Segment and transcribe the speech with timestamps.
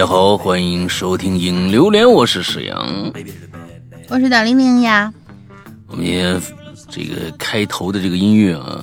[0.00, 3.12] 大家好，欢迎收听《影榴莲》，我是史阳，
[4.08, 5.12] 我是大玲玲呀。
[5.88, 6.40] 我们今天
[6.88, 8.82] 这个开头的这个音乐啊，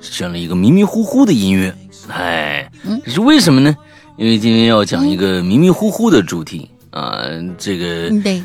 [0.00, 1.74] 选了一个迷迷糊糊的音乐，
[2.06, 2.70] 哎，
[3.04, 3.76] 这是为什么呢？
[4.16, 7.24] 因为今天要讲一个迷迷糊糊的主题啊，
[7.58, 8.40] 这个对，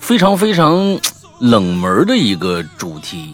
[0.00, 0.98] 非常非常
[1.38, 3.32] 冷门的一个主题。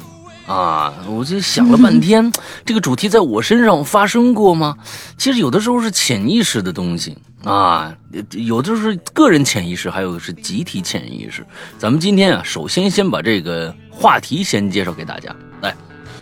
[0.52, 2.30] 啊，我就想了半天，
[2.66, 4.76] 这个主题在我身上发生过吗？
[5.16, 7.96] 其实有的时候是潜意识的东西啊，
[8.32, 11.42] 有的是个人潜意识，还有是集体潜意识。
[11.78, 15.34] 咱们今天啊，首先先把这个话题先介绍给大家。
[15.62, 15.74] 来，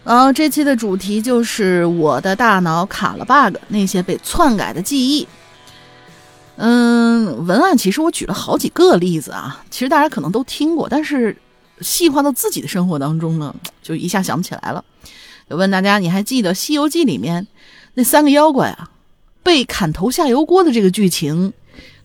[0.05, 5.27] 然后这期的主题就是我的大脑卡了 bug，那些被篡改的记忆。
[6.57, 11.37] 嗯，文案其实我举了好几个例子啊，其实大家可能都听过，但是。
[11.81, 14.85] 细化到自己的生活当中呢， 就一下想不起来了。
[15.49, 17.47] 就问大家，你还记得《西游记》里面
[17.95, 18.91] 那三个妖怪啊
[19.43, 21.53] 被砍头下油锅的这个剧情，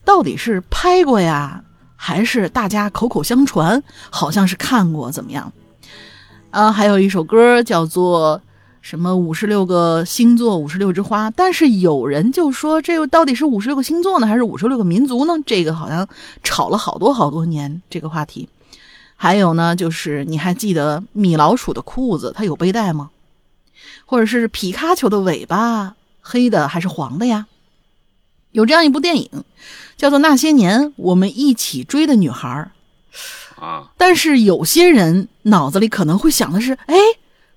[0.03, 1.63] 到底是拍过呀，
[1.95, 3.83] 还是大家口口相传？
[4.09, 5.53] 好像是看过，怎么样？
[6.49, 8.41] 啊，还有一首歌叫做
[8.81, 15.33] 什么“五十六个星座，五十六枝花”，但是有人就说，这个到底是五十六个星座呢，还是五十六个民族呢？
[15.45, 16.07] 这个好像
[16.43, 18.47] 吵了好多好多年，这个话题。
[19.15, 23.11] 还有呢，就是你还记得米老鼠的裤子它有背带吗？
[24.05, 27.47] 或者是皮卡丘的尾巴黑的还是黄的呀？
[28.51, 29.29] 有这样一部电影，
[29.97, 32.71] 叫做《那些年我们一起追的女孩》
[33.61, 33.91] 啊。
[33.97, 36.95] 但是有些人脑子里可能会想的是，哎，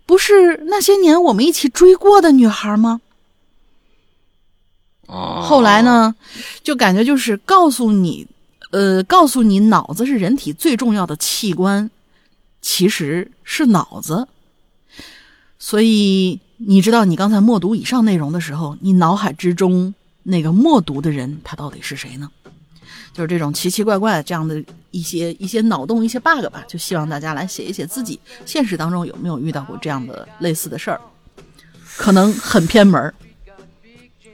[0.06, 3.00] 不是那些年我们一起追过的女孩吗？
[5.06, 6.14] 后来呢，
[6.62, 8.26] 就感觉就是告诉你。
[8.70, 11.90] 呃，告诉你，脑子是人体最重要的器官，
[12.60, 14.28] 其实是脑子。
[15.58, 22.30] 所以，你知道你刚才默读以上内容的时候，你脑海之中那个默读的人，他到底是谁呢？
[23.14, 24.62] 就是这种奇奇怪怪这样的
[24.92, 26.62] 一些一些脑洞、一些 bug 吧。
[26.68, 31.00] 就希望大家来写一写自己现实当中有没有遇到过这样的类似的事儿，
[31.96, 33.12] 可能很偏门儿。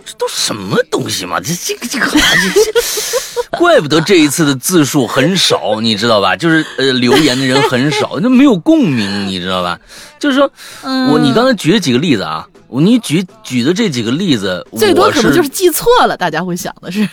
[0.05, 1.41] 这都什么东西嘛？
[1.41, 6.37] 这这个这个，这这怪不得这一次的字数很少，你知道吧？
[6.37, 9.79] 就是呃，留言的人很少， 就没有共鸣，你知道吧？
[10.19, 10.51] 就是说，
[10.83, 12.47] 我你刚才举了几个例子啊？
[12.69, 17.09] 我你举举的这几个例子，最多可能就是记错了，大家会想的是。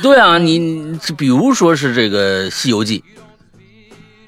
[0.00, 3.02] 对啊，你比如说是这个《西游记》，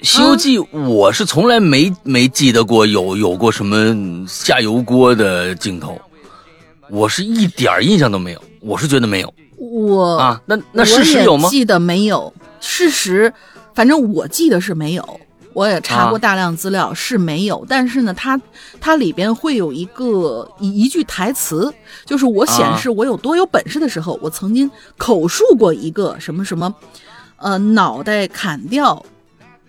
[0.07, 5.99] 《西游记》我是从来没没记得过有有过什么下油锅的镜头。
[6.89, 9.33] 我是一点印象都没有，我是觉得没有。
[9.57, 11.49] 我啊，那那事实有吗？
[11.49, 13.33] 记得没有，事实，
[13.73, 15.19] 反正我记得是没有。
[15.53, 17.65] 我也查过大量资料，是没有。
[17.67, 18.39] 但是呢，它
[18.79, 21.73] 它里边会有一个一一句台词，
[22.05, 26.71] 就是我显示我有多有本事的时候，我曾经口述过一个什么什么，
[27.37, 29.03] 呃，脑袋砍掉。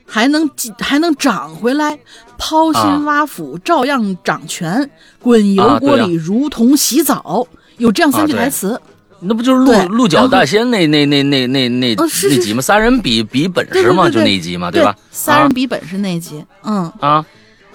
[0.08, 1.98] 还能还能长回来，
[2.38, 7.46] 抛心挖腹照样掌权，滚油锅里如同洗澡，
[7.76, 8.80] 有这样三句台词。
[9.20, 12.62] 那不就是鹿鹿角大仙那那那那那那那集吗？
[12.62, 14.96] 仨人比比本事嘛，就那一集嘛，对吧？
[15.10, 17.26] 仨人比本事那集，嗯啊。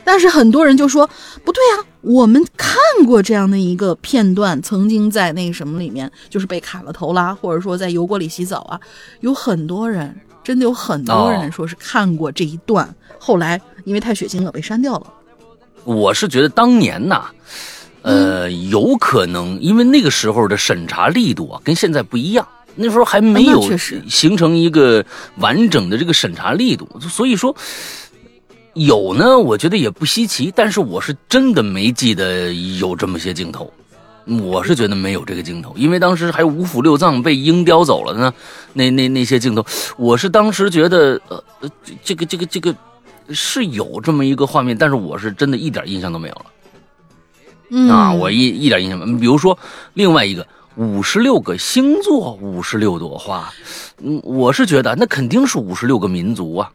[0.06, 1.08] 但是很多人就说
[1.46, 8.80] 不对啊，我们看过这样的一个片段，曾经在那什么里面，就是被砍了头啦，或者说在油锅里洗澡啊，
[9.20, 10.16] 有很多人。
[10.44, 15.08] 真的有很多人说是看过这一段，后来因为太血腥了被删掉了。
[15.86, 17.26] 我是觉得当年呐，
[18.02, 23.62] 呃，有可能因为那个时候的审查力度啊跟现在不一样，那时候还没有
[24.08, 25.06] 形成一个
[25.38, 27.56] 完整的这个审查力度，所以说
[28.74, 30.52] 有呢，我觉得也不稀奇。
[30.56, 33.72] 但是我是真的没记得有这么些镜头。
[34.26, 38.34] 我是觉得没有这个镜头，因为当时还有五腑六脏被鹰叼走了呢。
[38.74, 39.66] 那那那些镜头，
[39.98, 41.70] 我是当时觉得，呃呃，
[42.04, 42.74] 这个这个这个
[43.30, 47.92] 是有这么一个画面，但是我是真的一点印象都没有了。
[47.92, 49.20] 啊，我一一点印象没。
[49.20, 49.58] 比如说
[49.94, 53.52] 另外一个五十六个星座，五十六朵花，
[54.02, 56.72] 嗯，我是觉得那肯定是五十六个民族啊。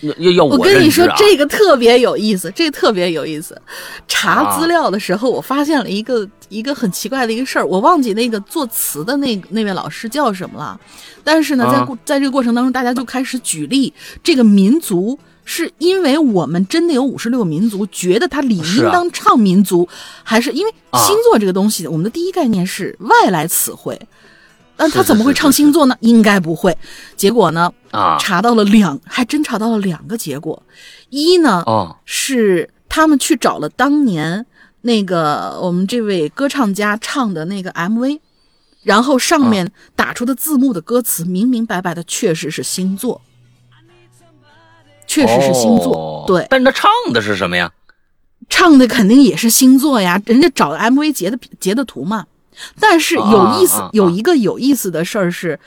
[0.00, 3.60] 要要我跟你说，这个特别有意思，这个特别有意思。
[4.08, 10.78] 查资料的时候，我发现了一个一个很奇怪的一个事儿，我忘记那个作词的那那位老师叫什么了。
[11.22, 13.92] 但是呢，在过在这个过程当中，大家就开始举例，
[14.22, 19.86] 这个民族是因为我们真的有五十六个民族，觉得他理应当唱民族，
[20.22, 24.00] 还是因为星座这个东西，我们的第一概念是外来词汇。
[24.80, 25.94] 那他怎么会唱星座呢？
[26.00, 26.76] 应该不会。
[27.14, 27.70] 结果呢？
[27.90, 30.62] 啊，查到了两，还真查到了两个结果。
[31.10, 34.46] 一呢，哦，是他们去找了当年
[34.80, 38.20] 那个我们这位歌唱家唱的那个 MV，
[38.82, 43.20] 然后上面打出的字幕的歌词，明明白白的确实是星座，
[45.06, 46.24] 确实是星座。
[46.26, 47.70] 对，但他唱的是什么呀？
[48.48, 52.24] 唱的肯定也是星座呀，人家找的 MV 截的截的图嘛。
[52.78, 55.58] 但是有意思，有一个有意思的事儿是，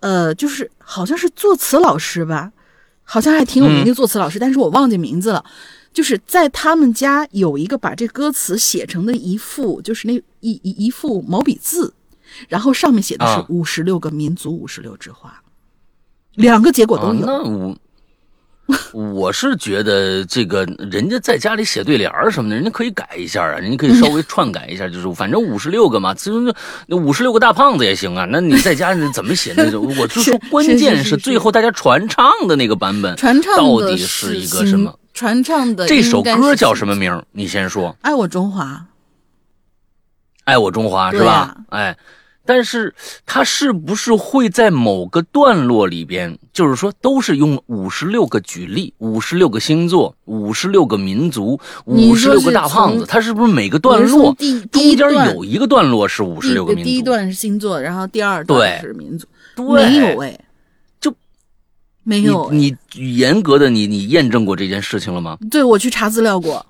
[0.00, 2.52] 呃，就是好像是作词老师吧，
[3.04, 5.44] 好像还挺有名的作词老师，但是我忘记名字了。
[5.92, 11.92] 就是在他们家有一个把这歌词写成的一幅，就是那一一一幅毛笔字，
[12.48, 15.42] 然后上面写的是五十六个民族，五十六枝花，
[16.34, 17.76] 两个结果都有。
[18.92, 26.54] 我是觉得这个人家在家里写对联什么的，人家可以改一下啊，人家可以稍微篡改一下，就是反正五十六个嘛，其实
[26.86, 28.26] 那五十六个大胖子也行啊。
[28.30, 29.84] 那你在家里怎么写那种？
[29.98, 34.96] 我就说关键是最后大家传唱的那个版本，传唱到底是一个什么？
[35.12, 37.22] 传唱的这首歌叫什么名？
[37.32, 37.94] 你先说。
[38.00, 38.86] 爱我中华，
[40.44, 41.56] 爱我中华是吧？
[41.70, 41.96] 哎。
[42.44, 42.92] 但是
[43.24, 54.34] 他是不是会在某个段落里边，就是说都是用五十六个举例，五十六个星座，五十六个民族，五十六个大胖子，他是不是每个段落
[54.70, 56.90] 中间有一个段落是五十六个民族？
[56.90, 59.26] 第一段是星座，然后第二段是民族，
[59.56, 60.38] 没有哎，
[61.00, 61.14] 就
[62.02, 62.50] 没有。
[62.52, 65.38] 你严格的你你验证过这件事情了吗？
[65.50, 66.64] 对，我去查资料过。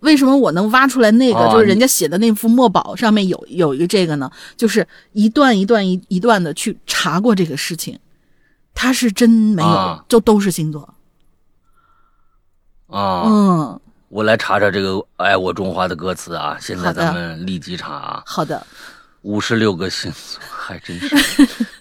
[0.00, 1.50] 为什么我能挖出来那个？
[1.50, 4.30] 就是人家写的那幅墨宝上面有有一个这个呢？
[4.56, 7.98] 就是一段一段一一段的去查过这个事情，
[8.76, 10.94] 他是真没有，就都是星座。
[12.88, 16.56] 啊，嗯，我来查查这个“爱我中华”的歌词啊！
[16.60, 18.22] 现在咱们立即查啊！
[18.26, 18.64] 好的。
[19.26, 21.16] 五十六个星座 还真是，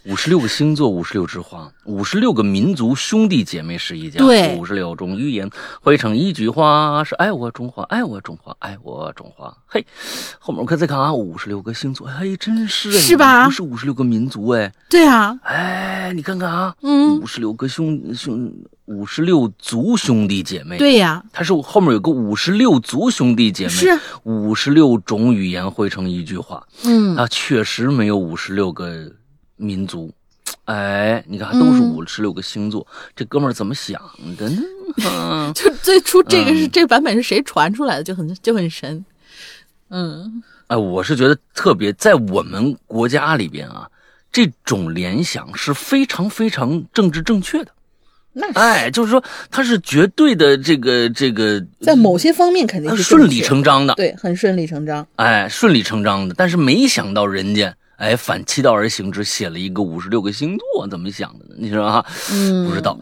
[0.06, 4.20] 五十六个星座，五十六枝花，五十六个民族，兄弟姐妹是一家。
[4.20, 5.48] 对，五十六种语言
[5.80, 9.56] 汇成一句话，是爱我中华，爱我中华，爱我中华。
[9.68, 9.86] 嘿，
[10.40, 13.46] 后面我可再看啊，五十六个星座，哎，真是是吧？
[13.46, 18.52] 不是五十六个民族，哎，对啊，哎，你看看啊，嗯，五十六个兄兄。
[18.86, 24.00] 五十六族兄弟姐妹，对呀，他是后面有个五十六族兄弟姐妹，是。
[24.24, 29.12] 五十六种语言汇成一句话，嗯，他确实没有五十六个
[29.56, 30.14] 民族，
[30.66, 32.86] 哎，你看都是五十六个星座，
[33.16, 34.00] 这哥们儿怎么想
[34.38, 35.52] 的呢？
[35.56, 39.04] 就最初这个是这个版本是谁传出来的，就很就很神，
[39.90, 43.90] 嗯，哎，我是觉得特别在我们国家里边啊，
[44.32, 47.72] 这种联想是非常非常政治正确的。
[48.38, 55.08] 那哎，就是说，他是绝对的这个这个，在某些方面肯定是顺理成章的，对，很顺理成章。
[55.16, 56.36] 哎，顺理成章的。
[56.38, 61.56] 但是没想到人家哎反其道而行之，写了一个五十六个星座，怎么想的呢？
[61.58, 62.06] 你说哈？
[62.34, 63.00] 嗯，不知道。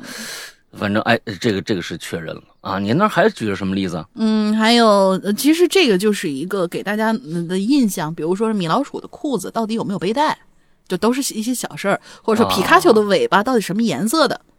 [0.77, 2.77] 反正哎，这个这个是确认了啊。
[2.77, 4.05] 您那还举了什么例子？
[4.13, 7.11] 嗯，还有，其实这个就是一个给大家
[7.47, 10.37] 的印象，比如说米老鼠的裤子到底有没有背带，
[10.87, 14.35] 就都是一些小事儿，或者说皮卡丘的尾巴到底什么颜色的。
[14.35, 14.52] 嗯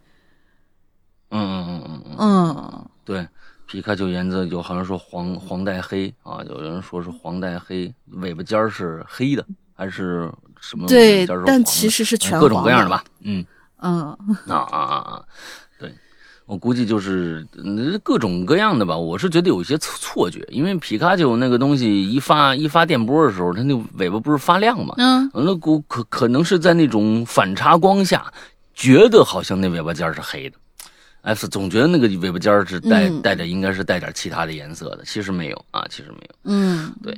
[1.37, 3.27] 嗯嗯嗯嗯嗯，对，
[3.67, 10.87] 皮卡丘颜色有好像说黄黄带黑啊，有人说是黄带黑，尾巴尖是黑的还是什么？
[10.87, 13.03] 对，但其实是全各种各样的吧。
[13.21, 13.45] 嗯
[13.81, 14.01] 嗯
[14.47, 15.21] 啊啊啊啊！
[15.77, 15.93] 对，
[16.45, 17.45] 我估计就是
[18.01, 18.97] 各种各样的吧。
[18.97, 24.95] 我是觉得有一些错错觉，因为皮卡丘那个东西一发一发电波的时候，它那尾巴不是发亮嘛？
[24.97, 28.31] 嗯，那估可可能是在那种反差光下，
[28.73, 30.57] 觉得好像那尾巴尖是黑的。
[31.25, 36.35] F 总觉得那个尾巴尖是带带着，应该是带点其他的颜色的，其实没有啊，其实没有。
[36.43, 37.17] 嗯，对，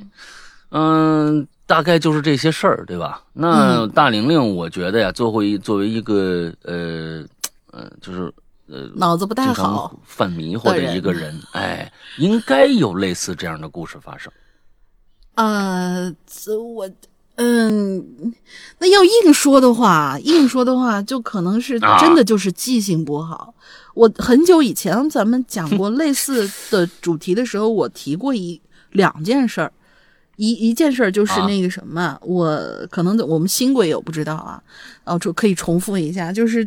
[0.70, 3.22] 嗯，大概就是这些事儿，对吧？
[3.34, 7.22] 那大玲玲，我觉得呀，作为作为一个呃
[7.70, 8.32] 呃，就是
[8.66, 14.32] 呃脑子不太好、犯迷糊的一个人，哎，应该有类似这样的故事发生。
[15.34, 16.10] 呃，
[16.74, 16.90] 我。
[17.40, 18.04] 嗯，
[18.80, 23.54] 那要硬说的话，硬说的话，就可能是真的就是记性不好。
[23.98, 28.60] 我很久以前咱们讲过类似的主题的时候，我提过一
[28.92, 29.72] 两件事儿，
[30.36, 32.56] 一一件事儿就是那个什么，我
[32.92, 34.62] 可能我们新鬼友不知道啊，
[35.04, 36.64] 然后可以重复一下，就是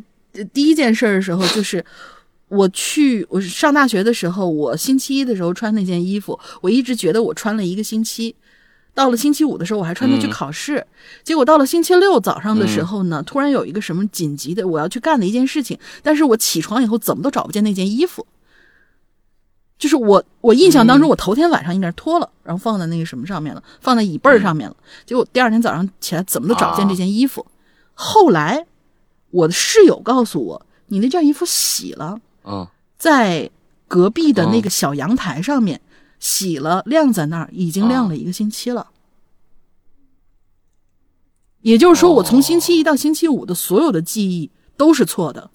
[0.51, 1.83] 第一件事儿的时候，就是
[2.49, 8.35] 我去我上大学的时候，我星期一的时候穿那件衣服，我一直觉得我穿了一个星期。
[8.93, 10.85] 到了星期五的时候，我还穿它去考试，
[11.23, 18.27] 结果到了星期六早上的时候呢，突然有一个什么紧急的我要去干的一件事情，但是我起床以后怎么都找不见那件衣服，
[19.79, 27.45] 就是我我印象当中我头天晚上应该是脱了，然后放在那个什么上面了，放在椅背上面了，结果第二天早上起来怎么都找不见这件衣服，
[27.93, 28.65] 后来
[29.29, 32.19] 我的室友告诉我，你那件衣服洗了，
[32.97, 33.49] 在
[33.87, 35.79] 隔壁的那个小阳台上面。
[36.21, 38.91] 洗了晾在那儿，已经晾了一个星期了。
[41.59, 45.51] 也就是说，我从星期一到星期五的所有的记忆都是错的。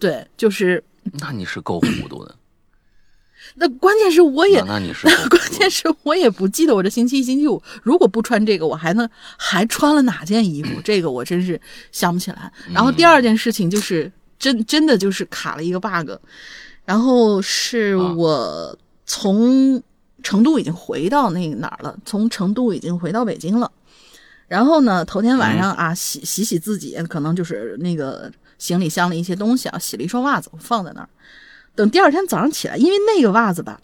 [0.00, 0.82] 对，就是。
[1.20, 2.34] 那你是够糊涂的。
[3.54, 9.08] 那关键是我也，那你是 关键是我也不记得我这星期一、星期五如果不穿这个，我还能
[9.38, 10.78] 还穿了哪件衣服？
[10.82, 11.60] 这个我真是
[11.92, 12.52] 想不起来。
[12.72, 16.10] 然后第二件事情就是真真的就是卡了一个 bug，
[16.86, 19.82] 然后是我从
[20.22, 23.70] 成都已经回到那哪儿了，从成都已经回到北京了。
[24.48, 31.08] 然后呢，头天晚上啊，洗洗洗自己，可能就是那个行李箱的一些东西啊，洗了一双袜子，我放在那儿。
[31.74, 33.80] 等第二天早上起来，因为那个袜子吧，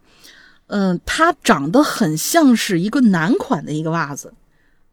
[0.68, 4.32] 嗯，它长得很像是一个男款的一个袜子，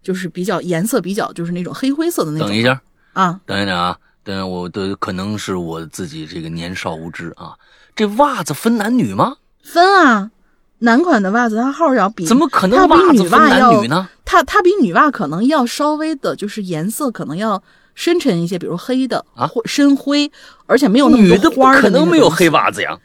[0.02, 2.48] 就是比较颜色比较就是那种黑灰色的那种。
[2.48, 2.82] 等一下
[3.14, 7.54] 啊，等一等啊，等下我的可能是我自己这个年少无知啊，
[8.00, 9.36] 这袜子分男女吗？
[9.62, 10.32] 分啊，
[10.78, 14.08] 男款的袜子它号要比怎么可能袜子分男女呢？
[14.24, 17.62] 它它比女袜可能要稍微的，就是颜色可能要。
[17.96, 20.32] 深沉一些，比如黑的啊，或深灰，
[20.68, 21.82] 而且没有那么多花的。
[21.82, 22.98] 可能没有黑袜子呀。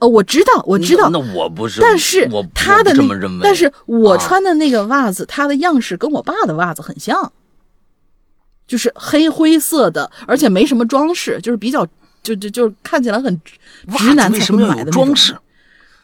[0.00, 1.08] 呃，我知道，我知道。
[1.10, 7.32] 那我不是，但是他的那，但是我穿的那个袜子，它的样式跟我爸的袜子很像，
[8.66, 11.86] 就是黑灰色的，而且没什么装饰，就是比较，
[12.34, 15.36] 就就就看起来很直男才会买的装饰。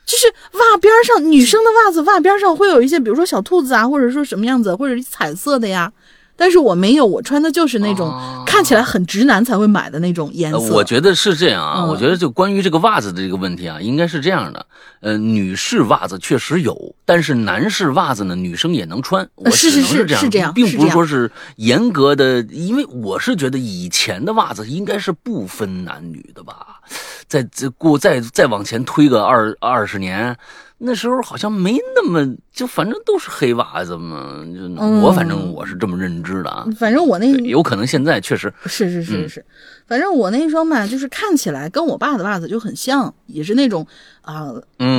[0.07, 0.26] 就是
[0.59, 5.90] 袜边上，女生的袜子袜边上会有一些，比如说小兔子啊，或者说什么样子，或者是彩色的呀。
[6.37, 8.12] 但是我没有，我穿的就是那种
[8.45, 10.59] 看起来很直男才会买的那种颜色。
[10.59, 14.67] 我觉得是这样啊，我觉得就关于这个袜子的这个问题啊，应该是这样的。
[15.00, 19.29] 呃，女士袜子确实有，但是男士袜子呢，女生也能穿。
[19.53, 26.81] 是是是是这样，并不是说是严格的，因为我是觉得以前的袜子应该是不分男女的吧。
[27.29, 30.37] 再再过再再往前推个二二十年。
[30.78, 36.66] 那时候好像没那么，就反正都是黑袜子嘛，就我反正我是这么认知的啊。
[36.76, 39.45] 反正我那有可能现在确实是是是是，
[39.87, 43.87] 反正我那双吧，就是看起来跟我爸的袜子就很像，也是那种
[44.23, 44.52] 啊，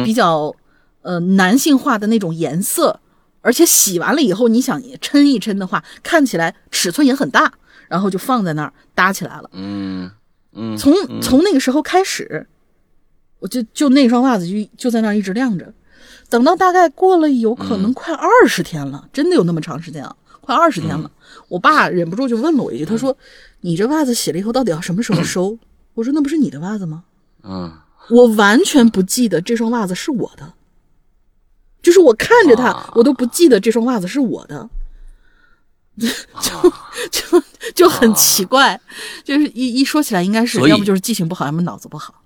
[0.04, 0.56] 比较
[1.02, 3.00] 呃男性化的那种颜色，
[3.42, 7.52] 而且洗完了以后，你想抻一抻的话，看起来尺寸也很大，
[7.90, 9.50] 然后就放在那儿搭起来了。
[9.52, 10.10] 嗯
[10.54, 12.48] 嗯，从从那个时候开始。
[13.46, 15.72] 我就就那双袜子就就在那儿一直晾着，
[16.32, 21.12] 等到大概过了有可能快二十天了，真的有那么长时间啊，快二十天了。
[21.48, 23.16] 我爸忍不住就问了我一句，他说
[23.62, 25.60] ：“你这袜子洗了以后到底要什么时候收？”
[25.94, 27.04] 我说：“那不是你的袜子吗？”
[27.48, 27.72] 嗯，
[28.10, 30.54] 我完全不记得这双袜子是我的，
[31.84, 34.68] 就是我看着它，我都不记得这双袜子是我的，
[36.02, 36.74] 就
[37.12, 37.44] 就
[37.76, 38.82] 就很奇怪，
[39.24, 42.24] 就是一一说起来应该是要不就是记性不好，要么脑子不好。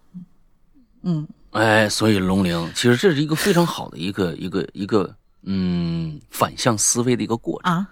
[1.03, 7.87] 嗯，哎，所以龙玲，其实这是一个非常好的一个一个一个嗯反向思维的一个过程啊。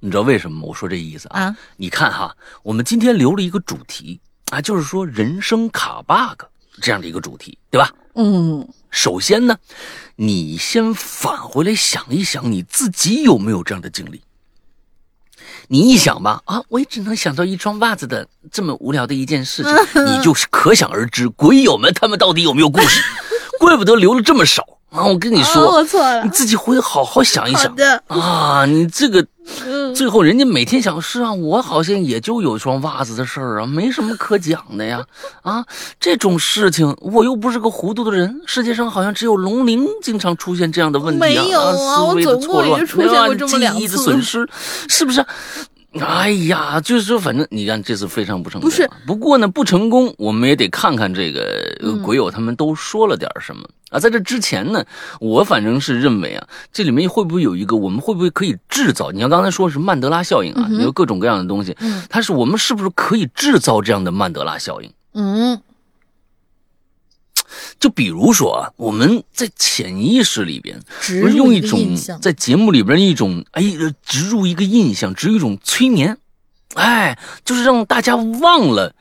[0.00, 1.56] 你知道为什么我说这意思啊？
[1.76, 6.44] 你看哈，我们今天留了一个主题啊，就是说人生卡 bug
[6.80, 7.88] 这样的一个主题，对吧？
[8.14, 8.68] 嗯。
[8.90, 9.56] 首先呢，
[10.16, 14.20] 你先返回来想一想，你自己有没有这样的经历？
[15.72, 23.00] 你一想吧，啊，我也只能想到一双袜子的这么无聊的一件事情， 你就是可想而知，鬼友们他们到底有没有故事？
[23.58, 24.62] 怪不得留了这么少
[24.92, 25.04] 啊！
[25.06, 27.74] 我跟你说，我错了，你自己回去好好想一想
[28.08, 28.64] 啊！
[28.66, 29.26] 你这个。
[29.96, 35.04] 最后，人家每天想是啊，我好像也就有一双袜子的事儿啊，没什么可讲的呀。
[35.42, 35.64] 啊，
[35.98, 44.48] 这种事情我又不是个糊涂的人，世界上好像只有龙鳞经常出现这样的问题啊，思维的错乱，出现过这么记忆的损失，
[44.88, 45.26] 是不是？
[46.00, 48.70] 哎呀，就是说，反正你看这次非常不成功。
[48.70, 53.98] 不是，不过呢，不成功，我们也得看看这个鬼友他们都说了点什么啊。
[53.98, 54.82] 在这之前呢，
[55.20, 59.10] 我反正是认为啊，这里面会不会有一个，我们会不会可以制造？
[59.10, 61.76] 你像刚才说是曼德拉效应啊，有各种各样的东西，
[62.08, 64.90] 它是我们是不是可以制造这样的曼德拉效应？
[65.12, 65.60] 嗯。
[67.80, 70.80] 就比如说啊，我们在潜意识里边，
[71.34, 73.62] 用一种在节目里边一种哎，
[74.04, 76.16] 植入一个印象，植入一种催眠，
[76.74, 78.94] 哎，就是让大家忘了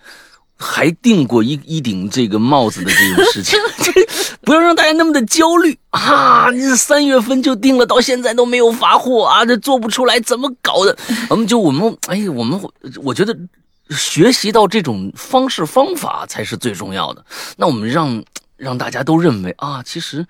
[0.57, 3.59] 还定过一一顶这个帽子的这种事情
[4.41, 6.49] 不要让大家那么的焦虑啊！
[6.51, 10.97] 你三月份就定了，到现在都没有发货啊，这做不出来，怎么搞的？
[11.29, 12.59] 我们就我们哎，我们
[13.03, 13.37] 我觉得
[13.89, 17.23] 学习到这种方式方法才是最重要的。
[17.57, 18.23] 那我们让。
[18.61, 20.25] 让大家都认为啊，其实，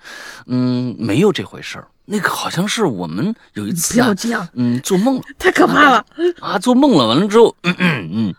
[0.46, 1.86] 嗯，没有这回事儿。
[2.06, 6.04] 那个好像是我们有一次，不要这样，嗯，做梦了，太可怕了
[6.40, 6.58] 啊！
[6.58, 8.34] 做梦了，完了之后，嗯嗯嗯，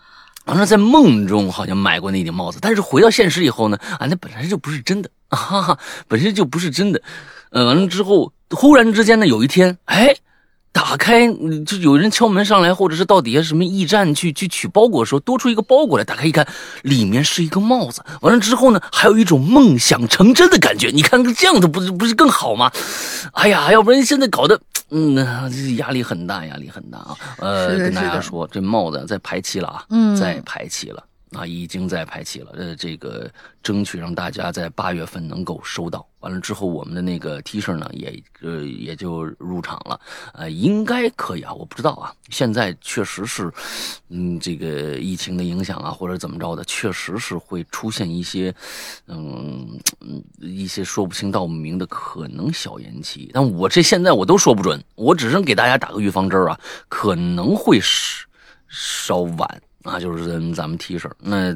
[0.45, 7.01] 完了在梦中好像买过那顶帽子，但是回到现实以后呢，啊，那本来就不是真的啊，本身就不是真的。
[7.51, 10.15] 呃，完了之后，忽然之间呢，有一天，哎，
[10.73, 11.31] 打开
[11.65, 16.45] 就有人敲门上来，或者是到底下什么驿站去去取包裹的时候，多出一个包裹来，打开一看，
[16.81, 18.03] 里面是一个帽子。
[18.21, 20.89] 完了之后呢，还有一种梦想成真的感觉。
[20.89, 22.71] 你看这样子不是不是更好吗？
[23.33, 25.15] 哎呀，要不然现在搞得嗯
[25.77, 27.15] 压力很大，压力很大啊。
[27.37, 31.03] 呃，跟大家说，这帽子在排期了啊，嗯在排期了。
[31.33, 32.51] 啊，已经在排期了。
[32.55, 33.29] 呃，这个
[33.61, 36.07] 争取让大家在八月份能够收到。
[36.19, 39.99] 完了之后，我们的那个 T 恤呢，也呃也就入场了。
[40.33, 42.13] 呃，应该可以啊，我不知道啊。
[42.29, 43.51] 现在确实是，
[44.07, 48.55] 嗯，这个疫情的影响啊，或者怎么着的，确实是会出现一些，
[49.07, 53.29] 嗯嗯，一些说不清道不明的可能小延期。
[53.33, 58.25] 但我这现在我都说不准，我只是给大家打个预防针啊，可能会稍
[58.69, 59.61] 稍晚。
[59.83, 61.55] 啊，就是咱咱们 T 恤，那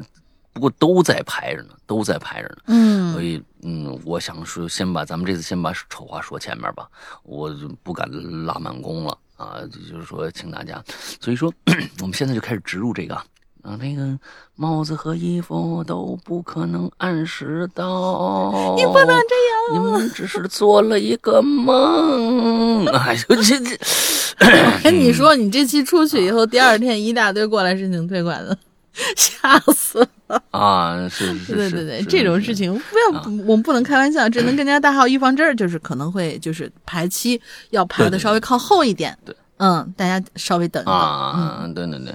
[0.52, 2.56] 不过都在排着呢，都在排着呢。
[2.66, 6.88] 嗯，所以嗯，我想说，先把咱们这次先把丑话说前面吧，
[7.22, 7.50] 我
[7.82, 8.08] 不敢
[8.44, 9.60] 拉满弓了啊。
[9.70, 10.82] 就是说，请大家，
[11.20, 11.52] 所以说
[12.00, 13.14] 我们现在就开始植入这个
[13.62, 14.18] 啊，那个
[14.56, 22.84] 帽子和衣服都不可能按时到， 你不能这样，你们只是做了一个梦。
[22.92, 23.78] 哎呦，这这。
[24.82, 28.56] 跟你说，你这期出去以后，第二天一大堆过来申请退款的，
[29.16, 31.08] 吓死了啊！
[31.08, 37.40] 是是是，对对对，这种事情不要，我们不能开玩笑，只能跟人家打好预防针，就是可能会就是排期
[37.70, 42.14] 要排的稍微靠后一点，对，嗯，大家稍微等一等啊，对对对。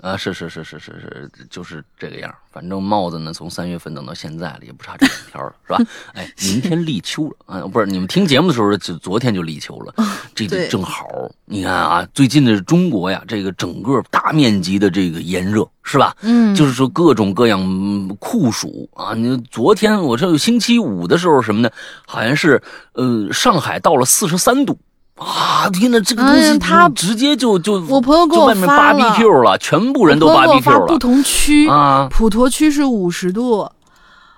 [0.00, 5.90] 啊，是是是是是是，就是这个样反正帽子呢，从三月份等到现在了，也不差这两天了，是吧？
[6.14, 9.92] 哎，明天立秋了啊，不是你们听节目的时候，就昨天就立秋了，
[10.36, 11.08] 这个正好。
[11.46, 16.16] 你看啊，最近的中国呀，这个整个大面积的这个炎热，是吧？
[16.22, 19.14] 嗯，就是说各种各样酷暑啊。
[19.14, 21.68] 你昨天我这星期五的时候什么呢？
[22.06, 24.78] 好像是呃，上海到了四十三度。
[25.18, 25.68] 啊！
[25.70, 30.86] 天哪，这个东西他直接就就我朋友给我发了 BBQ 了，全部人都发 BBQ 了。
[30.86, 33.68] 不同区啊，普陀区是五十度，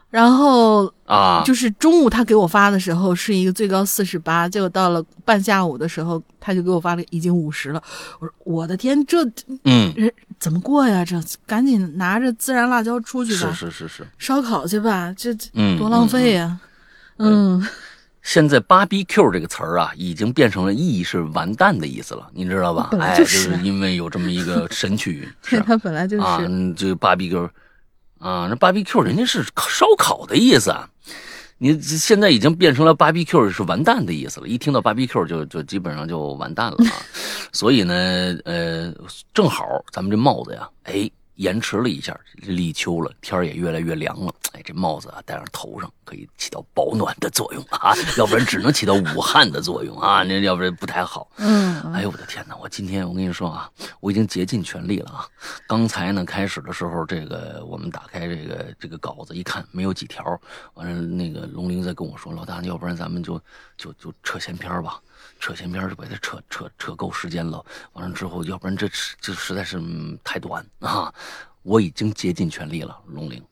[0.09, 7.83] 然后啊，就是中午他给我发的时候是一个最高四十八，结果到了半下午的时候他就给我发了已经五十了。
[8.19, 9.23] 我说我的天，这
[9.65, 9.93] 嗯，
[10.39, 11.05] 怎么过呀？
[11.05, 16.59] 这赶紧拿着孜然辣椒出去吧，是是是是，烧烤去吧，这嗯多浪费呀，
[17.19, 17.63] 嗯。
[18.33, 22.91] 现在 “barbecue” 这个词儿啊，已经变成了意义是完蛋的意思了，你知道吧？
[23.01, 26.39] 哎，就是因为有这么一个神曲， 是它本来就是啊，
[26.77, 27.45] 这 “barbecue”
[28.21, 30.89] 啊，那 “barbecue” 人家是烧烤的意思啊，
[31.59, 36.95] 你现在已经变成了 “barbecue” 是完蛋的意思了，一听到 “barbecue” 就就基本上就完蛋了啊，
[37.51, 37.95] 所以呢，
[38.45, 38.95] 呃，
[39.35, 41.11] 正好咱们这帽子呀，哎。
[41.41, 44.31] 延迟了一下，立秋了，天也越来越凉了。
[44.53, 51.31] 哎，这帽子啊戴上头上可以起到保暖的作用啊， 要不然只能起到捂汗的作用啊，那要不然不太好。
[51.37, 52.55] 嗯，哎呦我的天哪！
[52.57, 55.27] 我今天我跟你说啊，我已经竭尽全力了啊。
[55.67, 60.39] 刚才呢开始的时候，这个我们打开这个这个稿子一看没有几条，
[60.75, 63.41] 完了那个龙玲在跟我说，老大，要不然咱们就
[63.79, 65.01] 就就撤闲篇吧。
[65.41, 68.87] 扯前边就把它扯扯扯够时间了，完了之后，要不然这
[69.21, 69.81] 这实在是
[70.23, 71.13] 太短啊！
[71.63, 73.43] 我已经竭尽全力了，龙玲，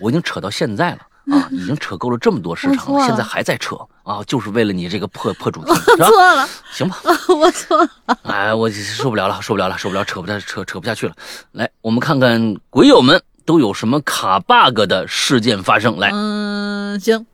[0.00, 0.98] 我已经扯到现在了
[1.36, 6.06] 啊，已经扯够了这么多时长了，现在还在扯啊，就是为了你这个破破主题，是吧？
[6.06, 6.96] 错了， 行吧，
[7.34, 7.90] 我错了，
[8.24, 11.14] 哎，我受不了了，受不了了，受不了，扯不下扯扯不下去了。
[11.52, 15.98] 来，我们看看鬼友们都有什么卡 bug 的事件发生。
[15.98, 17.26] 来，嗯，行。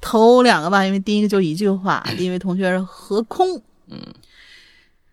[0.00, 3.98] 头两个吧，因为第一个就一句话，第一位同学是何空，嗯，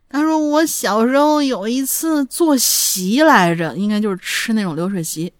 [0.09, 5.33] 他说我小时候有一次做席来着，应该就是吃那种流水席，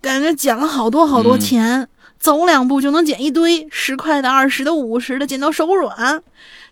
[0.00, 6.22] 感觉捡了好多好多钱，走两步就能捡一堆，十块的、二十的、五十的，捡到手软。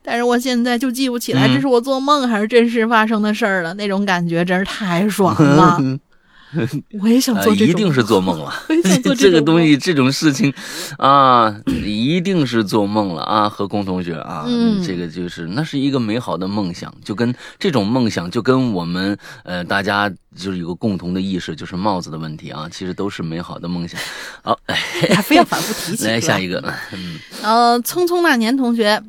[0.03, 5.79] 但是我现在就记不起来，这是我做梦还是真实发生的事儿了，那种感觉真是太爽了。
[7.00, 8.52] 我也想做一定是做梦了。
[9.04, 10.52] 这 这个东西，这种事情，
[10.98, 13.48] 啊，一定是做梦了啊！
[13.48, 14.46] 何空同学啊，
[14.84, 24.00] 这个就是那是一个美好的梦想，就跟这种梦想，就跟我们呃大家就是有个共同的意识，就是帽子的问题啊，其实都是美好的梦想。
[24.42, 26.06] 好，还非要反复提起。
[26.06, 29.00] 来下一个，嗯，呃，匆匆那年同学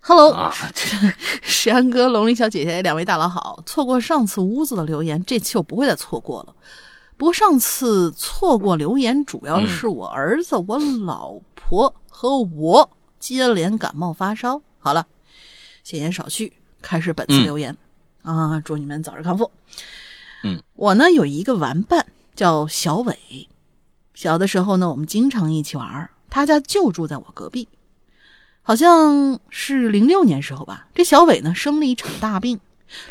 [0.00, 0.50] ，Hello，
[1.42, 6.54] 石安哥、龙鳞小姐姐两位大佬好，错过上次屋子的留言，这期我不会再错过了。
[7.16, 14.62] 不过上次错过留言，主要是我儿子、我老婆和我接连感冒发烧。
[14.78, 15.06] 好了，
[15.84, 17.76] 闲言少叙，开始本次留言
[18.22, 18.60] 啊！
[18.64, 19.50] 祝你们早日康复。
[20.42, 23.48] 嗯，我呢有一个玩伴叫小伟，
[24.14, 27.68] 小的时候呢我们经常一起玩，他家就住在我隔壁。
[28.70, 32.60] 好像是零六年时候吧，这小伟呢生了一场大病，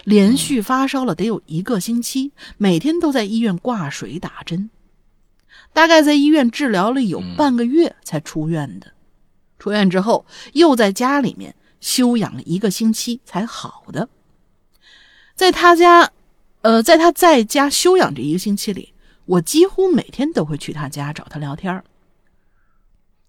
[0.06, 4.70] 连续发烧了得有一个星期，每天都在医院挂水打针，
[5.74, 8.94] 大概在医院治疗了有半个月才出院的。
[9.58, 14.08] 出院之后又在家里面休养了一个星期才好的。
[15.36, 16.10] 在他家，
[16.62, 18.94] 呃，在他在家休养这一个星期里，
[19.26, 21.84] 我几乎每天都会去他家找他聊天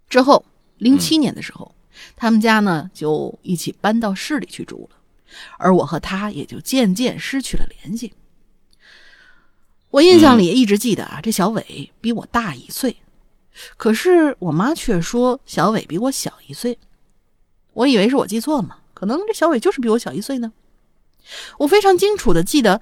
[0.09, 0.45] 之后，
[0.79, 1.75] 零七年的时候。
[2.16, 4.96] 他们家呢，就一起搬到市里去住了，
[5.58, 8.12] 而我和他也就渐渐失去了联系。
[9.90, 12.96] 我印象里一直记得啊，这小伟比我大一岁，
[13.76, 16.78] 可是我妈却说小伟比我小一岁。
[17.72, 20.52] 我以为是我记错了嘛，可能这小伟就是比我小一岁呢。
[21.58, 22.80] 我非常清楚的记得，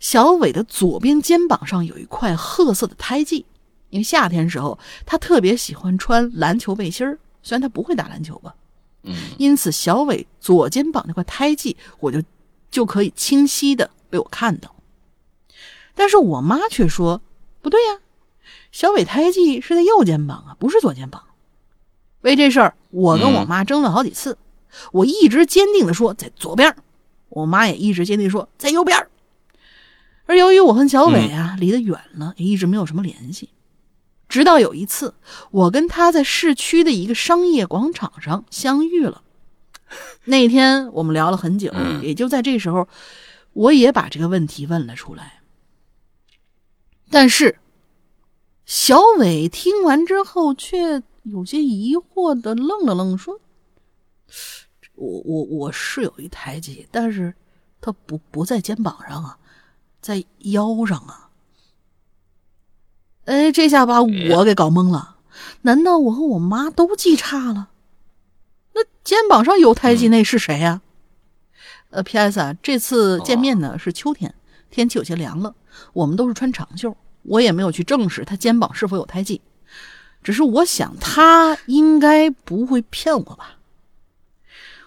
[0.00, 3.46] 小伟的左边肩膀上有一块褐色的胎记，
[3.90, 7.18] 因为夏天时候他特别喜欢穿篮球背心儿。
[7.48, 8.54] 虽然他不会打篮球吧，
[9.04, 12.22] 嗯，因此小伟左肩膀那块胎记，我就
[12.70, 14.76] 就可以清晰的被我看到。
[15.94, 17.22] 但是我妈却说
[17.62, 18.00] 不对呀，
[18.70, 21.24] 小伟胎记是在右肩膀啊，不是左肩膀。
[22.20, 24.36] 为这事儿，我跟我妈争了好几次，
[24.92, 26.76] 我一直坚定的说在左边，
[27.30, 29.08] 我妈也一直坚定说在右边。
[30.26, 33.48] 而由于我和小伟啊离得远了，也一直没有什么联系。
[34.28, 35.14] 直到有一次，
[35.50, 39.22] 我跟他在市区的一个商业广场上相遇了。
[40.24, 42.86] 那天我们聊了很久，也就在这时候，
[43.54, 45.40] 我也把这个问题问了出来。
[47.10, 47.58] 但是，
[48.66, 53.40] 小伟听完之后却有些疑惑的愣了愣，说
[54.94, 57.32] ：“我我我是有一胎记，但是
[57.80, 59.38] 他不不在肩膀上啊，
[60.02, 61.24] 在腰上啊。”
[63.28, 65.16] 哎，这下把我给搞懵了。
[65.60, 67.68] 难道我和我妈都记差了？
[68.72, 70.80] 那肩膀上有胎记那是谁呀？
[71.90, 72.40] 呃，P.S.
[72.40, 74.34] 啊，这次见面呢是秋天，
[74.70, 75.54] 天气有些凉了，
[75.92, 79.42] 我们都是穿长袖，我也没有去证实他肩膀是否有胎记。
[80.22, 83.58] 只是我想他应该不会骗我吧。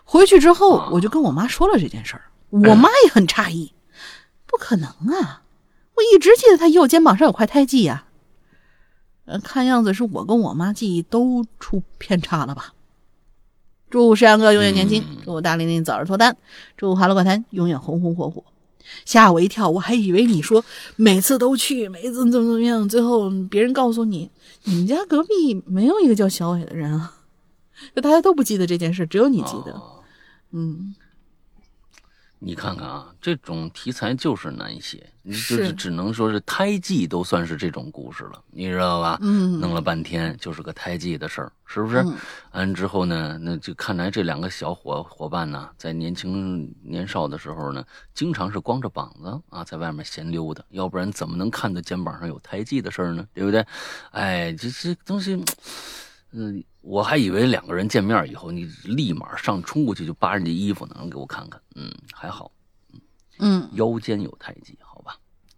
[0.04, 3.72] 回去之后，我就跟我妈说了这件事儿，我妈也很诧异，
[4.48, 5.44] 不可能啊！
[5.94, 8.06] 我一直记得他右肩膀上有块胎记呀。
[9.44, 12.74] 看样子是我跟我妈记忆都出偏差了吧？
[13.90, 16.36] 祝山哥永远年轻，祝大玲玲早日脱单，
[16.78, 18.44] 祝哈喽怪谈永远红红火火。
[19.06, 20.64] 吓我一跳，我还以为你说
[20.96, 24.30] 每次都去，每次怎么怎么样，最后别人告诉你，
[24.64, 27.14] 你们家隔壁没有一个叫小伟的人啊，
[27.96, 29.82] 就大家都不记得这件事，只有你记得。
[30.52, 30.96] 嗯。
[32.44, 39.20] 你看看啊，这种题材就是难写，你就是只能说是胎记都算是这种故事了，你知道吧？
[39.22, 42.04] 嗯，弄了半天就是个胎记的事儿，是不是？
[42.54, 53.28] 完之后呢，那就看来这两个小伙伙伴呢，在年轻年少的时候呢，经常是光着膀子啊，在外面闲溜达，要不然怎么能看到肩膀上有胎记的事儿呢？
[53.36, 53.64] 对不对？
[54.10, 55.40] 哎，这这东西，
[56.32, 56.64] 嗯。
[56.82, 61.62] 我还以为两个人见面以后，你立马上冲过去就扒人家衣服呢，给我看看？
[61.76, 62.52] 嗯，还好，
[63.40, 65.16] 嗯，腰间有太极，好吧？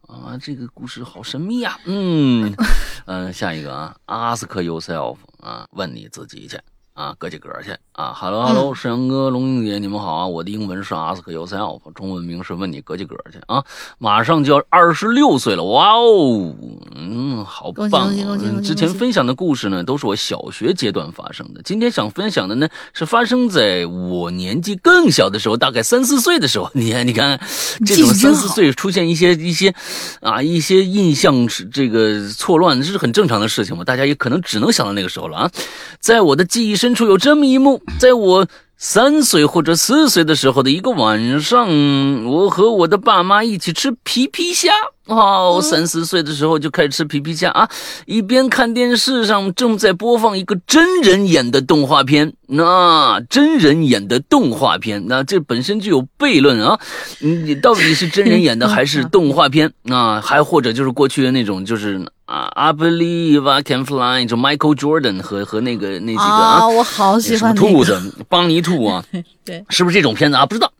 [0.07, 1.79] 啊，这个故事好神秘呀。
[1.85, 2.53] 嗯
[3.07, 6.59] 嗯，下一个啊，Ask yourself 啊，问你自己去。
[6.93, 10.27] 啊，搁几格去啊！Hello Hello，沈阳哥、龙英姐，你们好啊！
[10.27, 13.63] 我的英文是 Ask yourself，中文名是问你搁几格去啊！
[13.97, 16.55] 马上就要二十六岁了，哇哦，
[16.95, 18.09] 嗯，好棒！
[18.09, 21.61] 啊之前分享的故事呢，都是我小学阶段发生的。
[21.63, 26.69] 今天想分享的呢，是发生在我年纪更小的时候，大概三四岁的时候。
[26.73, 27.39] 你看，你看，
[27.85, 29.73] 这种三四岁出现一些一些
[30.21, 33.83] 啊一些印象是这个错乱，这是很正常的事情嘛。
[33.83, 35.51] 大家也可能只能想到那个时候了啊，
[35.99, 36.73] 在我的记忆。
[36.75, 44.71] 深处有这么一幕，在我三岁或者四岁的时候的一个晚上，我和我的爸妈一起吃皮皮虾。
[45.05, 47.69] 哦，三四岁的时候就开始吃皮皮虾啊！
[48.05, 56.79] 一边看电视上正在播放一个真人演的动画片，那真人演的动画片，那这本身就有悖论啊！
[57.19, 60.21] 你到底是真人演的还是动画片 啊？
[60.21, 62.05] 还或者就是过去的那种就是。
[62.25, 69.03] 啊，I believe I can fly，就 Michael Jordan 和和那个那几个啊，我好喜欢兔子，邦尼兔啊，
[69.43, 70.45] 对，是不是这种片子啊？
[70.45, 70.71] 不知道，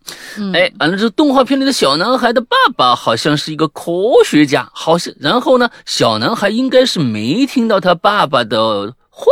[0.53, 3.91] 哎，完了，这动画片里的小男孩的爸爸好像是一个科
[4.25, 9.31] 学家，好像，然后呢，小男孩应该是没听到他爸爸的话。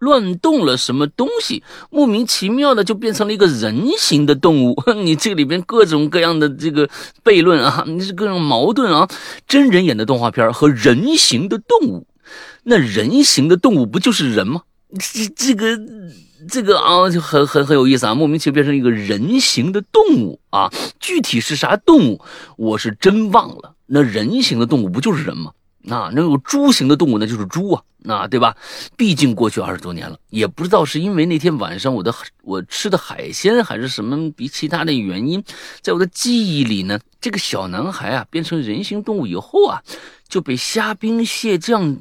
[0.00, 4.76] 乱动了什么东西，莫名其妙的就变成了一个人形的动物。
[5.02, 6.86] 你这里边各种各样的这个
[7.24, 9.08] 悖论啊，你是各种矛盾啊。
[9.48, 12.06] 真人演的动画片和人形的动物，
[12.64, 14.62] 那人形的动物不就是人吗？
[14.98, 15.68] 这这个
[16.48, 22.20] 这个啊就很很很有意思啊，莫名其妙变成一个人形的动物啊，具体是啥动物，
[22.56, 23.74] 我是真忘了。
[23.86, 25.52] 那人形的动物不就是人吗？
[25.86, 28.56] 那那有猪形的动物那就是猪啊，那对吧？
[28.96, 35.44] 毕竟过去二十多年了，也不知道是因为那天晚上我的我吃的海鲜还是什么比其他的原因，
[35.82, 39.82] 在我的记忆里呢，这个小男孩啊变成人形动物以后啊，
[40.26, 41.98] 就被虾兵蟹将，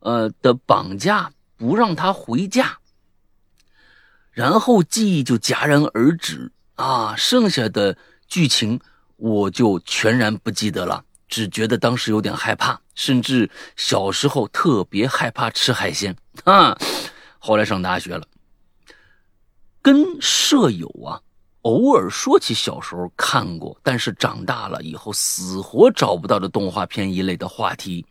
[0.00, 2.78] 呃的绑架，不让他回家。
[4.34, 6.52] 然后记忆就戛然而止。
[6.74, 8.80] 啊，剩下的剧情
[9.16, 12.80] 我就全然不记得了，只觉得当时有点害怕。
[12.96, 16.16] 甚至小时候特别害怕吃海鲜。
[16.44, 16.76] 啊，
[17.38, 18.26] 后来上大学了，
[19.80, 21.20] 跟舍友啊
[21.62, 28.04] 偶尔说起小时候看过，但是长大了以后死活找不到的动画片一类的话题，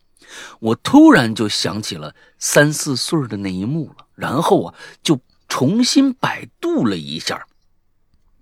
[0.59, 5.19] 我突然就想起了三四岁的那一幕了，然后啊就
[5.53, 7.45] 重新百度了一下，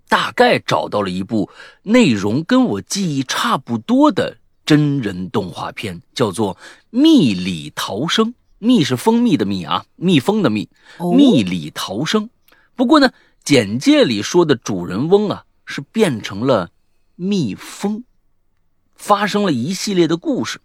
[0.08, 1.50] 大概找到了一部
[1.82, 4.38] 内容跟我记忆差不多的。
[4.64, 6.54] 真人动画片叫做
[6.88, 10.70] 《蜜里逃生》，蜜是蜂蜜的蜜啊，蜜蜂的蜜。
[11.14, 12.30] 蜜里逃生，
[12.74, 13.12] 不过呢，
[13.44, 16.70] 简介里说的主人翁啊是变成了
[17.14, 18.04] 蜜蜂，
[18.94, 20.58] 发生了一系列的故事，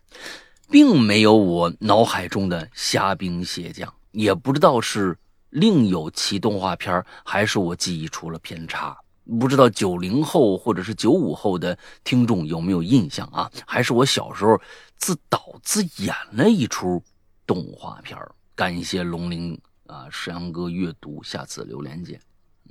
[0.72, 5.18] 并没有我脑海中的虾兵蟹将，也不知道是
[5.50, 8.98] 另有其动画片，还是我记忆出了偏差。
[9.40, 13.52] 不知道九零后或者是九五后的听众有没有印象啊？
[13.66, 14.58] 还是我小时候
[14.98, 17.04] 自导自演了一出
[17.46, 18.18] 动画片
[18.56, 22.18] 感谢龙鳞啊，石阳哥阅读，下次留连见。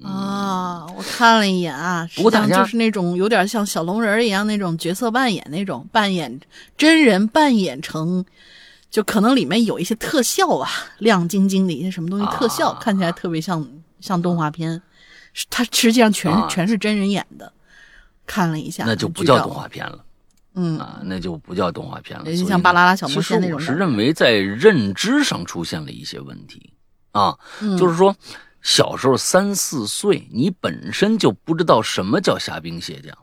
[0.03, 6.41] 啊，我看了一眼啊，实际上就是那种有点像小龙人一样那种角色扮演，那种扮演
[6.77, 8.25] 真人扮演成，
[8.97, 13.69] 就可能里面有一些特效啊，亮晶晶的一些什么东西特效，看起来特别像
[14.01, 14.81] 像动画片。
[15.51, 17.53] 它实际上全全是真人演的，
[18.25, 20.03] 看了一下，那就不叫动画片了。
[20.55, 22.25] 嗯啊，那就不叫动画片了。
[22.25, 23.59] 就像《巴啦啦小魔仙》那种。
[23.59, 26.73] 我是认为在认知上出现了一些问题
[27.13, 27.37] 啊，
[27.79, 28.17] 就是说
[28.63, 33.15] 小时候三四岁，你本身就不知道什么叫虾兵蟹将，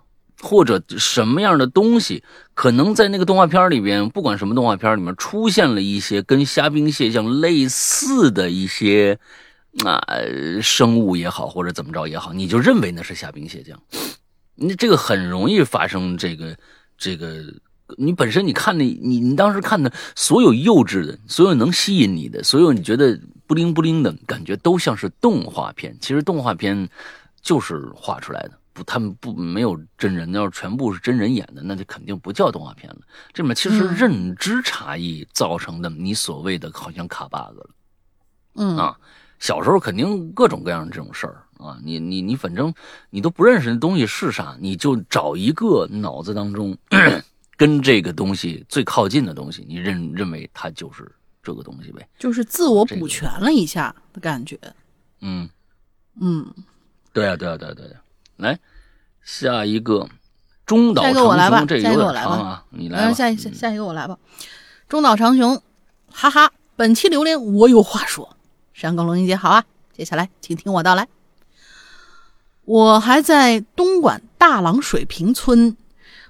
[0.43, 9.17] 或者什么样的东西可能在那个动画片里边，不管什么动画片里面出现了一些跟虾兵蟹将类似的一些。
[9.83, 9.99] 啊，
[10.61, 13.81] 生物也好，或者怎么着也好，你就认为那是虾兵蟹将，
[14.53, 16.55] 你这个很容易发生这个
[16.95, 17.43] 这个。
[17.97, 25.97] 你本身你看的，你你当时看的所有幼稚的，所有能吸引你的，所有你觉得不灵不灵的感觉，都像是动画片。
[25.99, 26.87] 其实动画片
[27.41, 30.31] 就是画出来的，不，他们不没有真人。
[30.33, 32.99] 要是全部是真人演的，那就肯定不叫动画片了。
[33.31, 37.69] 这里面其实认知差异造成的，你所谓的好像卡 bug 了，
[38.55, 38.97] 嗯啊。
[39.39, 42.73] 小时候肯定各种各样的这种事儿啊，你你你反正
[43.09, 46.77] 你都不认识那东西是啥，你就找一个脑子当中
[47.57, 54.57] 跟这个东西最靠近的东西，你认认为它就是这个东西呗，就是自我补全了一下的感觉。
[55.19, 55.49] 嗯
[56.21, 56.49] 嗯，
[57.11, 58.01] 对啊对啊对啊对啊，
[58.37, 58.59] 来
[59.23, 60.09] 下一个
[60.65, 63.13] 中岛长雄，这有点长啊，你来吧。
[63.13, 64.17] 下一下下一个我来吧，
[64.87, 65.61] 中岛长雄，
[66.11, 68.35] 哈哈，本期榴莲我有话说。
[68.73, 69.63] 山高龙英姐好啊，
[69.95, 71.07] 接下来请听我道来。
[72.65, 75.77] 我还在东莞大朗水平村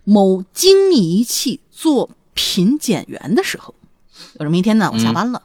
[0.04, 3.74] 某精密仪器做品检员的时候，
[4.40, 5.42] 有这么一天呢，我下班了，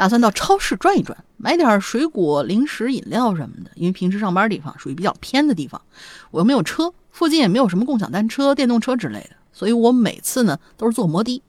[0.00, 3.70] 打算到超市转一转，买点水果、零食、饮料什么的。
[3.74, 5.78] 因为平时上班地方属于比较偏的地方，
[6.30, 11.42] 我又没有车，附近也没有什么共享单车、电动车之类的，所以我每次呢都是坐摩的。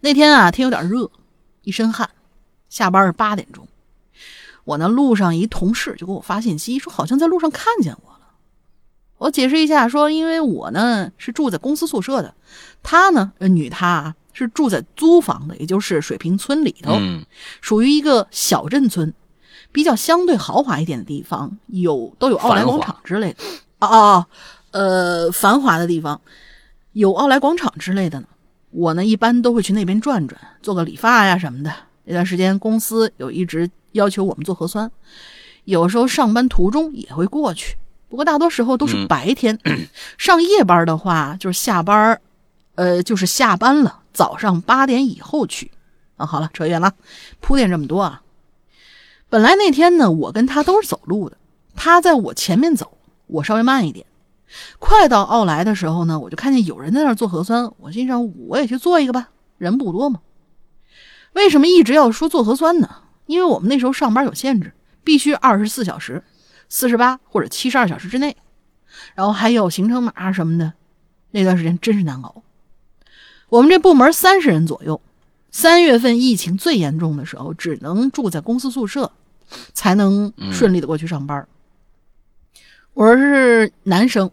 [0.00, 1.10] 那天啊，天有点热，
[1.64, 2.08] 一身汗。
[2.70, 3.68] 下班是八点钟，
[4.64, 8.20] 我呢路上一同事就给我发信息说，好像在路上看见我了。
[9.18, 12.34] 我解释一下，说因为我呢是住在公司宿舍的，
[12.82, 16.98] 她呢，女她是住在租房的，也就是水平村里头，
[17.62, 19.14] 属于一个小镇村，
[19.72, 23.38] 比较相对豪华一点的地方，有都有奥莱广场之类的。
[23.78, 24.26] 哦哦，
[24.72, 26.20] 呃，繁华的地方
[26.92, 28.26] 有奥莱广场之类的呢。
[28.70, 31.72] 我呢一般都会去那边转转，做个理发呀什么的。
[32.04, 34.90] 那段时间，公司有一直要求我们做核酸，
[35.64, 37.76] 有时候上班途中也会过去。
[38.08, 39.58] 不过大多时候都是白天，
[40.18, 42.20] 上夜班的话就是下班，
[42.74, 45.70] 呃，就是下班了，早上八点以后去。
[46.16, 46.94] 啊，好了，扯远了，
[47.40, 48.22] 铺垫这么多啊。
[49.28, 51.36] 本来那天呢，我跟他都是走路的，
[51.74, 54.06] 他在我前面走，我稍微慢一点。
[54.78, 60.20] 快到奥莱的时候呢，我就看见有人在那儿做核酸，我心想我也去做一个吧，人不多嘛。
[61.32, 62.88] 为什么一直要说做核酸呢？
[63.26, 66.22] 因为我们那时候上班有限制，必须二十四小时、
[66.68, 68.36] 四十八或者七十二小时之内，
[69.16, 70.74] 然后还有行程码什么的，
[71.32, 72.44] 那段时间真是难熬。
[73.48, 75.00] 我们这部门三十人左右，
[75.50, 79.12] 三月份疫情最严重的时候，只能住在公司宿舍，
[79.72, 81.46] 才能顺利的过去上班。
[82.94, 84.30] 我是男生，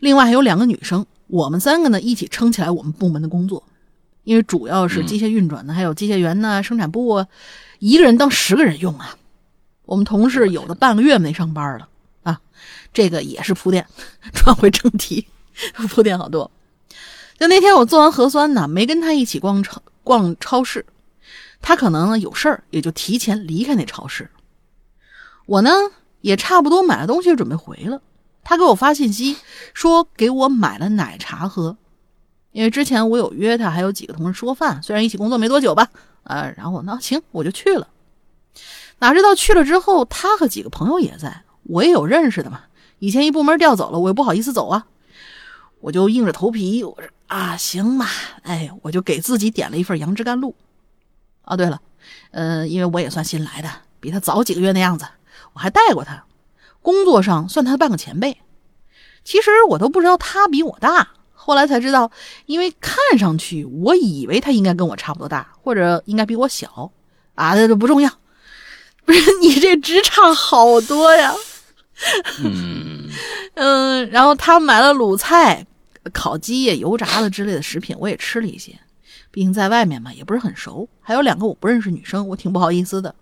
[0.00, 3.64] 另外还有两个女生，我们三个呢一起撑起来我们部门的工作，
[4.24, 7.26] 因为主要是机械运转的，还有机械员呢、生产部啊，
[7.78, 9.16] 一个人当十个人用啊。
[9.84, 11.88] 我们同事有的半个月没上班了
[12.22, 12.40] 啊，
[12.92, 13.86] 这个也是铺垫。
[14.32, 15.26] 转回正题，
[15.88, 16.50] 铺垫好多。
[17.42, 20.86] 就那天我做完核酸呢，没跟他一起逛超逛超市，
[21.60, 24.30] 他可能有事儿，也就提前离开那超市。
[25.46, 25.72] 我呢
[26.20, 28.00] 也差不多买了东西，准备回了。
[28.44, 29.36] 他给我发信息
[29.74, 31.76] 说给我买了奶茶喝，
[32.52, 35.88] 因为之前我有约他，还有几个同事吃过饭，虽然一起工作没多久吧，
[36.22, 37.88] 啊，然后我呢行我就去了。
[39.00, 42.60] 哪知道去了之后，他和几个朋友也在，我也有认识的嘛，
[43.00, 44.86] 以前一部门调走了，我也不好意思走啊，
[45.82, 47.10] 我就硬着头皮，我说。
[47.26, 48.06] 啊，行吧，
[48.42, 50.54] 哎，我就给自己点了一份杨枝甘露。
[51.44, 51.80] 哦，对了，
[52.30, 55.06] 呃，因为我也算新来的，比他早几个月的样子，
[55.54, 56.24] 我还带过他，
[56.82, 58.36] 工作上算他半个前辈。
[59.24, 62.10] 其实我都不知道他比我大，后来才知道，
[62.44, 66.92] 因为看上去我以为他应该跟我差不多大，或者应该比我小。
[67.34, 68.10] 啊，这不重要，
[69.06, 71.34] 不是你这职场好多呀。
[72.44, 73.08] 嗯
[73.54, 75.66] 嗯，然后他买了卤菜。
[76.10, 78.78] 烤鸡呀、油炸的之类的食品，我也吃了一些。
[79.30, 80.88] 毕竟在外面嘛，也不是很熟。
[81.00, 83.14] 还有两个我不认识女生，我挺不好意思的。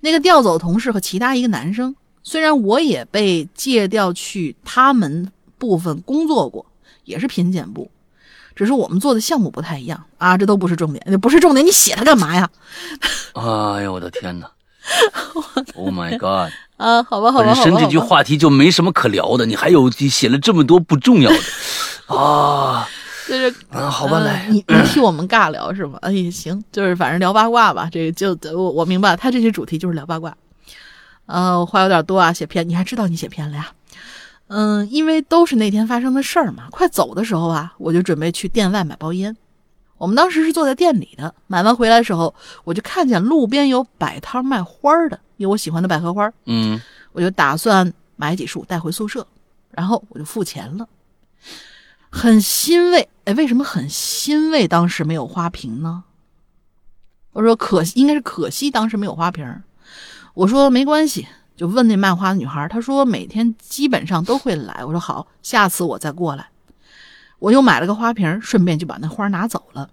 [0.00, 6.66] 那个调走同事和其他一个男生，虽然我也被借调去他们部分工作过，
[7.04, 7.88] 也是品检部，
[8.56, 10.36] 只是我们做的项目不太一样啊。
[10.36, 12.50] 这都不是重点，不是重点，你写它干嘛呀？
[13.34, 14.50] 哎呦我的天哪
[15.76, 16.52] ！Oh my god！
[16.82, 21.38] 啊，好吧，好吧，本身这句话题就没什么可聊的，你还有写了这么多不重要的。
[22.16, 22.88] 啊，
[23.28, 25.96] 就是嗯，好吧，来，你你替我们尬聊是吗？
[26.02, 27.88] 哎，行，就是反正聊八卦吧。
[27.92, 30.36] 这个就我我明白，他这些主题就是聊八卦。
[31.26, 33.70] 呃，我话有点多啊，写偏，你还知道你写偏了呀？
[34.48, 36.64] 嗯，因为都是那天发生的事儿嘛。
[36.70, 39.34] 快走的时候啊，我就准备去店外买包烟。
[39.98, 46.32] 我们当时是坐在店里的，买完回来的时候，我就看见路边有摆摊卖花的，有我喜欢的百合花。
[46.46, 46.80] 嗯，
[47.12, 49.26] 我就打算买几束带回宿舍，
[49.70, 50.88] 然后我就付钱了。
[52.10, 54.68] 很欣慰，哎，为什么很欣慰？
[54.68, 56.04] 当时没有花瓶呢？
[57.32, 59.62] 我说可惜，应该是可惜，当时没有花瓶。
[60.34, 61.26] 我说没关系，
[61.56, 64.84] 就问那卖花的女孩，她说每天基本上都会来。
[64.84, 66.48] 我说好，下次我再过来。
[67.38, 69.90] 我又买了个花瓶，顺便就把那花拿走了。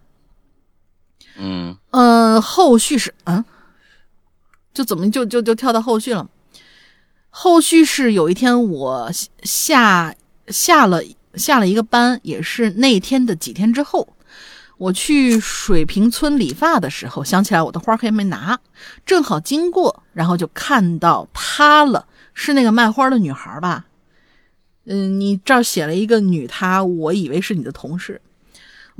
[1.38, 3.44] 嗯嗯，后续是嗯，
[4.80, 6.30] 就怎么就就就跳到后续了？
[7.30, 9.12] 后续是有一天我
[9.44, 10.16] 下
[10.48, 11.04] 下了。
[11.36, 14.16] 下了一个班，也是那天的几天之后，
[14.78, 18.60] 我去水平村理发的时候，想起来我的花还没拿，
[19.06, 23.86] 正好经过，然后就看到她了，是那个卖花的女孩吧？
[24.86, 28.20] 嗯，你这儿写了一个女，她，我以为是你的同事。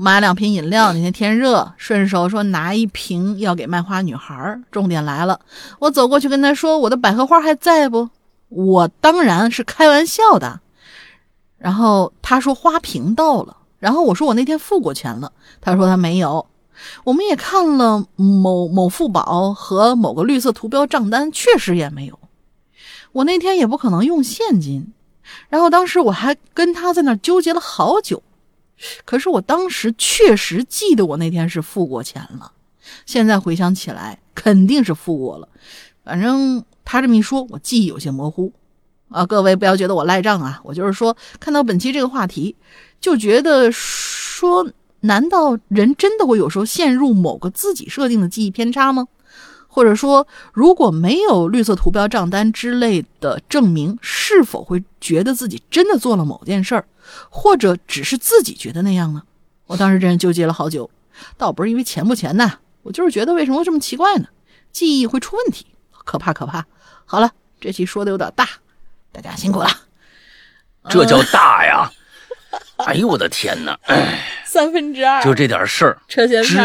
[0.02, 4.58] 买两瓶饮料，那天天热，顺手说拿一瓶要给卖花女孩。
[4.70, 5.38] 重点来了，
[5.78, 8.08] 我走过去跟她说：“我的百合花还在不？”
[8.48, 10.58] 我当然是开玩笑的。
[11.58, 16.46] 然后他说花瓶到了，然后我说我那天付过钱了，他说他没有。
[17.04, 22.18] 我们也看了某某付宝和某个绿色图标账单，确实也没有。
[23.12, 24.94] 我那天也不可能用现金。
[25.50, 28.22] 然后当时我还跟他在那纠结了好久，
[29.04, 32.52] 可是我当时确实记得我那天是付过钱了。
[33.06, 35.48] 现在回想起来，肯定是付过了。
[36.04, 38.52] 反正他这么一说，我记忆有些模糊。
[39.10, 40.60] 啊，各位不要觉得我赖账啊！
[40.62, 42.54] 我就是说，看到本期这个话题，
[43.00, 44.70] 就觉得说，
[45.00, 49.08] 难道人真的会有时候陷入某个自己设定的记忆偏差吗？
[49.70, 56.84] 或者说，如果没有绿色图标账单之类的证明，是否会觉得自己真的做了某件事儿，
[57.30, 59.22] 或者只是自己觉得那样呢？
[59.66, 60.90] 我当时真是纠结了好久，
[61.38, 64.26] 倒不是因为钱不钱呐，我就是觉得为什么这么奇怪呢？
[64.72, 65.66] 记忆会出问题，
[66.04, 66.66] 可怕可怕！
[67.06, 68.48] 好了，这期说的有点大。
[69.12, 69.68] 大家辛苦了，
[70.88, 71.90] 这叫大呀！
[72.86, 73.78] 哎呦我的天哪！
[73.86, 76.24] 哎，三分之二就这点事儿，支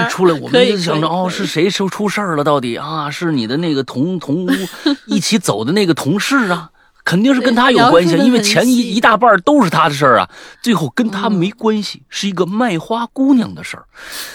[0.09, 2.43] 出来，我们就想着哦，是谁出出事儿了？
[2.43, 4.49] 到底啊，是你的那个同同屋
[5.07, 6.71] 一起走的那个同事啊？
[7.03, 10.27] 肯定是跟他有关系，因为前一一大半都是他的事儿啊，
[10.63, 13.85] 最后跟他没关系，是一个卖花姑娘的事儿。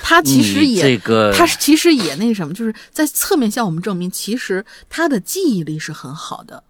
[0.04, 6.62] 他其实也这个，他其实也那什么，就是在侧面向我们证明，其实他的记忆力是很好的，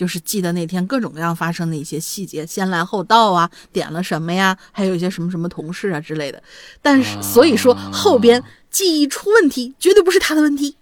[0.00, 6.42] 就是记得那天各种各样发生的一些细节，先来后到啊，点了什么呀，还有一些什么什么同事啊之类的。
[6.80, 10.74] 但是所以说后边记忆出问题，绝对不是他的问题。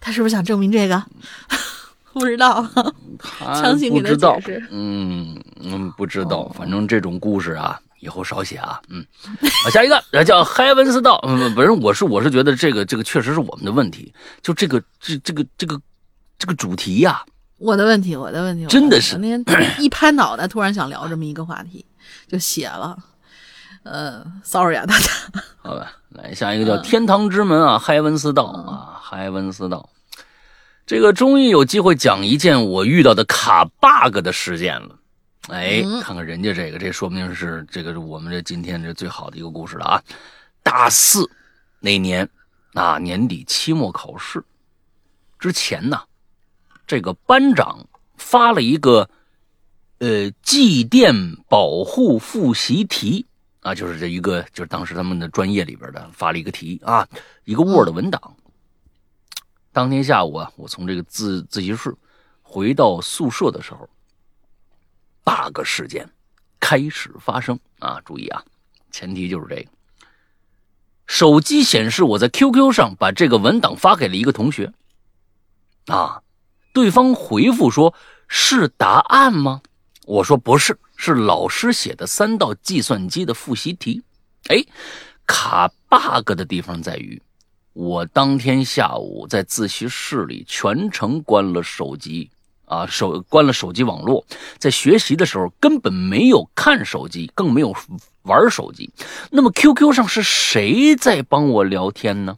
[0.00, 1.02] 他是不是想证明这个？
[2.12, 2.62] 不知道，
[3.40, 4.62] 强行给他解释。
[4.70, 6.46] 嗯嗯，不知道。
[6.54, 8.78] 反正这种故事啊，以后少写啊。
[8.90, 9.02] 嗯，
[9.64, 11.18] 好，下一个叫海文斯道。
[11.26, 14.12] 嗯，不是，我是我是觉得这个这个确实是我们的问题。
[14.42, 15.80] 就这个这这个这个
[16.38, 17.24] 这个主题呀，
[17.62, 19.44] 我的问题，我的问题，真的是那天
[19.78, 21.86] 一拍脑袋，突然想聊这么一个话题，
[22.26, 22.98] 就写了。
[23.84, 25.08] 呃，sorry 啊，大家。
[25.58, 29.88] 好吧，来下一个叫天堂之门啊，海文斯道啊，海文斯道。
[30.84, 34.96] 这个终于有机会讲一件我遇到的卡 bug 的事件了，
[35.48, 40.02] 哎，看看人家这个，这说明是这个是我们这今天这最好的一个故事了啊！
[40.64, 41.30] 大四
[41.78, 42.28] 那年
[42.74, 44.42] 啊，年底期末考试
[45.38, 46.00] 之前呢，
[46.86, 49.08] 这个班长发了一个
[49.98, 51.14] 呃祭电
[51.48, 53.26] 保护复习题
[53.60, 57.08] 啊，就是这一个就是当时他们的专业里边的发了一个题啊，
[57.44, 58.36] 一个 Word 文档。
[59.72, 61.94] 当天下午啊，我从这个自自习室
[62.42, 63.88] 回到宿舍的时候
[65.24, 66.08] ，bug 事件
[66.60, 68.00] 开始发生啊！
[68.04, 68.44] 注意啊，
[68.90, 69.70] 前提就是这个。
[71.06, 74.72] 手机显示我在 QQ 上把这个文档发给了一个同学，
[75.86, 76.22] 啊，
[76.72, 77.94] 对方回复说
[78.28, 79.60] 是答案吗？
[80.06, 84.02] 我说不是，是老师写的三道计算机的复习题。
[84.48, 84.64] 哎，
[85.26, 87.20] 卡 bug 的地方在于。
[87.74, 92.30] 我当天下午在自习室里全程关了手机，
[92.66, 94.26] 啊，手关了手机网络，
[94.58, 97.74] 在学习的时候根本没有看手机，更没有
[98.22, 98.92] 玩手机。
[99.30, 102.36] 那么 QQ 上是谁在帮我聊天呢？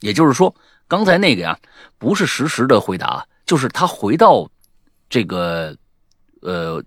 [0.00, 0.54] 也就是说，
[0.86, 1.58] 刚才那个呀，
[1.96, 4.50] 不是实时的回答，就是他回到
[5.10, 5.76] 这个
[6.40, 6.82] 呃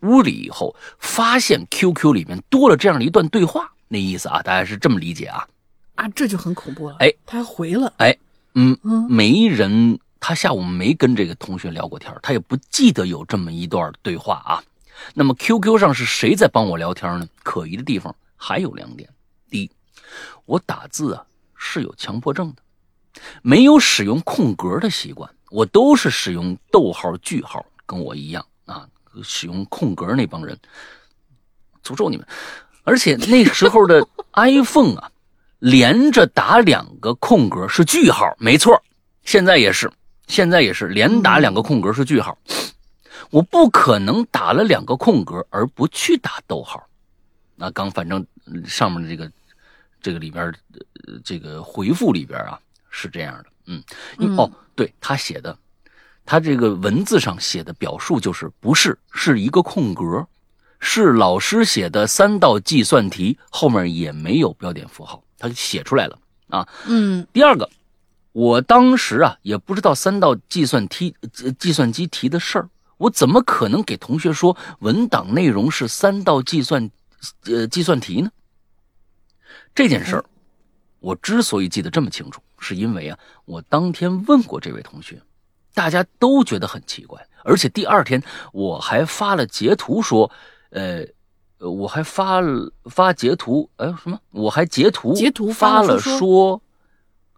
[0.00, 5.48] 屋里以后，发现 QQ 里面多了这样的一段对话，那意思啊，大家是这么理解啊。
[5.94, 6.96] 啊，这就很恐怖了！
[6.98, 8.14] 哎，他还回了，哎，
[8.52, 14.62] 嗯嗯，没人，他下午没跟这个同学聊过天，他也不记得有这么一段对话啊。
[15.14, 17.26] 那么 QQ 上是谁在帮我聊天呢？
[17.42, 19.08] 可疑的地方还有两点：
[19.48, 19.70] 第一，
[20.44, 21.24] 我打字啊
[21.56, 22.62] 是有强迫症的，
[23.40, 28.88] 没有使用空格的习惯，我都是使用逗号、句号，跟我一样啊，
[29.22, 30.58] 使用空格那帮人，
[31.84, 32.26] 诅咒你们！
[32.84, 35.08] 而且那时候的 iPhone 啊。
[35.62, 38.82] 连着打两个空格是句号，没错，
[39.22, 39.88] 现在也是，
[40.26, 42.36] 现在也是连打两个空格是句号。
[43.30, 46.84] 我不可能打了两个空格而不去打逗号。
[47.54, 48.26] 那刚反正
[48.66, 49.30] 上面的这个
[50.00, 50.52] 这个里边
[51.22, 52.58] 这个回复里边啊
[52.90, 55.56] 是这样的，嗯，哦，对他写的，
[56.24, 60.26] 他这个文字上写的表述就是不是是一个空格，
[60.80, 65.22] 是老师写的三道计算题，后面也没有标点符号。
[65.38, 66.18] 他就写出来了
[66.48, 67.26] 啊，嗯。
[67.32, 67.68] 第二个，
[68.30, 71.16] 我当时啊也不知道三道计算题、
[71.58, 76.88] 计算机题的事儿，我怎么可能给同学说文档内容是三道计算，
[77.46, 78.30] 呃，计算题呢？
[79.74, 80.24] 这件事儿，
[81.02, 85.20] 我之所以记得这么清楚，是因为啊，我当天问过这位同学，
[85.74, 88.22] 大家都觉得很奇怪，而且第二天
[88.52, 90.30] 我还发了截图说，
[90.70, 91.04] 呃。
[91.64, 94.18] 我还发了发截图，哎，什么？
[94.32, 96.60] 我还截图截图发了说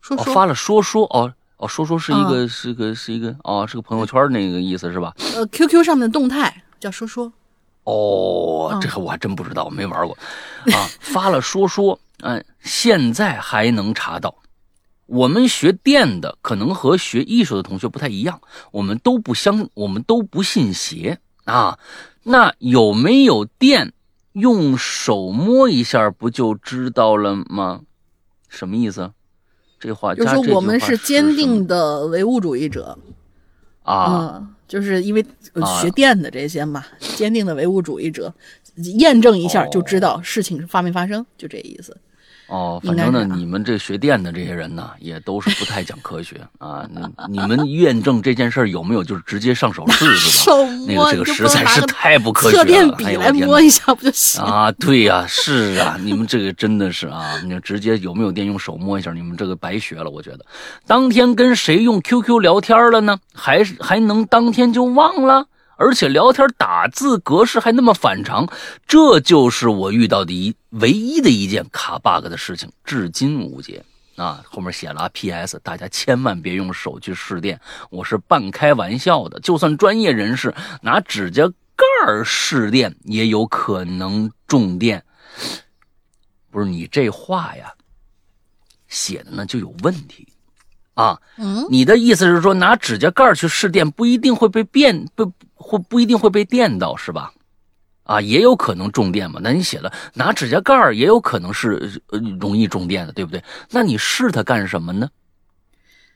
[0.01, 5.15] 说说发了说说哦哦说说是一个是个是一个哦是个朋友圈那个意思是吧？
[5.35, 7.31] 呃，QQ 上面的动态叫说说。
[7.83, 10.17] 哦，这个我还真不知道，没玩过
[10.73, 10.89] 啊。
[11.01, 14.43] 发了说说，嗯，现在还能查到。
[15.05, 18.41] 我们学电的可能和学艺术的同学不太一样，
[18.73, 21.79] 我们都不相，我们都不信邪啊。
[22.23, 23.93] 那有没有电？
[24.33, 27.83] 用手摸一下不就知道了吗？
[28.49, 29.13] 什么意思？
[29.79, 32.99] 这话就是说我们是坚定的唯物主义者
[33.85, 35.25] 啊，就是因为
[35.81, 38.35] 学电的这些嘛，坚定的唯物主义者，
[38.99, 41.97] 验证一下就知道事情发没发生，就这意思。
[42.47, 46.87] 哦，反正呢，你们这学电的这些人呢，也都是不太讲科学 啊。
[47.29, 50.57] 你们验证这件事有没有就是直接上手试试吧？
[50.87, 52.63] 那个这个实在是太不科学了。
[52.63, 54.71] 测电笔来摸一下不就行啊？
[54.73, 60.11] 对呀，是啊， 你们这个真的是啊，你直接有没有电用手摸一下，你们这个白学了。
[60.11, 60.45] 我觉得，
[60.87, 63.19] 当天跟谁用 QQ 聊天了呢？
[63.33, 68.49] 还是还能当天就忘了而且聊天打字格式还那么反常，
[68.87, 73.85] 这就是我遇到的一唯一的一件卡 bug 的事情，至今无解。
[74.17, 77.61] 啊，后面写了 P.S，大家千万别用手去试电，
[77.91, 79.41] 我是半开玩笑的。
[79.41, 81.43] 就算专业人士拿指甲
[81.75, 81.85] 盖
[82.25, 85.05] 试电，也有可能中电。
[86.49, 87.73] 不是你这话呀，
[88.87, 90.29] 写的呢就有问题
[90.95, 91.21] 啊。
[91.37, 95.27] 嗯，你的意思是说拿指甲盖去试电不一定会被电，不
[95.65, 97.33] 会不一定会被电到，是吧？
[98.05, 99.41] 啊，也有可能中电嘛？
[99.43, 103.43] 那你写了拿指甲盖儿，也有可能是呃容易中电的，对不对？
[103.71, 105.09] 那你试它干什么呢？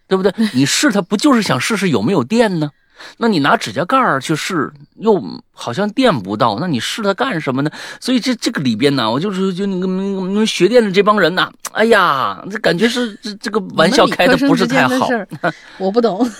[0.07, 0.31] 对不对？
[0.53, 2.71] 你试它不就是想试试有没有电呢？
[3.17, 5.23] 那你拿指甲盖儿去试，又
[5.53, 7.71] 好像电不到，那你试它干什么呢？
[8.01, 15.09] 所以这这个里边呢，我就是就那个你们学电的这帮人呐，哎呀，这感觉是这这个玩笑开的不是太好。
[15.79, 16.31] 我不懂，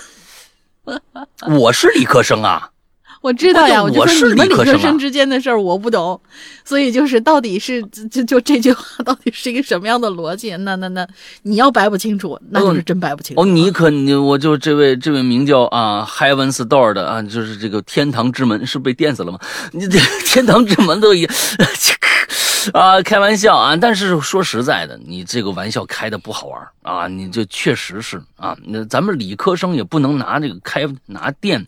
[1.57, 2.69] 我是理科生啊。
[3.21, 6.19] 我知道呀，我就说你们理科生之间的事儿我不懂，
[6.63, 10.55] 所以就是到底是就就这句话到底是一个什么样的逻辑？
[10.57, 11.05] 那那那
[11.43, 13.41] 你要掰不清楚，那就是真掰不清楚。
[13.41, 19.39] 哦，你可你我就这位这位名叫啊 Heaven's Door 的啊，就是这个天堂之门是被电死了吗？
[19.73, 21.27] 你这天堂之门都已。
[22.73, 23.75] 啊，开玩笑啊！
[23.75, 27.07] 但是说实在的，你这个玩笑开的不好玩啊！
[27.07, 31.63] 你这确实是啊，那咱们理科生也不能拿这个开拿电，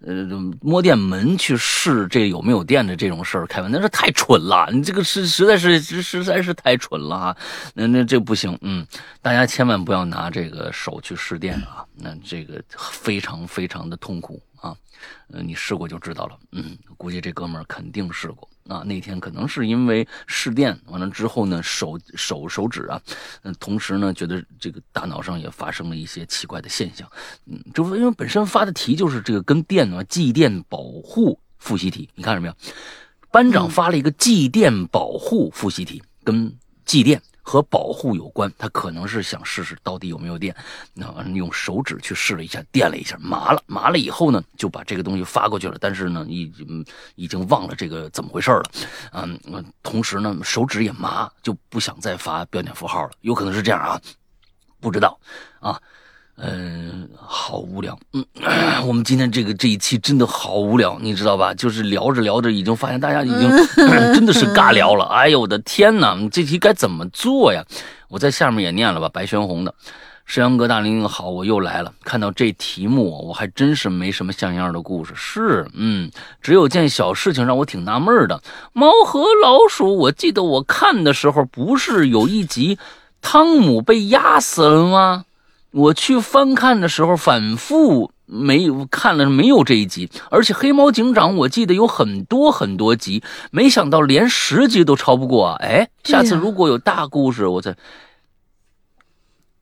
[0.00, 0.12] 呃，
[0.60, 4.68] 摸电门去试这有没有电的这种事儿开玩笑，那是太蠢了！
[4.72, 7.36] 你这个是实在是实在是太蠢了啊！
[7.74, 8.86] 那那这不行，嗯，
[9.20, 14.74] 大家千万不要拿这个手去试电啊，那这个非常非常的痛苦啊！
[15.32, 18.48] 呃，你试过就知道了，嗯，估计这哥们儿肯定试过。
[18.68, 23.00] 啊，那天可能是因为试电完了之后呢，手手手指啊，
[23.42, 27.10] 嗯，同时呢，觉得这个大脑上也发生了一些奇怪的现象，
[27.46, 32.54] 嗯，就因为本身发的题就是这个跟电啊，继电保护复习题，你看着没有？
[33.30, 36.52] 班长发了一个继电保护复习题，跟
[36.84, 37.20] 继电。
[37.48, 40.54] 和保护有关，他可能是想试试到底有没有电，
[40.92, 45.78] 那用手指去试了一下，电了一下，麻了，麻了以后呢，就把这个东西发过去了。
[45.80, 46.84] 但是呢，已经
[47.14, 48.64] 已经忘了这个怎么回事了，
[49.12, 49.38] 嗯，
[49.84, 53.12] 同时呢，手指也麻，就不想再发标点符号了。
[53.20, 54.00] 有可能是这样啊，
[54.80, 55.16] 不知道
[55.60, 55.80] 啊。
[56.38, 57.98] 嗯，好无聊。
[58.12, 58.24] 嗯，
[58.86, 61.54] 我们今天这个这一期真的好无聊，你知道吧？
[61.54, 63.50] 就是聊着聊着，已经发现大家已经
[64.14, 65.06] 真的是尬聊了。
[65.06, 67.64] 哎呦我的天哪，这题该怎么做呀？
[68.08, 69.08] 我在下面也念了吧。
[69.08, 69.74] 白玄红的，
[70.26, 71.92] 山羊哥大林好，我又来了。
[72.04, 75.12] 看到这题目，我还真是没什么像样的故事。
[75.16, 76.10] 是，嗯，
[76.42, 78.42] 只有件小事情让我挺纳闷的。
[78.74, 82.78] 猫和老鼠，我记得我看的时候，不是有一集
[83.22, 85.24] 汤姆被压死了吗？
[85.76, 95.56] 我去翻看的时候，反复没有看了没有这一集，而且黑猫警长我记得有很多很多集，没想到连十集都超不过啊！
[95.60, 97.76] 哎，下次如果有大故事，我再。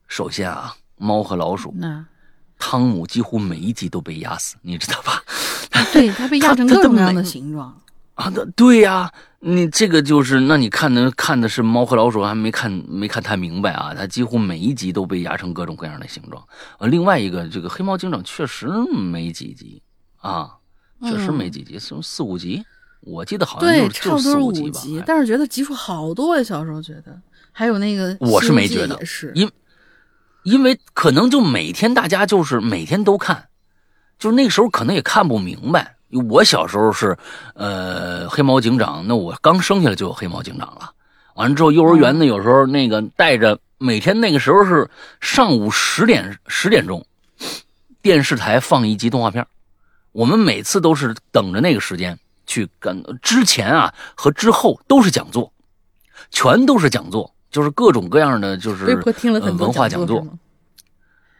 [0.07, 1.75] 首先啊，猫和老鼠，
[2.57, 5.21] 汤姆几乎每一集都被压死，你知道吧？
[5.91, 7.75] 对他被压成各种各样的形状。
[8.15, 13.93] 啊，那对呀，你这个就是，那你看的看的是猫和老鼠，还没看没看太明白啊？
[13.93, 16.41] 它几乎每一集都被压成各种各样的形状。
[16.79, 19.81] 呃，另外一个，这个黑猫警长确实没几集
[20.15, 20.49] 啊，
[21.03, 22.63] 确实没几集，四四五集，
[23.01, 25.03] 我记得好像就差不多五集吧。
[25.05, 29.51] 但是觉得集数好多呀，小时候觉得，还有那个我是没觉得，是因
[30.43, 33.49] 因为可能就每天大家就是每天都看，
[34.17, 35.94] 就是那个时候可能也看不明白。
[36.11, 37.17] 我小时候是，
[37.55, 39.03] 呃，黑猫警长。
[39.07, 40.91] 那我刚生下来就有黑猫警长了。
[41.35, 44.89] 完了之后，幼儿园呢，有时候那个带着，每天那个时候是
[45.19, 47.05] 上午十点十点钟，
[48.01, 49.45] 电视台放一集动画片。
[50.13, 53.03] 我们每次都是等着那个时间去跟。
[53.21, 55.51] 之前啊和之后都是讲座，
[56.31, 58.85] 全都是讲座，就是各种各样的就是
[59.57, 60.25] 文化讲座。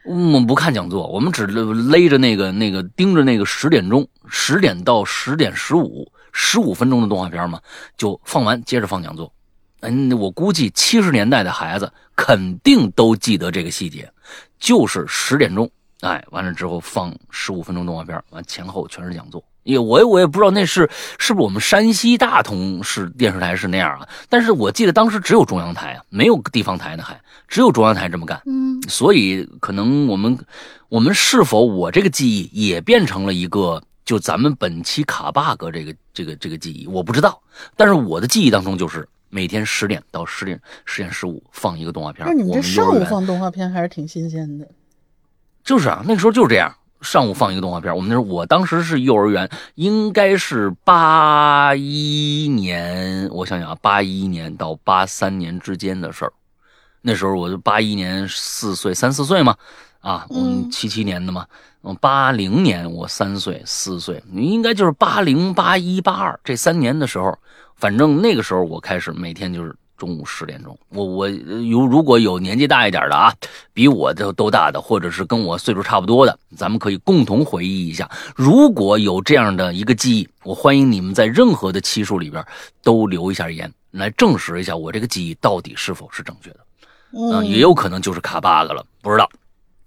[0.06, 7.60] 我们不看讲座，我们只勒着那个那个盯着那个十点钟，十点到十点十五，十五分钟的动画片嘛，
[7.98, 9.32] 就放完接着放讲座。
[9.80, 14.08] 嗯，我估计七十年代的孩子肯定都记得这个细节，
[14.60, 15.68] 就是十点钟，
[16.02, 19.44] 哎，完了之后放十五分钟动画片，完前后全是讲座。
[19.66, 20.88] 也我我也不知道那是
[21.18, 24.08] 是不是我们山西大同市电视台是那样啊？
[24.30, 28.40] 但是我记得当时只有中央台啊，没有地方台呢，还只有中央台这么干。
[28.46, 30.38] 嗯，所以可能我们
[30.88, 37.42] 我们是否我这个记忆也变成了一个就咱们本期卡 bug 这个这个这个记忆，我不知道。
[37.76, 42.24] 但是我的记忆当中就是每天十点到十点十点十五放一个动画片。
[42.28, 44.68] 那你们这上午放动画片还是挺新鲜的。
[45.64, 46.72] 就是啊，那个时候就是这样。
[47.06, 47.96] 上午放一个动画片。
[47.96, 56.34] 我们那时候，我当时是幼儿园，应该是八一年，我想想啊，八一年到八三年之间的事儿。
[57.02, 59.56] 那时候我就八一年四岁，三四岁嘛，
[60.02, 61.46] 啊，嗯，七七年的嘛，
[61.84, 67.38] 嗯，八零年我三岁四岁，应该就是八零八一八二这三年的时候，
[67.76, 69.74] 反正那个时候我开始每天就是。
[69.98, 73.34] 中午十点钟，我我有如果有年纪大一点的啊，
[73.74, 78.10] 比我都都大的，或者是跟我岁数差不多的，咱们可以共同回忆一下。
[78.36, 82.46] 如果有这样的一个记忆，我欢迎你们在任何的期数里边
[82.84, 86.60] 都留一下言，来证实一下我这个记忆到底是否是正确的。
[87.14, 89.30] 嗯，也有可能就是卡 bug 了，不知道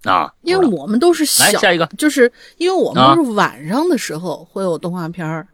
[0.04, 0.32] 啊。
[0.40, 5.46] 因为我们都是小，下一个，就是因为我们都是晚上的时候会有动画片儿。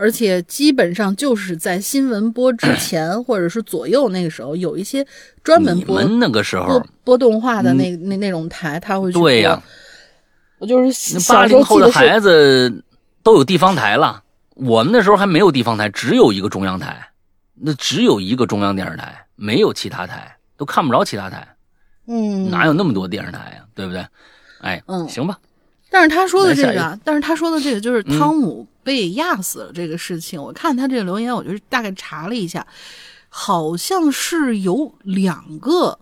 [0.00, 5.06] 而且基本上就是在新闻播之前 或者是左右那个时候，有一些
[5.44, 9.62] 专门播那个时候播动画的那那那种台，他会对呀。
[10.58, 12.82] 我就是八零后的孩子
[13.22, 14.22] 都有地方台了，
[14.54, 17.10] 我们那时候还没有地方台，只有一个中央台，
[17.54, 21.46] 那只有一个中央电视台，没有其他台，都看不着其他台。
[22.06, 23.64] 嗯，哪有那么多电视台呀？
[23.74, 24.06] 对不对？
[24.60, 25.38] 哎，嗯，行吧。
[25.90, 30.42] 但是他说的这个，但是他说的这个就是汤姆被压死了这个事情。
[30.42, 32.66] 我看他这个留言，我就大概查了一下，
[33.28, 35.96] 好像是有两个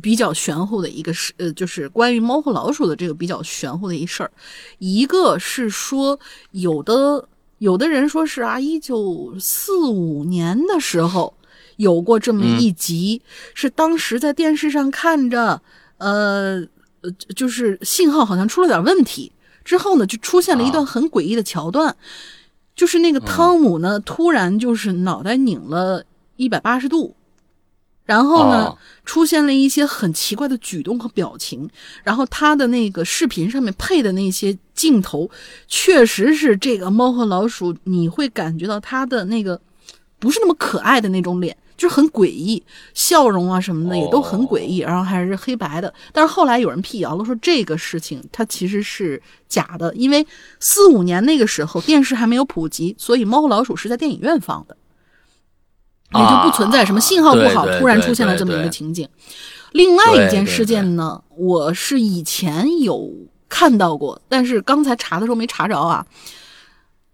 [0.00, 4.30] 比较玄乎的一个事，呃，就是关于猫和老鼠的这个比较玄乎的一事儿。
[4.78, 6.20] 一个是说，
[6.52, 7.28] 有的
[7.58, 11.34] 有的人说是啊，一九四五年的时候
[11.78, 13.22] 有过这么一集，
[13.54, 15.60] 是当时在电视上看着，
[15.96, 16.64] 呃。
[17.00, 19.30] 呃，就是信号好像出了点问题，
[19.68, 21.94] 之后呢，就出现了一段很诡异的桥段，
[22.74, 26.02] 就是那个汤姆呢，突然就是脑袋拧了
[26.36, 27.14] 一百八十度，
[28.06, 31.68] 然后呢，出现了一些很奇怪的举动和表情，
[32.02, 35.30] 然后他的那个视频上面配的那些镜头，
[35.66, 39.60] 确实是这个猫和老鼠，你会感觉到他的那个
[40.18, 41.54] 不是那么可爱的那种脸。
[41.78, 42.60] 就是很诡异，
[42.92, 45.94] 笑容啊什么的也都很诡异，然后还是黑白的。
[46.12, 50.26] 但是后来有人辟谣了，说这个事情它其实是假的，因为
[50.58, 54.76] 四五年那个时候电视还没有普及，所以《猫和老鼠》是在电影院放的，
[56.14, 59.08] 也就不存在什么信号不好突然出现了这么一个情景。
[59.70, 63.08] 另外一件事件呢，我是以前有
[63.48, 66.04] 看到过，但是刚才查的时候没查着啊。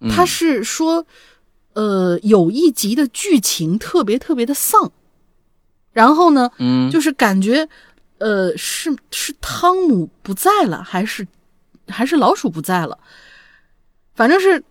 [0.08, 1.04] 他是说。
[1.74, 4.90] 呃，有一集的剧情特别特别的丧，
[5.92, 7.68] 然后呢，嗯，就是感觉，
[8.18, 11.26] 呃，是是汤姆不在了，还是
[11.88, 12.98] 还是老鼠不在了，
[14.14, 14.62] 反正是，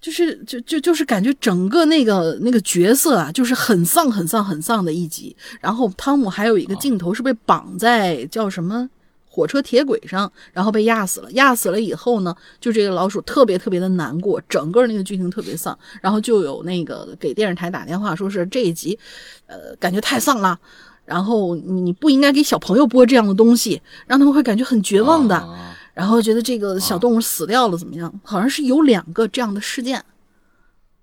[0.00, 5.36] 就是就就就是感觉整个那个那个角色啊，就是很丧很丧很丧的一集。
[5.60, 8.88] 然后汤姆还有一个镜头是被绑在叫什么？
[9.36, 11.30] 火车铁轨上，然后被压死了。
[11.32, 15.78] 压死了以后呢，就这个老鼠特别特别的难过，整个那个剧情特别丧。
[16.00, 18.98] 然后就有那个给电视台打电话，说是这一集，
[19.44, 20.58] 呃，感觉太丧了。
[21.04, 25.46] 然后你不应该给小朋友播这样的东西，让他们会感觉很绝望的。
[25.92, 28.10] 然后觉得这个小动物死掉了怎么样？
[28.24, 30.02] 好像是有两个这样的事件。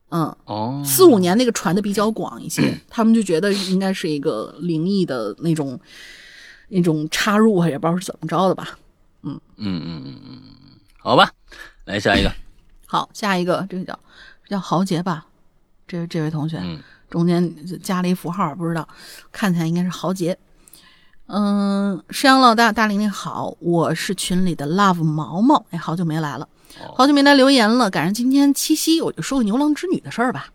[0.09, 5.79] 嗯，哦，四五年那个传的比较广一些，他们就觉得应该是一个灵异的那种。
[6.75, 8.77] 那种插入啊，也不知道是怎么着的吧，
[9.21, 9.39] 嗯。
[9.57, 11.31] 嗯嗯嗯嗯嗯，好吧，
[11.85, 12.31] 来下一个，
[12.87, 13.99] 好，下一个这个叫
[14.47, 15.25] 叫豪杰吧，
[15.87, 16.57] 这这位同学，
[17.09, 18.87] 中间加了一符号，不知道，
[19.31, 20.37] 看起来应该是豪杰。
[21.27, 26.47] 嗯，山羊老大大玲玲好，我是群里的 love 毛毛，哎，好久没来了，
[26.95, 30.47] 好久没来留言了，赶上今天七夕，我就说个牛郎织女的事儿吧。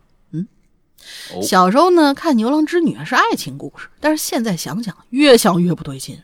[1.42, 6.20] 小时候呢，看《牛郎织女》是爱情故事，但是现在想想，越想越不对劲。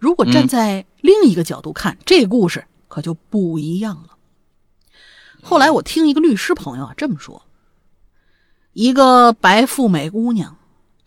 [0.00, 4.10] 如果站在另一个角度看，这故事可就不一样了。
[5.42, 7.42] 后来我听一个律师朋友啊这么说：，
[8.72, 10.56] 一个白富美姑娘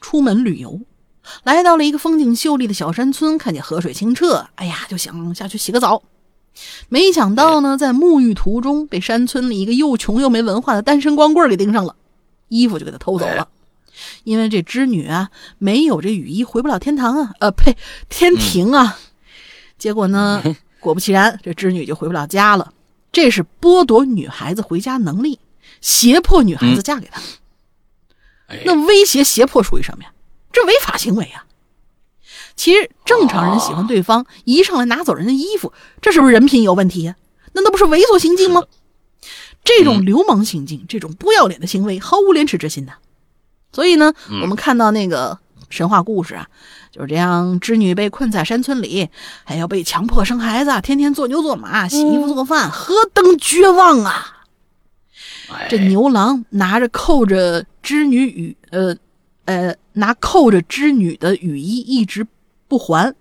[0.02, 0.82] 出门旅游，
[1.44, 6.04] 来到了一个风景秀丽的小山村，看见河水清澈，哎呀，就想下去洗个澡。
[6.90, 11.96] 没想到呢，在沐浴途中，被山村里一个又穷又没文化的单身光棍给盯上了。
[12.48, 13.48] 衣服就给他偷走了，
[14.24, 17.76] 因为这织女啊没有这雨衣回不了天堂啊，呃呸，
[18.10, 19.00] 天庭啊。
[19.78, 20.42] 结果呢，
[20.80, 22.74] 果不其然，这织女就回不了家了。
[23.12, 25.40] 这是剥夺女孩子回家能力，
[25.82, 27.22] 胁迫女孩子嫁给他。
[28.66, 30.12] 那威胁胁迫属于什么呀？
[30.52, 31.46] 这违法行为啊！
[32.56, 37.16] 其实正常人喜欢对方，一上来拿走人家衣服，这是不是人品有问题呀？
[37.54, 38.64] 那那不是猥琐行径吗？
[39.68, 42.94] 这种流氓行径，这种不要脸的行为，毫无廉耻之心的。
[43.74, 45.38] 所以呢，我们看到那个
[45.70, 46.48] 神话故事啊，
[46.90, 49.10] 就是这样：织女被困在山村里，
[49.44, 54.46] 还要被强迫生孩子，天天做牛做马，洗衣服做饭，何等绝望啊！
[55.70, 58.96] 这牛郎拿着扣着织女雨，呃，
[59.44, 62.26] 呃，拿扣着织女的雨衣一直
[62.70, 63.14] 不还。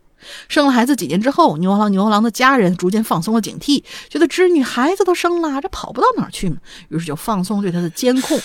[0.48, 6.56] 生了孩子几年之后，牛郎牛郎的家人逐渐放松了警惕，觉得织女孩子都生了，这跑不到哪儿去嘛，
[6.88, 8.40] 于是就放松对她的监控。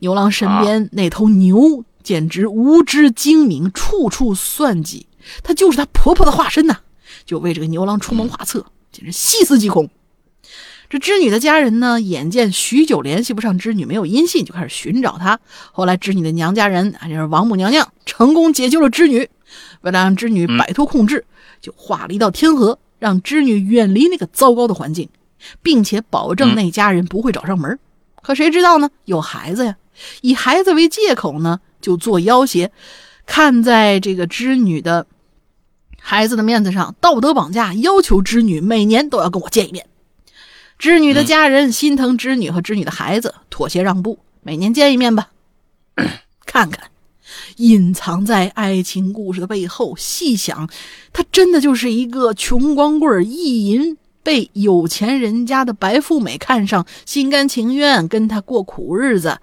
[0.00, 5.06] 牛郎身边那头牛简直无知精明，处处算计，
[5.42, 6.78] 她就是她婆婆的化身呐，
[7.24, 9.88] 就为这个牛郎出谋划策，简直细思极恐。
[10.90, 15.40] 这织女的家人呢，眼见许久联系不上织女，没有音信，就开始寻找她。
[15.70, 19.26] 后来，织女的娘家人啊，就是王母娘娘，成功解救了织女。
[19.82, 21.24] 为了让织女摆脱控制，
[21.60, 25.08] 就画了一道天河，让织女远离那个糟糕的环境，
[25.62, 27.78] 并且保证那家人不会找上门。
[28.22, 28.90] 可谁知道呢？
[29.04, 29.76] 有孩子呀，
[30.20, 32.70] 以孩子为借口呢，就做要挟，
[33.26, 35.06] 看在这个织女的
[36.00, 39.86] 孩子的面子上，道德绑架，要求织女每年都要跟我见一面。
[40.78, 45.30] 织女的家人心疼织女和织女的孩子，妥协让步，每年见一面吧。
[46.46, 46.90] 看看，
[47.56, 50.68] 隐藏在爱情故事的背后，细想，
[51.12, 59.38] 他真的就是一个穷光棍意淫，被有钱人家的白富美看上，心甘情愿跟他过苦日子。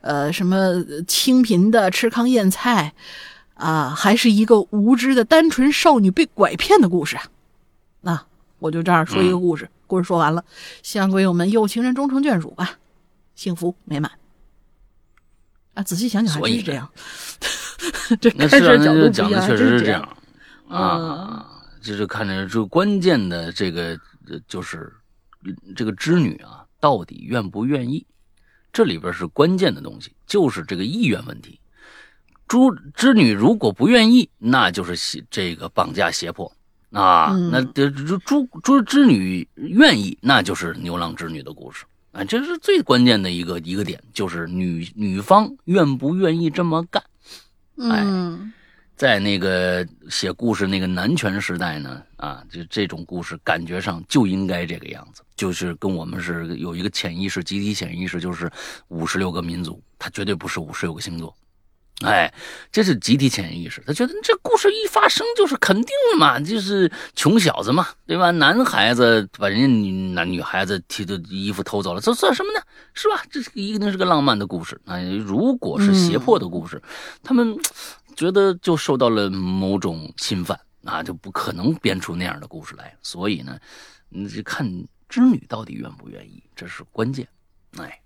[0.00, 2.92] 呃，什么清贫的吃糠咽菜，
[3.54, 7.22] 啊，还是一个无知的单纯少女被拐骗的故事啊。
[8.00, 8.24] 那
[8.58, 9.68] 我就这样说一个故事。
[9.86, 10.44] 故事说完了，
[10.82, 12.78] 希望鬼友们有情人终成眷属吧，
[13.36, 14.10] 幸福美满。
[15.74, 16.90] 啊，仔细想想还真是这样。
[18.20, 20.16] 这那是啊，那讲的确实是这样
[20.68, 21.48] 啊。
[21.80, 23.98] 就是看着就关键的这个，
[24.46, 24.92] 就是
[25.74, 28.06] 这个织女啊，到底愿不愿意？
[28.72, 31.58] 这里边是关键的东西，就是这个意愿问题。
[32.48, 32.58] 织
[32.94, 36.50] 织女如果不愿意，那就是这个绑架胁迫。
[36.92, 47.02] 啊，那这这猪猪织女愿意，那就是牛郎织女的故事啊，这是最关键的一个一个点，就是女女方愿不愿意这么干。
[47.76, 48.52] 嗯，
[48.96, 58.50] 在那个写故事那个男权时代呢，啊，就这种故事感觉上就应该这个样子，就是跟我们是有一个潜意识，集体潜意识，就是
[58.88, 61.34] 五十六个民族，它绝对不是五十六个星座。
[62.00, 62.34] 哎，
[62.72, 68.32] 这是集体潜意识，他觉得这故事一发生就是肯定的嘛，就是穷小子嘛，对吧？
[68.32, 72.60] 男孩子把人家女男女孩子提的衣服偷走了，这算什么呢？
[72.92, 73.22] 是吧？
[73.30, 74.80] 这是一定是个浪漫的故事。
[74.84, 75.00] 啊。
[75.00, 76.82] 如果是胁迫的故事，
[77.22, 77.56] 他们
[78.16, 82.92] 觉得就受到了某种侵犯，啊就不可能编出那样的故事来。
[83.00, 83.56] 所以呢，
[84.08, 84.68] 你就看
[85.08, 87.28] 织女到底愿不愿意，这是关键。
[87.78, 88.01] 哎。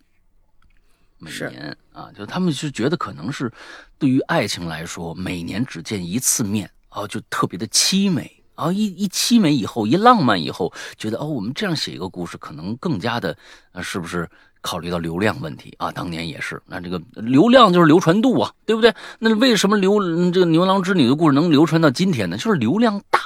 [1.18, 3.50] 每年啊，就他们是觉得可能是
[3.98, 8.70] 对于爱情来说，每年只见一次面啊，就特别的凄美啊。
[8.72, 13.36] 一一凄美以后，一浪漫以后，觉得哦，我们这样写一个故事，可能更加的，
[13.72, 14.28] 呃，是不是
[14.60, 15.90] 考虑到流量问题啊？
[15.90, 18.94] 当年也是，那这个流量就是流传度啊，对不对？
[19.18, 19.98] 那为什么流
[20.30, 22.36] 这个牛郎织女的故事能流传到今天呢？
[22.36, 23.20] 就是流量大。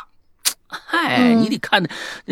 [0.68, 1.84] 嗨，你得看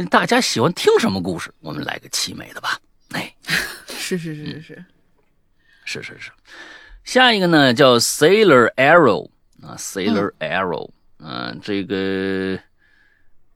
[0.09, 2.78] 大家喜欢听什么故事，我们来个凄美的吧。
[3.11, 3.34] 哎，
[3.88, 4.84] 是是是是是。
[5.89, 6.30] 是是是，
[7.03, 9.30] 下一个呢叫 Sailor Arrow
[9.62, 12.61] 啊，Sailor Arrow，嗯，这个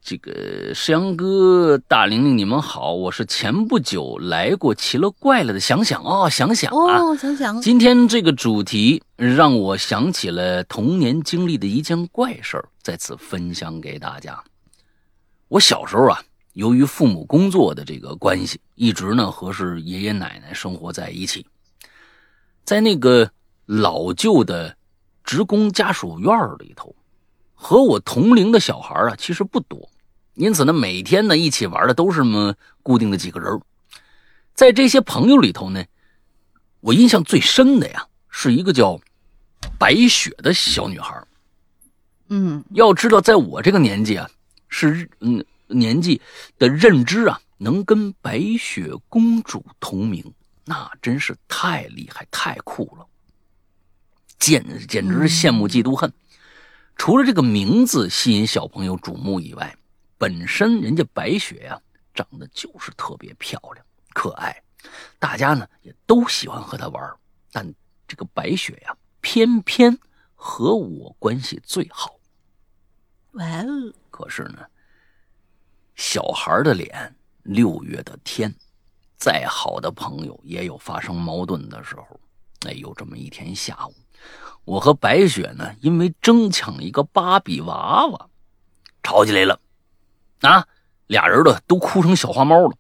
[0.01, 14.43] 这个石阳哥、大玲玲，你们好，我是前不久来过奇了怪了的想想哦，想想啊，想想，今天这个主题让我想起了童年经历的一件怪事儿，在此分享给大家。
[15.49, 16.19] 我小时候啊，
[16.55, 21.45] 由于父母工作的这个关系，一直呢和是爷爷奶奶生活在一起。
[22.65, 23.31] 在那个
[23.67, 24.77] 老旧的
[25.25, 26.95] 职工家属院里头，
[27.55, 29.89] 和我同龄的小孩啊，其实不多，
[30.35, 33.61] 因此呢，每天呢一起玩的都是么固定的几个人。
[34.55, 35.85] 在这些朋友里头呢，
[36.81, 39.01] 我印象最深的呀，是一个叫
[39.79, 41.25] 白雪的小女孩。
[42.29, 44.29] 嗯，要知道，在我这个年纪啊，
[44.69, 46.21] 是嗯年纪
[46.59, 50.33] 的认知啊，能跟白雪公主同名。
[50.73, 53.07] 那真是太厉害、太酷了，
[54.39, 56.11] 简简直是羡慕、嫉妒、恨。
[56.97, 59.77] 除了这个名字吸引小朋友瞩目以外，
[60.17, 61.79] 本身人家白雪呀，
[62.15, 64.63] 长得就是特别漂亮、可爱，
[65.19, 67.17] 大家呢也都喜欢和她玩。
[67.51, 67.75] 但
[68.09, 69.99] 这个白雪呀，偏偏
[70.35, 72.19] 和我关系最好。
[73.33, 73.93] 哇哦！
[74.11, 74.65] 可是呢，
[75.97, 78.55] 小孩的脸，六月的天。
[79.23, 82.21] 再好的朋友也有发生矛盾的时候。
[82.67, 83.95] 哎，有这么一天下午，
[84.65, 88.29] 我和白雪呢，因为争抢一个芭比娃娃，
[89.05, 89.61] 吵起来了，
[90.41, 90.67] 啊，
[91.07, 92.77] 俩人的都哭成小花猫了，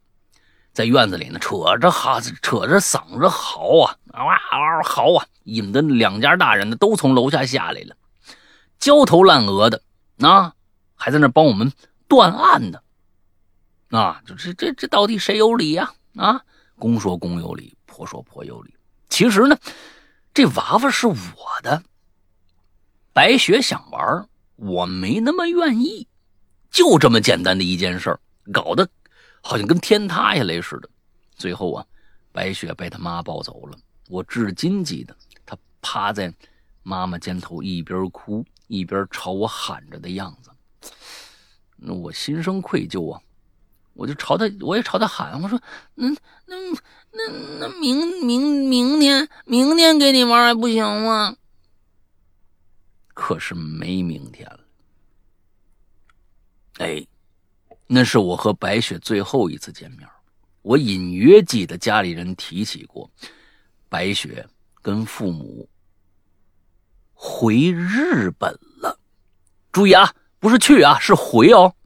[0.72, 7.94] 在院子里呢，扯着哈扯着嗓子嚎啊，哇哇嚎啊，引得两家大人呢都从楼下下来了，
[8.80, 9.80] 焦头烂额的，
[10.18, 10.54] 啊，
[10.96, 11.72] 还在那帮我们
[12.08, 12.80] 断案呢，
[13.90, 15.92] 啊，就这这这到底谁有理呀？
[16.16, 16.42] 啊
[16.78, 18.74] 公说公有理，婆说婆有理，
[19.08, 19.58] 其实呢。
[20.34, 21.16] 这娃娃是我
[21.62, 21.82] 的，
[23.12, 26.08] 白雪想玩，我没那么愿意，
[26.70, 28.18] 就这么简单的一件事，
[28.50, 28.88] 搞得
[29.42, 30.88] 好像跟天塌下来似的。
[31.36, 31.86] 最后啊，
[32.32, 33.78] 白雪被他妈抱走了。
[34.08, 36.32] 我至今记得她趴在
[36.82, 40.50] 妈妈肩头，一边哭一边朝我喊着的样子。
[41.76, 43.20] 那我心生愧疚啊，
[43.94, 45.60] 我就朝他，我也朝他喊，我说
[45.96, 46.16] ：“嗯，
[46.46, 46.56] 那。”
[47.14, 47.28] 那
[47.58, 51.36] 那明明明天明天给你玩还不行吗？
[53.12, 54.60] 可是没明天了。
[56.78, 57.06] 哎，
[57.86, 60.08] 那是我和白雪最后一次见面。
[60.62, 63.10] 我隐约记得家里人提起过，
[63.90, 64.48] 白雪
[64.80, 65.68] 跟父母
[67.12, 68.98] 回日本了。
[69.70, 71.76] 注意啊，不是去啊，是回哦，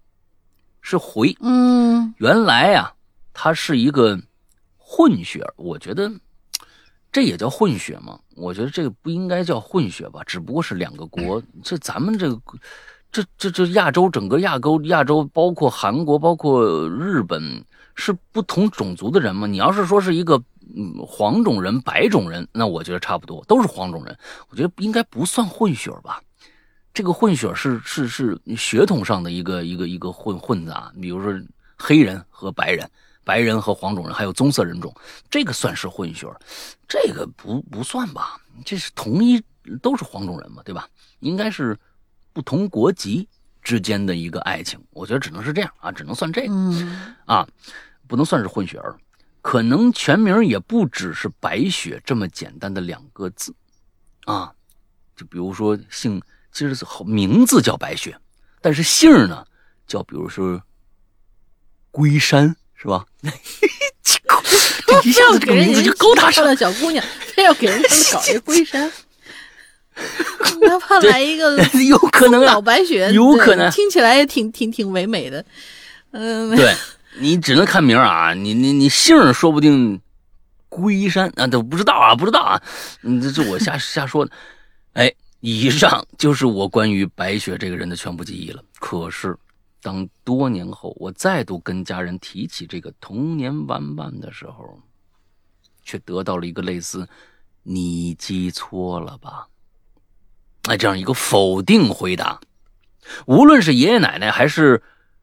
[0.87, 1.37] 是回。
[1.41, 2.95] 嗯，原来啊，
[3.33, 4.17] 他是一个。
[4.89, 6.09] 混血，我觉得
[7.11, 8.17] 这也叫混血吗？
[8.37, 11.43] 我觉得这个不应该叫混血吧，只不过是两个国。
[11.65, 12.41] 这咱们这个，
[13.11, 17.65] 这这这亚洲整个亚洲亚洲，包括韩国，包括日本，
[17.97, 19.49] 是不同种族的人吗？
[19.49, 20.41] 你要是说是一个
[21.05, 24.17] 黄种人、白种人，那我觉得差不多，都是黄种人。
[24.51, 26.23] 我觉得应该不算混血吧？
[26.97, 31.39] 这个混血是是是血统上的一个一个一个混混子啊，比如说
[31.77, 32.91] 黑人和白人。
[33.23, 34.95] 白人和黄种人，还有棕色人种，
[35.29, 36.29] 这个算是混血
[36.87, 38.41] 这个不不算吧？
[38.65, 39.43] 这是同一
[39.83, 40.89] 都是黄种人嘛，对吧？
[41.19, 41.77] 应该是
[42.33, 43.29] 不同国籍
[43.61, 46.55] 之间的一个爱情，我觉得只能是这样啊，只能算这个
[47.25, 47.45] 啊，
[48.07, 48.97] 不能算是混血儿，
[49.43, 53.53] 可能全名也不只是白雪这么简单的两个字
[54.27, 54.53] 啊，
[55.17, 56.23] 就比如说姓，
[56.57, 58.17] 其实是名字叫白雪，
[58.63, 59.45] 但是姓呢
[59.87, 60.63] 叫，比如说
[61.91, 62.57] 龟山。
[62.79, 63.07] 是吧？
[64.87, 67.03] 这一下子这个名字就高大上了小姑娘，
[67.35, 68.93] 非要给人家搞一个龟山，
[70.61, 71.57] 哪怕来一个
[71.89, 75.43] 有可能老白雪，有可能听起来也挺挺挺唯美的。
[76.11, 76.75] 嗯，对
[77.19, 79.99] 你只能看名啊，你你你姓说不定
[80.69, 82.61] 龟山啊，都不知道啊，不知道啊，
[83.03, 84.31] 嗯，这这我瞎瞎说的。
[84.93, 85.11] 哎，
[85.41, 88.63] 以上就是我关于白雪这个人的全部记忆了。
[88.79, 89.37] 可是。
[89.83, 94.77] 当多年后我再度跟家人提起这个童年玩伴的时候，
[95.85, 97.09] 却得到了一个类似
[97.63, 99.47] “你记错了吧”
[100.67, 102.41] 哎这样一个否定回答。
[103.27, 104.83] 无论是爷爷奶奶，还是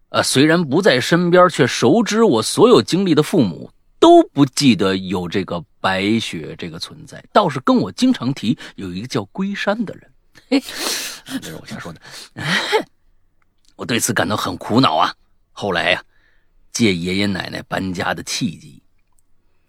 [0.09, 3.70] 呃虽然不在身边却熟知我所有经历的父母，
[4.04, 10.12] 都不记得有这个白雪这个存在，倒是跟我经常提有一个叫龟山的人。
[10.49, 10.62] 嘿，
[11.39, 12.01] 这是我瞎说的。
[13.78, 15.16] 我对此感到很苦恼啊！
[15.54, 16.04] 后来呀，
[16.74, 18.84] 借爷爷奶奶搬家的契机，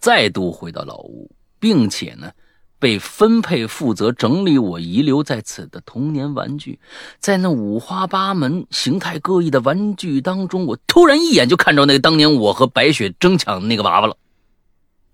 [0.01, 1.31] 再度回到老屋，
[1.61, 2.33] 并且呢，
[2.81, 6.81] 被分配负责整理我遗留在此的童年玩具。
[7.21, 14.17] 在那五花八门、形态各异的玩具当中，我突然一眼就看着那个当年我和白雪争抢的那个娃娃了。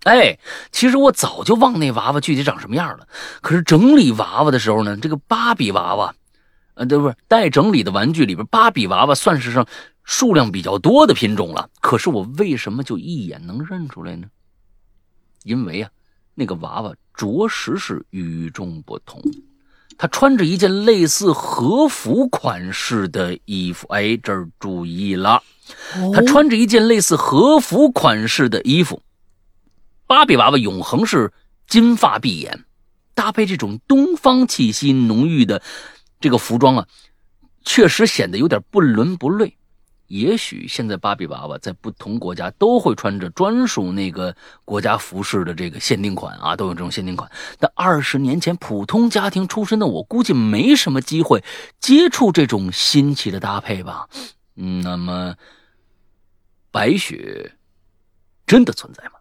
[0.04, 0.38] 哎，
[0.72, 3.06] 其实我早就忘那娃娃具体长什么样了。
[3.40, 6.14] 可是整理娃娃的时候呢，这个芭比娃娃。
[6.74, 9.66] 呃，对不是待整理的玩具里边，芭比娃娃算是上
[10.02, 11.68] 数量比较多的品种了。
[11.80, 14.26] 可是我为什么就一眼能认出来呢？
[15.42, 15.90] 因为啊，
[16.34, 19.20] 那个娃娃着实是与众不同。
[19.98, 23.86] 他穿着一件类似和服款式的衣服。
[23.88, 25.42] 哎，这儿注意了，
[26.14, 29.02] 他穿着一件类似和服款式的衣服。
[30.10, 31.32] 芭比娃娃永恒是
[31.68, 32.64] 金发碧眼，
[33.14, 35.62] 搭配这种东方气息浓郁的。
[36.18, 36.88] 这个服装啊，
[37.62, 39.56] 确实显得有点不伦不类。
[40.08, 44.34] 也许现在芭比娃娃在不同国家都会穿着专属那个
[44.64, 47.30] 国家服饰的这个限定款啊，都有这种限定款。
[47.60, 51.44] 但二十年前普通家庭出身的我，估计没什么机会
[51.78, 54.08] 接触这种新奇的搭配吧。
[54.54, 55.36] 那么
[56.72, 57.52] 白雪
[58.44, 59.12] 真的存在吗？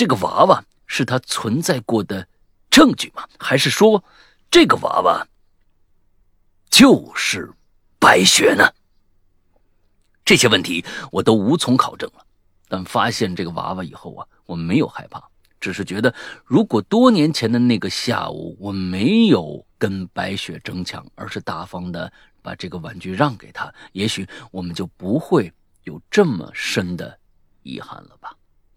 [0.00, 2.26] 这个娃娃是他存在过的
[2.70, 3.28] 证据吗？
[3.38, 4.02] 还是说
[4.50, 5.28] 这个娃娃？
[6.70, 7.52] 就是
[7.98, 8.64] 白雪呢？
[10.24, 10.82] 这些问题
[11.12, 12.24] 我都无从考证了。
[12.66, 15.22] 但发现这个娃娃以后啊，我没有害怕，
[15.60, 16.14] 只是觉得，
[16.46, 25.52] 如果多年前的那个下午我没有跟白雪争抢，而是大方的把这个玩具让给她，也许我们就不会
[25.84, 27.18] 有这么深的
[27.64, 28.34] 遗憾了吧。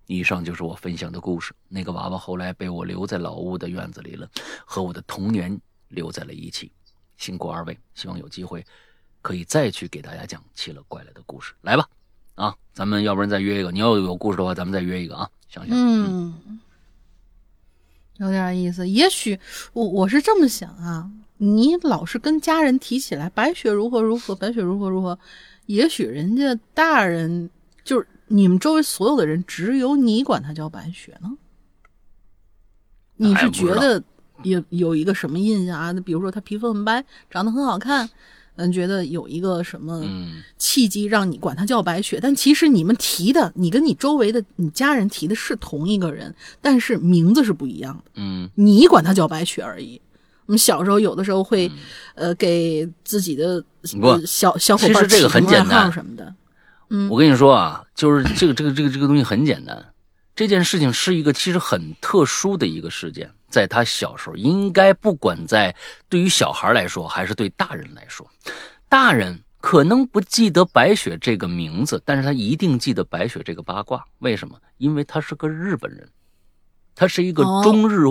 [0.08, 1.54] 以上就是我分享的故事。
[1.70, 4.30] 那个娃娃后来被我留在老屋的院子里了，
[4.66, 6.72] 和我的童年留在了一起。
[7.18, 8.66] 辛苦二位，希望有机会
[9.22, 11.54] 可以再去给大家讲奇了怪了的故事。
[11.62, 11.88] 来吧，
[12.36, 13.72] 啊，咱们要不然再约一个。
[13.72, 15.30] 你要有故事的话，咱们再约一个啊。
[15.47, 16.60] 想想，嗯。
[18.18, 19.39] 有点意思，也许
[19.74, 25.18] 我我是这么想啊，你老是跟家人提起来白雪如何如何，白雪如何如何，
[25.66, 27.49] 也许人家大人
[27.84, 31.32] 就是你们周围所有的人，只有你管他叫白雪呢。
[33.18, 34.04] 你是觉得
[34.42, 35.94] 有有一个什么印象啊？
[35.94, 38.10] 比如说他皮肤很白，长得很好看。
[38.56, 40.04] 嗯，觉得有一个什么
[40.58, 48.12] 契机让你管他叫白雪，但其实你们提的，你跟你周围的你家人提的是同一个人，但是名字是不一样的。
[48.16, 50.02] 嗯，你管他叫白雪而已。
[50.48, 51.72] 我们小时候有的时候会，
[52.16, 53.64] 呃，给自己的
[54.26, 56.34] 小小伙伴起外号什么的。
[56.96, 59.84] 嗯，我跟你说啊，就是这个这个这个这个东西很简单。
[60.36, 63.32] 这件事情是一个其实很特殊的一个事件。
[63.50, 65.76] 在他小时候，应该不管在
[66.08, 68.28] 对于小孩来说，还是对大人来说，
[68.88, 74.06] 大人可能不记得白雪这个名字，但是他一定记得白雪这个八卦。
[74.20, 74.56] 为什么？
[74.78, 76.08] 因为他是个日本人，
[76.94, 78.06] 他是一个中日，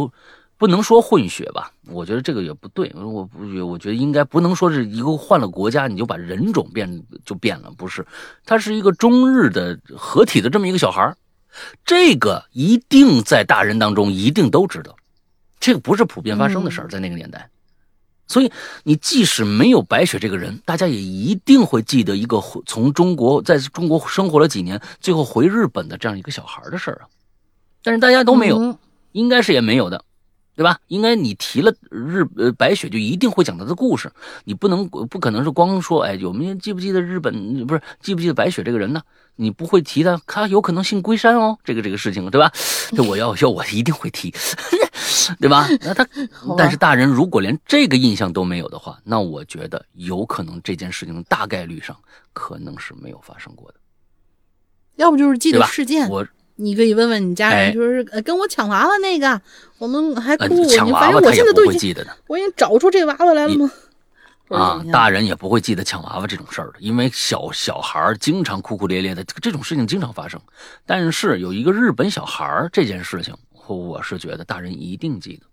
[0.63, 1.73] 不能说混血吧？
[1.89, 2.89] 我觉得这个也不对。
[2.95, 8.07] 我不，我觉得应该不能说是一个换了国家你就把人种变就变了，不是？
[8.47, 11.13] 他是一个中日的合体的这么一个小孩
[11.85, 14.95] 这个一定在大人当中一定都知道。
[15.59, 17.51] 这个不是普遍发生的事儿，在那个年代，
[18.29, 18.53] 所以
[18.85, 27.11] 你即使没有白雪这个人，大家也一定会记得一个从中国在中国生活了几年，最后回日本的这样一个小孩的事儿啊。
[27.83, 28.79] 但是大家都没有，
[29.11, 30.05] 应该是也没有的，
[30.55, 30.79] 对吧？
[30.89, 34.13] 应该你提了日呃白雪，就一定会讲他的故事，
[34.45, 39.03] 你不能不可能是光说哎，有没有记不记得日本不是记不记得白雪这个人呢？
[39.37, 42.53] 你不会提的，他有可能姓龟山哦，这个这个事情，对吧？
[42.95, 44.31] 这我要要我一定会提，
[45.41, 45.67] 对吧？
[45.81, 46.07] 那他，
[46.59, 51.97] 但是大人如果连这个印象都没有的话，那我觉得有可能这件事情大概率上
[52.35, 53.79] 可能是没有发生过的。
[54.97, 56.25] 要不就是记得事件，我
[56.63, 59.41] 你可以问问你家人，就是跟我抢娃娃那个，
[59.79, 63.71] 我们还哭，抢娃娃他也不会记得的，我已经找出这娃娃来了吗？
[64.49, 70.41] 啊，大人也不会记得抢娃娃这种事儿的，因为小小孩经常哭哭咧咧的，这种事情经常发生。
[70.87, 73.35] 但是有一个日本小孩这件事情，
[73.67, 75.47] 我是觉得大人一定记得，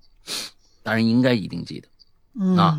[0.84, 1.88] 大人应该一定记得
[2.62, 2.78] 啊。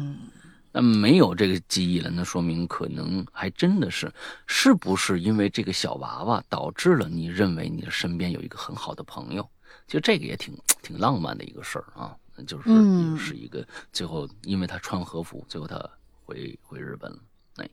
[0.72, 4.12] 那没有这个记忆了，那说明可能还真的是，
[4.46, 9.48] 是不是因为这个小娃娃导致了你认为你的身边有一个很好的朋友？
[9.86, 12.16] 其实这个也挺挺浪漫的一个事儿啊，
[12.46, 12.68] 就是
[13.16, 15.78] 是一个最后因为他穿和服，最后他。
[16.30, 17.18] 回回日本了，
[17.56, 17.68] 哎，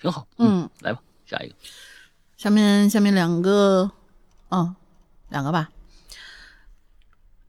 [0.00, 0.24] 挺好。
[0.36, 1.54] 嗯，来吧，下一个。
[2.36, 3.90] 下面下面两个，
[4.50, 4.76] 嗯，
[5.30, 5.68] 两个吧。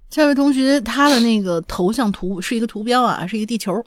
[0.09, 3.85] 下位同学，他的那个头像图是一个图标啊，是一个地球。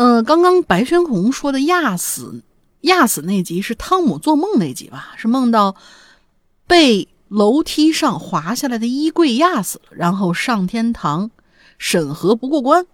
[0.00, 2.44] 嗯，刚刚白轩红说的压死
[2.82, 5.12] 压死那集是汤姆做梦那集吧？
[5.16, 5.74] 是梦到
[6.68, 11.32] 被楼梯上滑下来的衣柜压死了，然后上天堂
[11.78, 12.86] 审核不过关。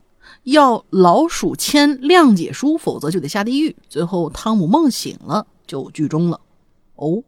[0.44, 3.76] 要老鼠签谅解书，否则就得下地狱。
[3.90, 6.40] 最后汤姆梦醒了，就剧终了。
[6.96, 7.22] 哦，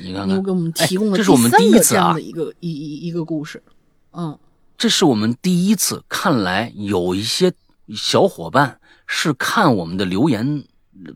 [0.00, 3.62] 你看，看，又给我们提供了这是我们第一次啊，一个一一一个故事。
[4.12, 4.38] 嗯，
[4.78, 6.02] 这是我们第一次。
[6.08, 7.52] 看来有一些
[7.94, 10.64] 小伙伴是看我们的留言，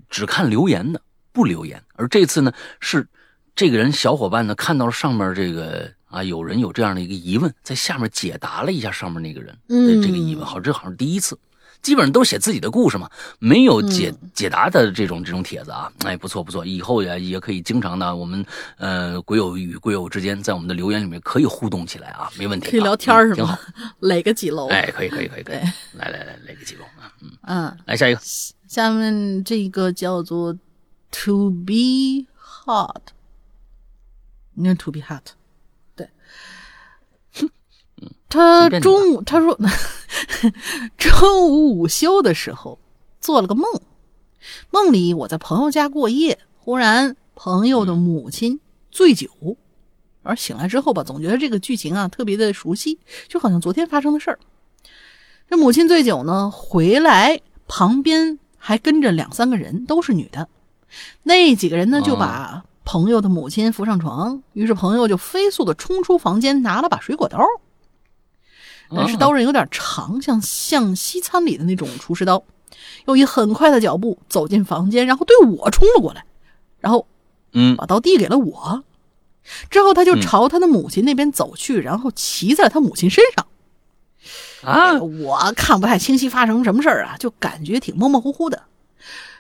[0.09, 1.01] 只看留言的，
[1.33, 1.83] 不留言。
[1.95, 3.07] 而这次呢，是
[3.55, 5.91] 这个人小伙伴呢看到了上面这个。
[6.11, 10.45] 啊，有人有这样的一个疑问，在下面解答了一下上面那个人的这个疑问。
[10.45, 11.39] 好，这好像是第一次，
[11.83, 15.89] 基本上都是写自己的故事嘛，没有解解答的这种这种帖子啊。
[16.05, 18.45] 哎，不错不错，以后也也可以经常的，我们
[18.79, 23.35] 呃鬼友与鬼友之间在我们的留言里面可以互动起来啊，没问题，可以聊天是吗？
[23.37, 23.57] 挺好，
[24.01, 24.67] 垒个几楼？
[24.67, 25.59] 哎，可以可以可以可以，
[25.93, 27.00] 来来来，垒个几楼啊？
[27.21, 27.39] 嗯。
[27.43, 28.21] 嗯，来下一个，
[28.69, 30.53] 下面这个叫做
[31.11, 33.03] To be hot，
[34.55, 35.23] 你看 To be hot
[35.97, 36.09] 对。
[38.29, 39.59] 他中午他说，
[40.97, 42.79] 中午午休的时候
[43.21, 43.65] 做了个梦，
[44.71, 48.61] 梦里我在朋友家过夜，忽然朋友的母亲
[48.91, 49.29] 醉酒，
[50.23, 54.39] 而醒来之后吧，总觉得这个剧情啊特别的熟悉，就好像昨天发生的事儿。
[55.51, 60.49] 这母亲醉酒呢，回来旁边还跟着两三个人，都是女的，
[61.25, 62.65] 那几个人呢就把。
[62.83, 67.39] 朋友的母亲扶上床，于是朋友就飞速的冲出房间，拿了把水果刀。
[68.89, 72.43] 但是刀刃有点长，像像西餐里的那种厨师刀。
[73.07, 76.25] 又以很快的脚步走进房间，然后对我冲了过来，
[76.81, 77.07] 然后，
[77.53, 78.83] 嗯，把刀递给了我。
[79.69, 83.47] 之后他就朝他的母亲那边走去，然后骑在他母亲身上。
[84.65, 88.65] 啊，我看不太清晰发生什么事儿啊，就感觉挺模模糊糊的，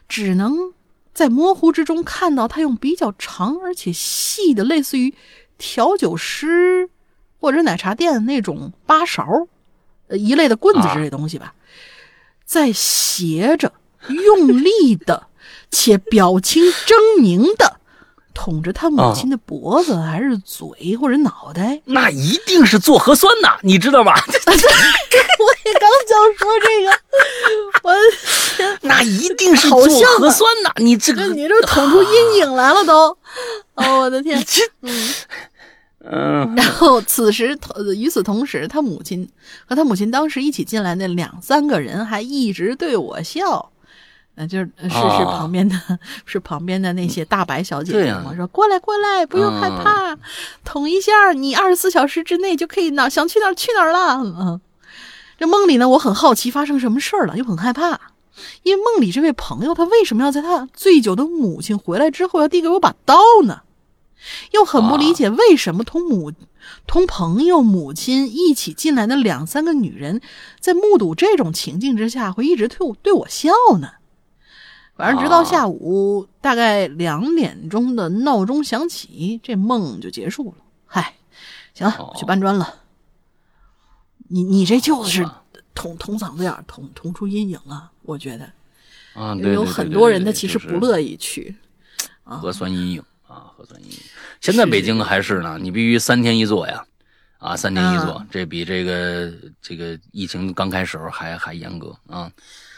[0.09, 0.73] 只能
[1.13, 5.15] 在模糊之中看到他用比较长而且细的，类似于
[5.59, 6.89] 调酒师
[7.39, 9.49] 或者奶茶店那种八勺，
[10.11, 11.55] 一类的棍子之类东西吧。
[12.45, 13.73] 在斜着、
[14.09, 15.27] 用力的
[15.71, 17.80] 且表情狰狞的
[18.33, 21.81] 捅着他母亲的脖子，还是嘴或者脑袋？
[21.85, 24.15] 那一定是做核酸呐，你知道吧？
[24.27, 26.93] 我也刚想说这个，
[27.83, 27.93] 我
[28.57, 29.79] 天那一定是做
[30.19, 30.73] 核酸呐！
[30.77, 33.17] 你这个，你这捅出阴影来了都！
[33.75, 34.43] 哦，我的天！
[34.83, 35.15] 嗯。
[36.03, 37.59] 嗯，然后此时，
[37.95, 39.29] 与此同时，他母亲
[39.67, 43.71] 和他母亲当时一起进来那两三个人还一直对我笑，
[44.37, 45.77] 呃，就是是是旁边的，
[46.25, 50.17] 是旁边的那些大白小姐姐嘛，说过来过来，不用害怕，
[50.65, 54.23] 捅一下，你二十四小时之内就可以哪想去哪儿去哪儿了。
[54.23, 54.61] 嗯，
[55.39, 58.01] 这梦里呢，我很好奇发生什么事儿了，又很害怕，
[58.63, 63.63] 因为梦里这位朋友他为什么要在他醉酒的母亲回来之后要递给我把刀呢？
[64.53, 66.31] 又很不理解为什么同母、
[66.87, 70.21] 同朋友、母亲一起进来的两三个女人，
[70.61, 73.51] 在目睹这种情境之下，会一直对我对我笑
[73.81, 73.93] 呢？
[75.01, 80.65] 反正直到下午大概两点钟的闹钟响起，这梦就结束了。
[80.87, 81.15] 嗨，
[81.73, 82.75] 行了，我去搬砖了。
[84.29, 85.27] 你你这就是
[85.75, 87.91] 捅捅嗓子眼儿，捅捅出阴影了。
[88.03, 88.53] 我觉得
[89.15, 91.57] 啊，有很多人他其实不乐意去
[92.23, 93.03] 核酸阴影。
[93.27, 93.97] 啊，核酸阴影。
[94.41, 96.85] 现在北京还是呢，你必须三天一做呀，
[97.39, 99.33] 啊，三天一做，这比这个
[99.63, 102.31] 这个疫情刚开始时候还还严格啊，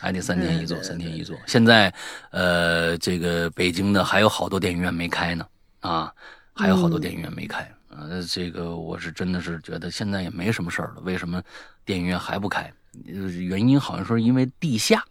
[0.02, 1.38] 还得三天一做，三天一做。
[1.46, 1.94] 现在，
[2.32, 5.46] 呃，这个北京的还有好多电影院没开呢，
[5.78, 6.12] 啊，
[6.52, 11.40] 还有好多电影院没开，呃，这个我是真的是觉得现在也没什么事儿了，为什么
[11.84, 12.68] 电影院还不开？
[13.04, 15.04] 原因好像说因为地下。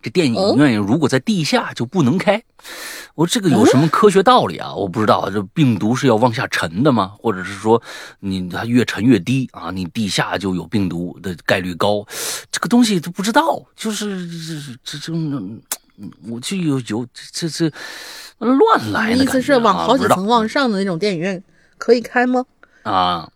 [0.00, 2.42] 这电影院如果在地下就不能开，
[3.14, 4.72] 我这个有什么科学道理啊？
[4.72, 7.12] 我不知道，这病毒是要往下沉的吗？
[7.18, 7.82] 或者是说
[8.20, 9.70] 你它越沉越低啊？
[9.72, 12.06] 你地下就有病毒的概率高？
[12.52, 14.28] 这个东西都不知道，就是
[14.84, 15.12] 这这这，
[16.28, 17.68] 我就有有这这
[18.38, 21.42] 乱来的意思是往好几层往上的那种电影院
[21.76, 22.44] 可以开吗？
[22.84, 23.28] 啊，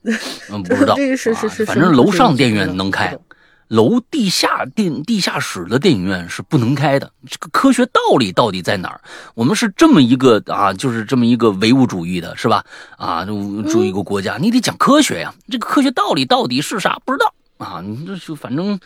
[0.48, 3.18] 嗯，不知道， 这个是是是，反正楼上电影院能开。
[3.72, 9.00] 楼地下电地下室的电影院是不能开的，这个科学道理到底在哪儿？
[9.34, 12.62] 我们是这么一个啊，就是这么一个唯物主义的，是吧？
[12.98, 15.34] 啊，住一个国家，你得讲科学呀。
[15.48, 17.00] 这个科学道理到底是啥？
[17.06, 17.80] 不知道啊。
[17.80, 18.78] 你这就反正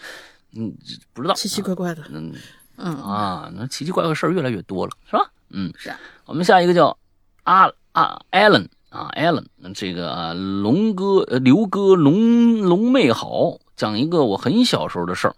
[0.54, 0.72] 嗯
[1.12, 2.04] 不知道，奇奇怪怪的。
[2.12, 2.32] 嗯
[2.76, 5.28] 嗯啊，那奇奇怪怪事儿越来越多了，是吧？
[5.50, 5.92] 嗯，是。
[6.26, 6.96] 我们下一个叫
[7.42, 13.58] 阿阿艾伦啊，艾伦，这个啊，龙哥呃，刘哥龙龙妹好。
[13.76, 15.36] 讲一个我很小时候的事儿，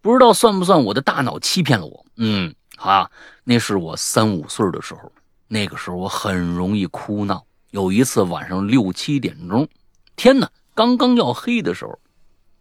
[0.00, 2.04] 不知道算不算我的大脑欺骗了我。
[2.16, 3.10] 嗯，啊，
[3.44, 5.12] 那是我三五岁的时候，
[5.48, 7.44] 那个时候我很容易哭闹。
[7.70, 9.68] 有一次晚上六七点钟，
[10.16, 11.98] 天哪，刚刚要黑的时候，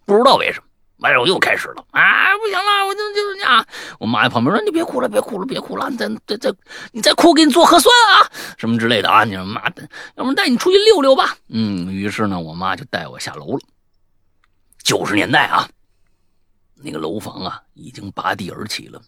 [0.05, 2.37] 不知道为什么，哎呦又开始了啊！
[2.37, 3.65] 不行了，我就就是啊！
[3.99, 6.53] 我妈在旁边说：“你别哭了，别哭了，别哭了，你再再再，
[6.91, 11.37] 你再哭给你做核酸啊，什么之类的啊！”你说妈的，要不带你出去溜溜吧？
[11.47, 13.59] 嗯，于是呢，我妈就带我下楼了。
[14.85, 15.67] 九十年代啊，
[16.75, 19.01] 那个楼房啊已经拔地而起了。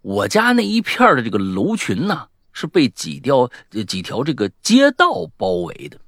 [0.00, 3.50] 我家那一片的这个楼群呢，是被几条
[3.88, 5.98] 几条这个街道包围的。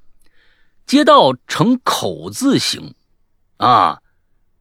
[0.87, 2.95] 街道呈口字形，
[3.57, 4.01] 啊，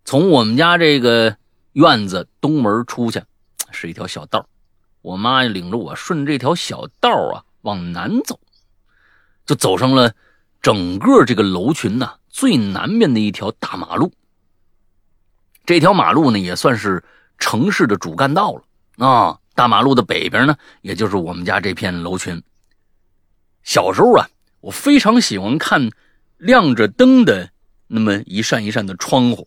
[0.04, 1.38] 从我们家这个
[1.74, 3.22] 院子东门出去
[3.72, 4.50] 是一条小道。
[5.04, 8.40] 我妈领着我顺这条小道啊往南走，
[9.46, 10.16] 就走上了
[10.64, 14.12] 整个这个楼群呢最南面的一条大马路。
[15.68, 17.04] 这条马路呢，也算是
[17.38, 19.38] 城市的主干道了啊。
[19.54, 22.42] 大马路的北边呢，也就是我们家这片楼群。
[23.64, 24.30] 小时候啊，
[24.62, 25.90] 我非常喜欢看
[26.38, 27.50] 亮着灯的
[27.88, 29.46] 那么一扇一扇的窗户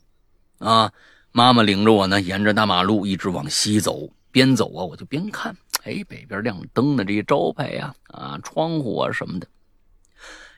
[0.59, 0.93] 啊。
[1.33, 9.47] 妈妈领着我呢，沿着大马路一直往西走，边走啊，我就边看，哎，北边亮灯的这些招牌呀，啊，窗户啊什么的。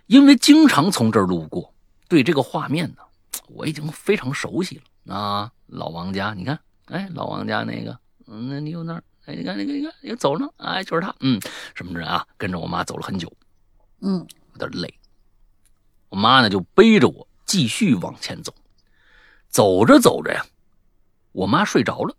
[0.06, 1.72] 因为经常从这儿路过，
[2.09, 3.02] 对这个画面呢，
[3.47, 4.82] 我已经非常熟悉了。
[5.08, 11.40] 啊，老王家，你看，哎，老王家那个，嗯，那你有那儿哎，你看，你看，你看，又走了，哎，就是他，嗯，
[11.74, 12.26] 什么人啊？
[12.36, 13.32] 跟着我妈走了很久，
[14.00, 14.92] 嗯，有点累。
[16.08, 18.54] 我妈呢就背着我继续往前走，
[19.48, 20.44] 走着走着呀，
[21.32, 22.14] 我妈睡着了。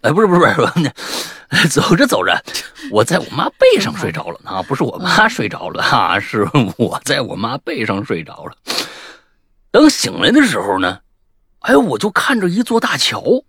[0.00, 2.42] 哎，不是不是不是， 走着走着，
[2.90, 6.48] 我在我妈背上睡着了啊，不是我妈睡着了啊，是
[6.78, 8.56] 我在我妈背上睡着了。
[9.70, 11.00] 等醒来的时候呢，
[11.62, 13.44] 哎，我就看着一座大桥，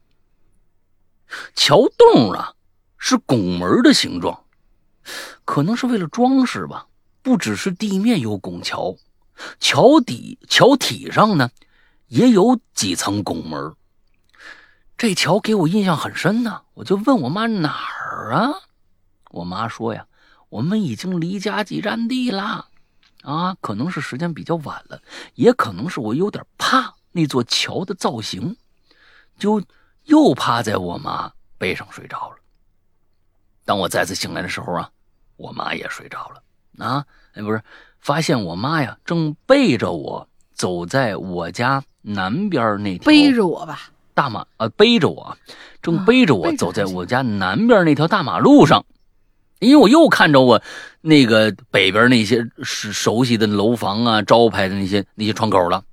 [1.56, 2.54] 桥洞啊
[2.98, 4.44] 是拱门的形状，
[5.46, 6.88] 可能是为了装饰吧。
[7.22, 8.98] 不只是地面有拱桥，
[9.58, 11.50] 桥底桥体上呢
[12.08, 13.74] 也有几层拱门。
[14.98, 18.52] 这桥给我印象很深呢，我就问我妈哪儿啊？
[19.32, 20.06] 我妈说呀，
[20.50, 22.68] 我们已经离家几站地了，
[23.24, 25.02] 啊，可能是时间比较晚了，
[25.36, 28.58] 也可能是我有点怕那座桥的造型，
[29.40, 29.64] 就
[30.04, 32.36] 又趴在我妈背上睡着了。
[33.64, 34.90] 当我再次醒来的时候啊，
[35.38, 37.64] 我妈也睡着了啊，哎，不是，
[38.00, 43.90] 发现我妈呀正背着我走在我家南边那条，背着我吧。
[44.16, 45.38] 大马呃背着我，
[45.82, 48.86] 正背着我走在我家南边那条大马路上，
[49.60, 50.62] 因为我又看着我
[51.02, 55.84] 那个北边那些熟熟悉的楼房啊、招牌的那些那些窗口了。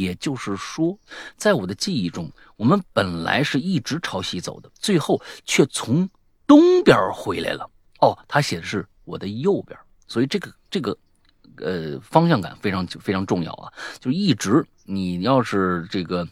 [0.00, 0.98] 也就是说，
[1.36, 6.08] 在我的记忆中，我们本来是一直朝西走的，最后却从
[6.46, 7.70] 东边回来了。
[8.00, 10.96] 哦，他写的是我的右边，所以这个这个
[11.56, 13.72] 呃方向感非常非常重要啊！
[13.98, 16.26] 就一直你要是这个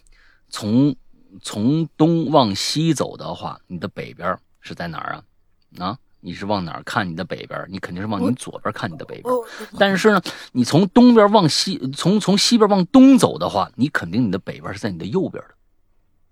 [0.49, 0.95] 从。
[1.43, 5.23] 从东往西走的话，你的北边是在哪儿啊？
[5.77, 7.65] 啊，你是往哪儿看你的北边？
[7.69, 9.33] 你肯定是往你左边看你的北边。
[9.77, 10.21] 但是呢，
[10.51, 15.55] 你从东边往西，从从西边往东走的话，你肯定你的北边是在你的右边的，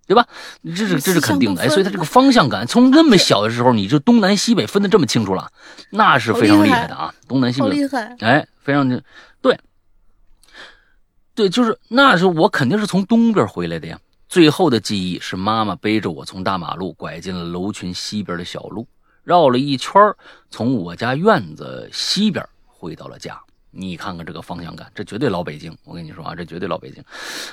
[0.08, 0.28] 对吧？
[0.64, 1.62] 这是这是肯定的。
[1.62, 5.52] 哎，所以它这个方向感，从那么小的时候，你就东南西北分得这么清楚了，
[5.90, 7.14] 那是非常厉害的啊！
[7.28, 8.16] 东南西北，厉害！
[8.20, 8.88] 哎，非常
[9.42, 9.60] 对，
[11.36, 14.00] 对，就是那是我肯定是从东边回来的呀。
[14.30, 18.86] 最后的记忆是妈妈背着我从大马路拐进了楼群西边的小路，
[19.28, 20.02] 绕了一圈
[20.50, 23.38] 从我家院子西边回到了家。
[23.72, 25.78] 你看看这个方向感，这绝对老北京。
[25.84, 27.04] 我跟你说啊，这绝对老北京。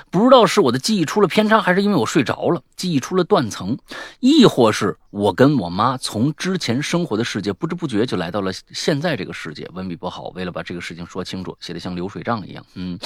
[0.09, 3.77] 不知道是我的记忆出了偏差，还是因为我睡着了，记忆出了断层，
[4.21, 9.69] 亦或是我跟我妈从之前生活的世界不知不觉就来到了现在这个世界。
[9.73, 12.65] 文笔不好，为了把这个事情说清楚，写的像流水账一样。
[12.75, 12.97] 嗯，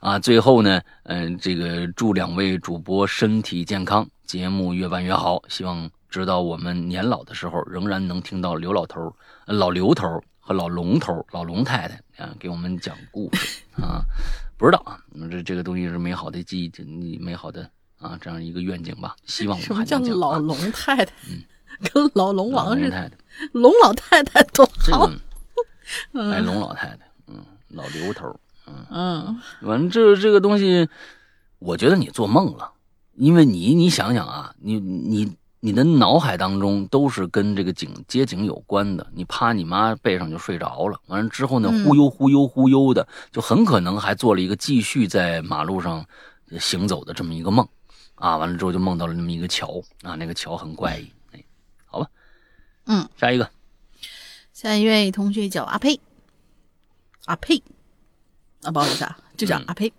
[0.00, 5.42] 啊，最后呢，嗯，这个祝两位主播身体健康，节目越办越好。
[5.48, 9.14] 希望直到我们年老的时候，仍然能听到刘老头、
[9.44, 10.22] 老刘头。
[10.48, 13.98] 和老龙头、老龙太太啊，给我们讲故事啊，
[14.56, 14.96] 不知道啊，
[15.28, 17.68] 这这个东西是美好的记忆，你美好的
[17.98, 19.16] 啊，这样一个愿景吧。
[19.26, 20.18] 希望我们还能讲。
[20.20, 21.42] 老龙太太，嗯，
[21.92, 23.10] 跟老龙王似的。
[23.54, 25.10] 龙老太太多好。
[26.12, 28.38] 哎，龙老太太，嗯，老刘头，
[28.68, 30.88] 嗯嗯，反正这这个东西，
[31.58, 32.70] 我觉得你做梦了，
[33.16, 35.36] 因为你你想想啊，你你。
[35.66, 46.06] 你的脑海当中都是跟这个景街景有关的，你趴你妈背上就睡着了，完了之后呢，忽悠忽悠忽悠的，就很可能还做了一个继续在马路上
[46.60, 47.68] 行走的这么一个梦，
[48.14, 51.44] 啊，完了之后就梦到了那么一个桥，啊，那个桥很怪异，哎，
[51.84, 52.06] 好吧，
[52.84, 53.50] 嗯，下一个，
[54.52, 55.98] 下一位同学叫阿呸，
[57.24, 57.60] 阿呸，
[58.62, 59.92] 啊，不好意思啊，就叫阿呸。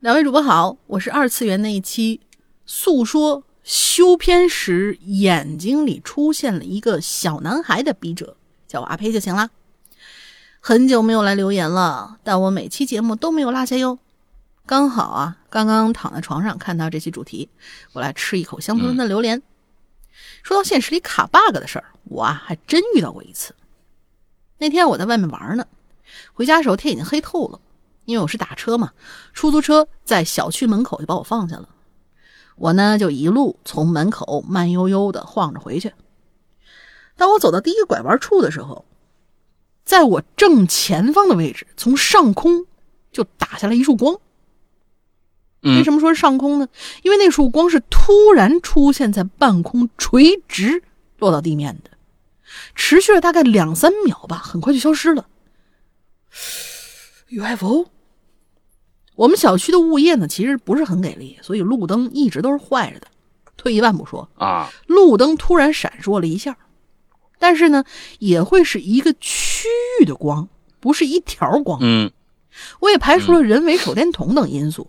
[0.00, 2.20] 两位主播好，我是二次元那一期
[2.66, 3.42] 诉说。
[3.68, 8.34] 修片时，眼睛里出现了一个小男孩的笔者，
[8.66, 9.50] 叫我阿呸就行了。
[10.58, 13.98] 很久没有来留言了，但我每期节目都没有落下哟。
[14.64, 17.50] 刚好啊，刚刚躺在床上看到这期主题，
[17.92, 19.42] 我来吃一口香喷喷的榴莲。
[20.42, 23.54] 说到现实里卡 bug 的事儿，我啊还真遇到过一次。
[24.56, 25.66] 那天我在外面玩呢，
[26.32, 27.60] 回家的时候天已经黑透了，
[28.06, 28.94] 因为我是打车嘛，
[29.34, 31.68] 出租车在小区门口就把我放下了。
[32.58, 35.92] 我呢，就一路从门口慢悠悠的晃着回去。
[37.16, 38.84] 当我走到第一个拐弯处的时候，
[39.84, 42.66] 在我正前方的位置，从上空
[43.10, 44.20] 就打下来一束光。
[45.62, 46.68] 为什么说是上空呢？
[47.02, 50.82] 因为那束光是突然出现在半空，垂直
[51.18, 51.90] 落到地面的，
[52.74, 55.26] 持续了大概两三秒吧，很快就消失了。
[57.28, 57.86] UFO。
[59.18, 63.08] 我们小区的物业呢，其实不是很给力，所以路灯一直都是坏着的。
[63.56, 66.56] 退一万步说啊，路灯突然闪烁了一下，
[67.36, 67.82] 但是呢，
[68.20, 69.66] 也会是一个区
[70.00, 71.80] 域的光，不是一条光。
[71.82, 72.12] 嗯，
[72.78, 74.88] 我也排除了人为手电筒等因素，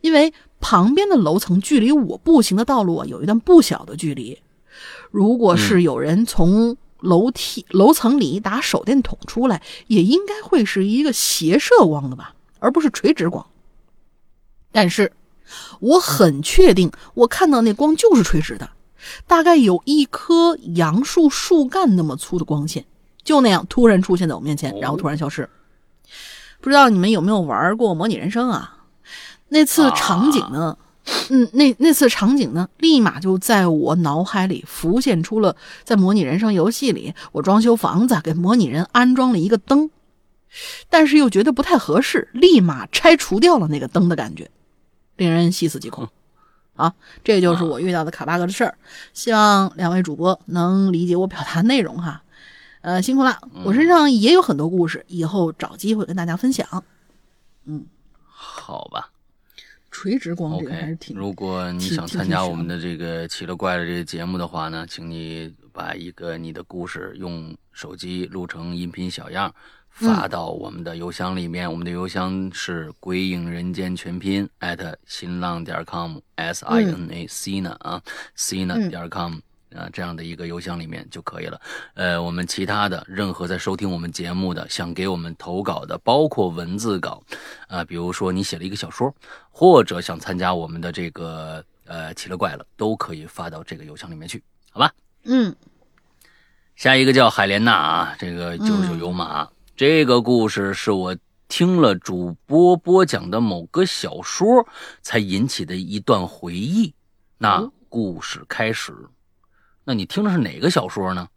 [0.00, 4.36] 因为旁边的楼层距离我步行的道路啊有一段不小的距离。
[5.12, 13.46] 如果是有人从楼梯楼层里打手电筒出来，也应该会是一个斜射光的吧，而不是垂直光。
[14.72, 15.12] 但是，
[15.80, 18.70] 我很确定，我看到那光就是垂直的，
[19.26, 22.84] 大概有一棵杨树树干那么粗的光线，
[23.24, 25.48] 就那样突然出现在我面前，然后突然消失。
[26.60, 28.78] 不知道你们有没有玩过模拟人生啊？
[29.48, 30.76] 那次场景呢？
[31.30, 39.88] 嗯，那那次场景呢，立马就在我脑海里浮现出了在模拟人生游戏里，我装修房子给模拟人安装了一个灯，
[40.90, 44.50] 但是又觉得不太合适，立马拆除掉了那个灯的感觉，
[45.18, 46.08] 令人细思极恐。
[46.74, 48.74] 啊，这就是我遇到的卡 bug 的事儿，
[49.12, 52.22] 希望两位主播能理解我表达内容哈。
[52.80, 56.84] 呃，辛苦了，我身上也有很多故事，以后找机会跟大家分享。
[57.66, 57.84] 嗯，
[58.24, 59.10] 好吧。
[59.90, 61.16] 垂直光这个还是挺。
[61.16, 69.52] 如果你想参加我们的这个奇了怪了这个节目的话呢，请你把一个你的故事用手机录成音频小样，
[69.98, 71.70] 发到我们的邮箱里面。
[71.70, 74.48] 我们的邮箱是鬼影人间全拼
[75.06, 78.02] 新浪点 com s i n a c 呢啊
[78.34, 79.38] c 呢点 com。
[79.76, 81.60] 啊，这样的一个邮箱里面就可以了。
[81.92, 87.22] 呃，我们其他的任何在收听我们节目的想给我们投稿的，包括文字稿，
[87.66, 89.14] 啊，比如说你写了一个小说，
[89.50, 94.90] 或者想参加我们的这个呃奇了怪了，都可以发到这个邮箱里面去，好吧？
[95.24, 95.54] 嗯。
[96.74, 99.46] 下一个叫海莲娜啊，这个九九有马，
[99.78, 104.66] 这个故事是我听了主播播讲的某个小说
[105.02, 106.92] 才引起的一段回忆。
[107.38, 108.92] 那故事开始。
[109.84, 111.28] 那你听的是哪个小说呢？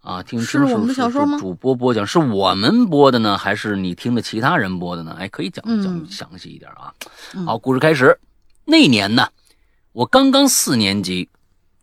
[0.00, 1.38] 啊，听是我们的小说吗？
[1.38, 5.14] 主播播讲是我们播的呢，还是你听的其他人播的呢？
[5.18, 6.94] 哎，可以讲讲详细一点啊。
[7.44, 8.18] 好，故事开始。
[8.64, 9.28] 那年呢，
[9.92, 11.28] 我刚刚四年级，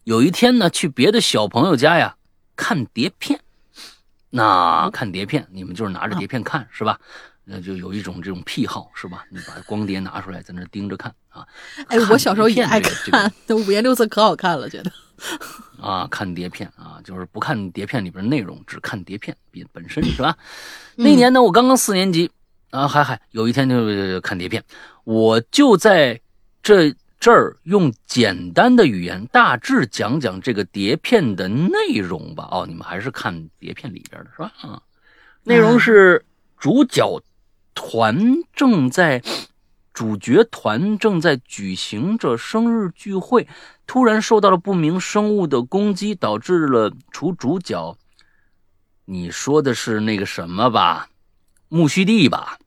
[0.06, 2.16] 有一天呢，去别的小朋友家呀
[2.56, 3.40] 看碟片。
[4.36, 7.00] 那看碟片，你们就是拿着碟片看是吧？
[7.46, 9.24] 那就有一种这种癖好是吧？
[9.30, 11.46] 你把光碟拿出来，在那盯着看啊。
[11.88, 14.92] 哎，我小时候也爱看，那五颜六色可好看了，觉得。
[15.80, 20.36] 啊，看碟片啊，就是不看碟片里边内容，只看碟片本本身是吧？
[20.96, 22.32] 那年呢，我刚刚四年级
[22.72, 24.64] 啊，还还有一天就看碟片，
[25.04, 26.20] 我就在
[26.64, 26.92] 这
[27.24, 32.50] 这儿用简单的语言大致讲讲这个碟片的内容吧。
[32.52, 34.52] 哦，你们还是看碟片里边的是吧？
[34.60, 34.82] 啊，
[35.44, 36.26] 内容是
[36.58, 37.22] 主角
[37.74, 39.24] 团正在。
[39.94, 43.48] 主角团正在举行着生日聚会，
[43.88, 47.96] 突然受到了不明生物的攻击，导致了除主角，
[49.06, 51.08] 你说的是那个什么吧？
[51.70, 52.58] 木须地吧？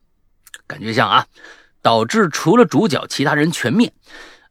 [0.65, 1.27] 感觉像啊，
[1.83, 3.93] 导致除了主角，其他人全灭。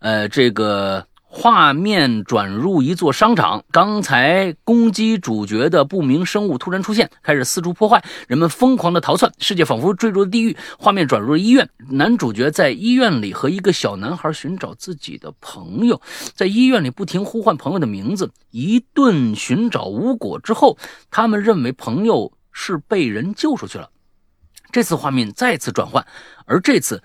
[0.00, 1.06] 呃，这个。
[1.28, 10.56] 画面转入一座商场，刚才攻击主角的不明生物突然出现，开始四处破坏，人们疯狂的逃窜，世界仿佛坠入了地狱。
[10.78, 16.00] 画面转入了医院，男主角在医院里和一个小男孩寻找自己的朋友，
[16.34, 20.78] 在医院里不停呼唤朋友的名字，一顿寻找无果之后，
[21.10, 23.90] 他们认为朋友是被人救出去了。
[24.72, 26.06] 这次画面再次转换，
[26.46, 27.02] 而这次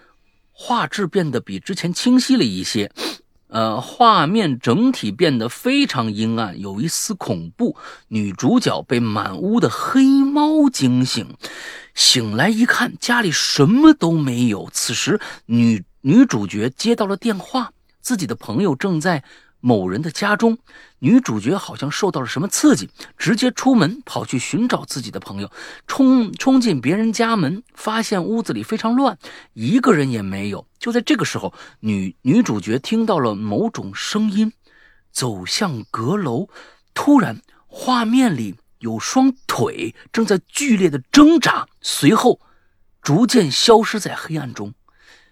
[0.51, 2.91] 画质变得比之前清晰了一些。
[3.47, 7.75] 呃，画面整体变得非常阴暗，有一丝恐怖。
[8.07, 11.35] 女主角被满屋的黑猫惊醒，
[11.93, 14.69] 醒来一看，家里什么都没有。
[14.71, 19.23] 此时，女女主角接到了电话，自己的朋友正在。
[19.63, 20.57] 某人的家中，
[21.03, 22.87] 女主角好像受到了什么刺激，
[23.17, 25.51] 直接出门跑去寻找自己的朋友，
[25.87, 29.17] 冲冲进别人家门，发现屋子里非常乱，
[29.53, 30.67] 一个人也没有。
[30.77, 34.53] 就在这个时候，女女主角听到了某种声音，
[35.11, 36.49] 走向阁楼，
[36.93, 42.39] 突然画面里有双腿正在剧烈的挣扎，随后
[43.01, 44.71] 逐渐消失在黑暗中。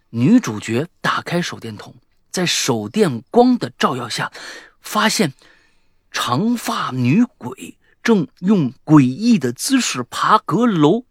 [0.10, 1.94] 女主角打开手电筒。
[2.32, 4.32] 在手电光的照耀下，
[4.82, 5.34] 发现
[6.12, 11.06] 长发女鬼正用诡异的姿势爬阁楼。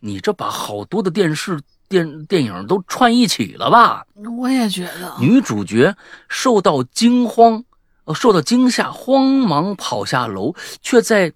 [0.00, 4.06] 你这把好多的电视电电影都串一起了吧？
[4.38, 5.14] 我也觉得。
[5.20, 5.94] 女主角
[6.28, 7.64] 受到惊慌，
[8.04, 11.32] 呃，受到惊吓，慌忙跑下楼，却在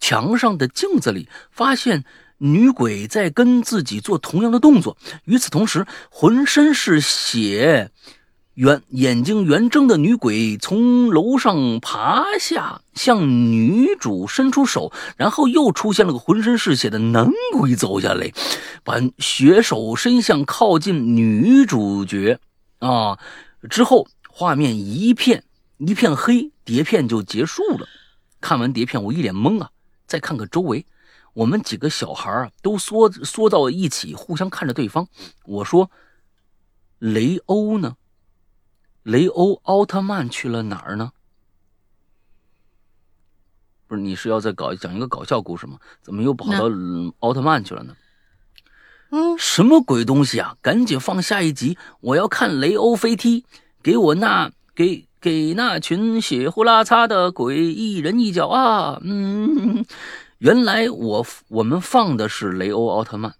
[0.00, 2.04] 墙上的镜子里发现
[2.38, 4.96] 女鬼在跟自己做同样的动作。
[5.24, 7.90] 与此同时，浑身是血。
[8.56, 18.32] 圆眼睛圆睁的女鬼从楼上爬下，向女主伸出手，然后又出现了个浑身是血的男鬼走下来，
[18.82, 22.38] 把血手伸向靠近女主角。
[22.78, 23.18] 啊！
[23.68, 25.44] 之后画面一片
[25.76, 27.86] 一片黑，碟片就结束了。
[28.40, 29.68] 看完碟片，我一脸懵啊！
[30.06, 30.86] 再看看周围，
[31.34, 35.06] 我们几个小孩啊，都缩缩到一起，互相看着对方。
[35.44, 35.90] 我说
[37.00, 37.96] ：“雷欧呢？
[39.06, 41.12] 雷欧奥特曼去了哪儿呢？”
[43.86, 45.78] 不是，你是要再搞讲一个搞笑故事吗？
[46.02, 46.68] 怎么又跑到
[47.20, 47.94] 奥特曼去了呢？
[49.10, 50.56] 嗯，什么鬼东西啊！
[50.60, 53.44] 赶紧放下一集，我要看雷欧飞踢，
[53.80, 58.98] 给我那给给那群血呼啦擦的鬼一人一脚啊！
[59.04, 59.84] 嗯，
[60.38, 63.36] 原来我我们放的是雷欧奥特曼，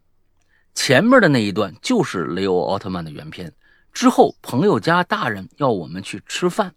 [0.74, 3.52] 前面的那一段就是雷欧奥特曼的原片。
[3.96, 6.70] 之后朋友家大人要我们去吃饭。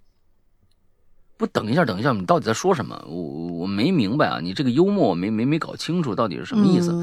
[1.35, 2.97] 不，等一下，等一下，你到底在说什么？
[3.09, 3.13] 我
[3.57, 4.39] 我没明白啊！
[4.41, 6.93] 你这个幽默我没没没搞清楚到底是什么意思？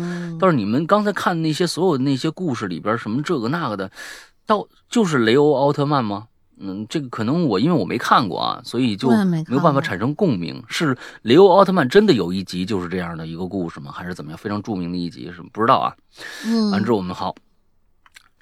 [0.41, 3.91] 倒是你们刚才看那些所有的那些故事里边，什么这个那个的，
[4.47, 6.29] 到就是雷欧奥特曼吗？
[6.59, 10.63] 嗯，这个可能我因为我没看过啊，所以就没有办法产生共鸣。
[10.67, 13.93] 是雷欧奥特曼真的有一集就是这样的一个故事吗？
[13.93, 14.39] 还是怎么样？
[14.39, 15.95] 非常著名的一集是不知道啊。
[16.47, 17.35] 嗯，完之后我们好，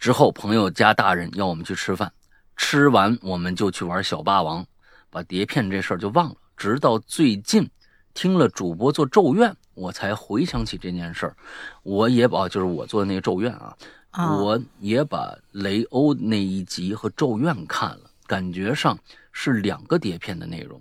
[0.05, 2.13] 之后朋友家大人要我们去吃饭，
[2.59, 4.63] 吃完我们就去玩小霸王。
[5.09, 7.67] 把碟片这事儿就忘了，直到最近
[8.13, 11.35] 听了主播做咒怨，我才回想起这件事儿。
[11.85, 13.75] 我也把就是我做的那个咒怨啊，
[14.37, 18.99] 我也把雷欧那一集和咒怨看了，感觉上
[19.33, 20.79] 是两个碟片的内容，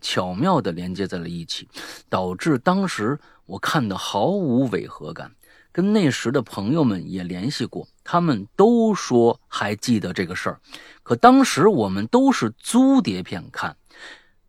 [0.00, 1.68] 巧妙的连接在了一起，
[2.08, 5.30] 导致当时我看的毫无违和感。
[5.78, 10.60] 跟那时的朋友们也联系过，他们都说还记得这个事儿。
[11.04, 13.76] 可当时我们都是租碟片看，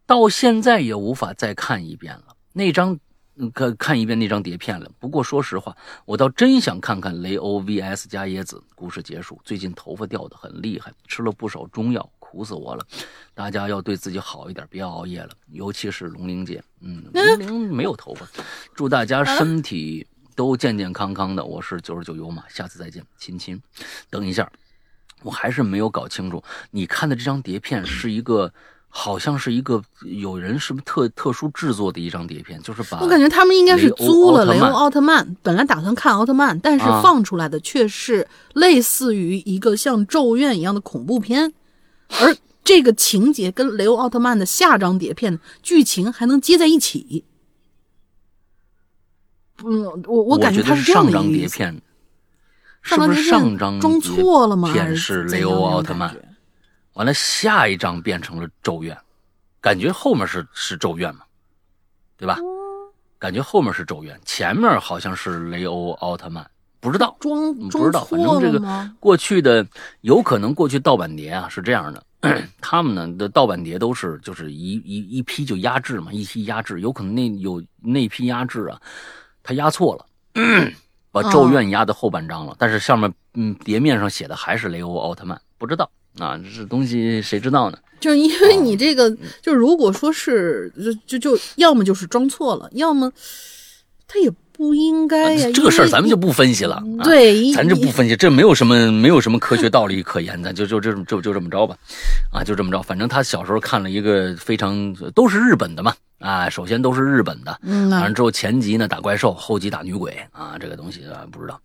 [0.07, 2.35] 到现在也无法再看一遍了。
[2.51, 2.99] 那张，
[3.53, 4.89] 看看一遍那张碟片了。
[4.97, 8.59] 不过说实话，我倒真想看看雷欧 VS 加椰子。
[8.73, 9.39] 故事结束。
[9.45, 12.83] 最近头发掉的很厉害，吃了不少中药，苦死我了。
[13.35, 16.59] 大家要对自己好一点，别熬夜了，尤其是龙玲姐。
[16.81, 18.27] 嗯， 龙玲没有头发。
[18.73, 20.07] 祝大家身体
[20.39, 21.43] 都健健康康的。
[21.43, 23.61] 我是九十九油马，下次再见，亲亲。
[24.09, 24.49] 等一下。
[25.21, 26.41] 我还是没有搞清楚，
[26.71, 28.49] 你看的这张碟片是一个，
[28.87, 33.01] 好像是一个有人是不是特特殊制作的一张碟片，就是把。
[33.01, 41.51] 我感觉他们应该是租了雷欧奥特曼，本来打算看奥特曼，但是放出来的却是类似于一个像咒怨一样的恐怖片，
[42.21, 42.33] 而
[42.63, 47.25] 这个情节跟雷欧奥特曼的下张碟片剧情还能接在一起。
[49.65, 51.49] 嗯，我我感觉他是这样的一个
[52.81, 54.71] 是不是上张装错了吗？
[54.71, 56.15] 片是雷欧奥特曼，
[56.93, 58.97] 完了下一张变成了咒怨，
[59.59, 61.21] 感觉后面是是咒怨嘛，
[62.17, 62.37] 对吧？
[63.17, 66.49] 感觉后面是咒怨，前面好像是雷欧奥特曼，
[66.79, 69.67] 不知道装不知道，反正这个过去的
[69.99, 72.01] 有可能过去盗版碟啊是这样的，
[72.61, 78.79] 他们呢的盗版碟都是就是一一一批就压制嘛，一批压制，有可能那有那批压制啊，
[79.49, 80.05] 他压错了。
[81.11, 85.89] 把咒怨压到后半张了，但是上面嗯碟面上写的还是雷欧奥特曼，不知道
[86.19, 87.79] 啊，这东西谁知道呢？
[87.99, 89.09] 就是因为你这个，
[89.41, 90.71] 就如果说是
[91.07, 93.11] 就就就要么就是装错了，要么
[94.07, 95.49] 他也不应该呀。
[95.55, 101.77] 这个事儿咱们就不分析了，对，咱就不分析，这没有什么没有什么科学道理可言，咱就就这就就这么着吧，
[102.33, 105.95] 啊，就这么着，反正他小时候看了一个非常都是日本的嘛。
[106.19, 111.57] 啊，首先都是日本的，嗯完了之后前集呢打怪兽，后集打女鬼啊，这个东西啊不知道，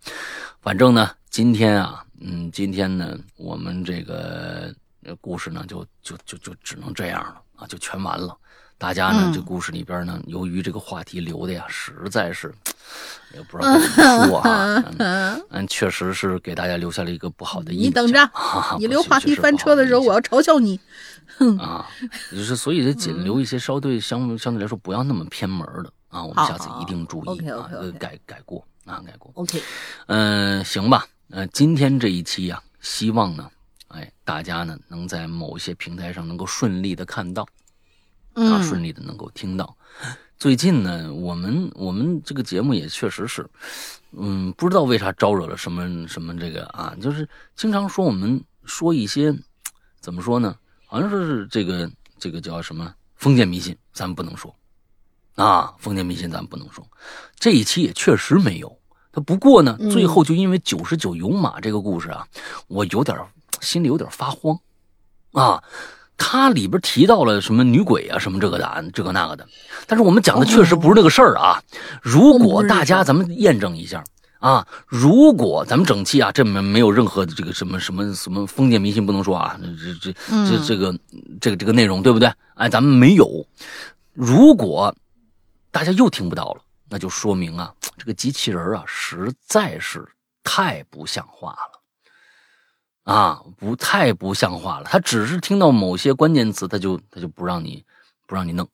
[0.61, 4.73] 反正呢今天啊，嗯，今天呢我们这个
[5.19, 8.33] 故事呢就就就就只能这样了啊，就全完了。
[8.77, 12.53] 大家呢这故事里边呢，由于这个话题留的呀实在是
[13.33, 14.83] 也不知道怎么说啊，
[15.49, 17.87] 嗯，确实是给大家留下了一个不好的印象。
[17.87, 18.31] 你等着，
[18.77, 20.79] 你留话题翻车的时候，我要嘲笑你。
[21.59, 21.87] 啊，
[22.31, 27.69] 就是所以得仅留一些稍对相相对来说不要那么偏门的啊，我们下次一定注意啊，
[27.99, 29.31] 改改过啊，改过。
[29.35, 29.61] OK，
[30.07, 33.49] 嗯，行吧，呃，今天这一期呀，希望呢，
[33.87, 37.45] 哎，大家呢能在某些平台上能够顺利的看到，
[38.35, 39.75] 啊，顺利的能够听到。
[40.37, 43.49] 最近呢，我们我们这个节目也确实是，
[44.11, 49.33] 嗯，不知道为啥招惹了什么什么这个啊，就是经常说我们说一些
[50.01, 50.55] 怎么说呢？
[50.85, 51.89] 好像说是这个
[52.19, 54.53] 这个叫什么封建迷信，咱们不能说
[55.35, 56.85] 啊，封建迷信咱们不能说。
[57.39, 58.77] 这一期也确实没有。
[59.13, 62.27] 他不过呢，最后就因为九十九勇马这个故事啊，
[62.67, 63.17] 我有点
[63.61, 64.59] 心里有点发慌
[65.31, 65.63] 啊。
[66.17, 69.47] 它里边提到了什么女鬼啊，什么这个的，这个那个的。
[69.87, 71.61] 但是我们讲的确实不是那个事儿啊。
[72.01, 74.03] 如果大家咱们验证一下。
[74.39, 79.59] 啊，如果咱们整期啊，这没没有任何的这个什么什么什么封建迷信不能说啊，
[79.99, 80.13] 这这
[80.45, 80.99] 这这个
[81.41, 82.31] 这个这个内容对不对？
[82.53, 83.27] 哎，咱们没有。
[84.13, 84.93] 如果
[85.71, 90.05] 大家又听不到了，那就说明啊，这个机器人啊实在是
[90.43, 91.74] 太不像话了
[93.05, 94.83] 啊，不太不像话了。
[94.83, 97.83] 他只是听到某些关键词，他就他就不让你
[98.27, 98.67] 不让你弄。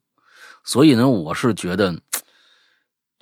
[0.63, 1.95] 所以呢，我是觉得。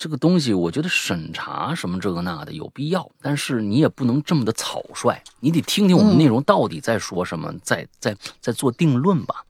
[0.02, 9.44] 这个东西，我觉得审查什么这个那的有必要，但是你也不能这么的草率，你得听听我们内容到底在说什么，再再再做定论吧。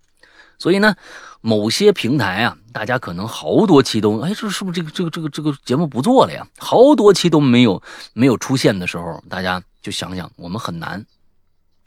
[0.58, 0.96] 所以呢，
[1.42, 6.48] 某些平台啊，大家可能好多期都，哎，这是不是这个这个这个这个节目不做了呀？
[6.58, 7.80] 好多期都没有
[8.14, 11.06] 没有出现的时候，大家就想想，我们很难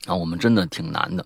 [0.06, 1.24] 啊，我们真的挺难的。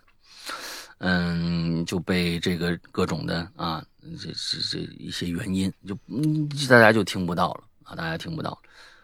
[0.99, 3.85] 嗯，就被这个各种的啊。
[4.23, 8.57] 这这这一些原因，就嗯，大家就听不到了啊，大家听不到，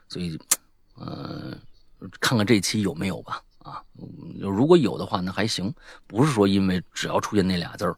[0.08, 0.38] 所以，
[0.94, 1.58] 呃，
[2.20, 3.82] 看看这期有没有吧啊，
[4.38, 5.74] 如果有的话，那还行，
[6.06, 7.96] 不是说因为只要出现那俩字儿，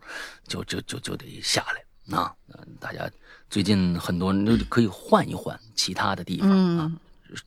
[0.48, 2.34] 就就就就得下来啊。
[2.80, 3.06] 大家
[3.50, 6.90] 最近很多人可以换一换其他的地方啊，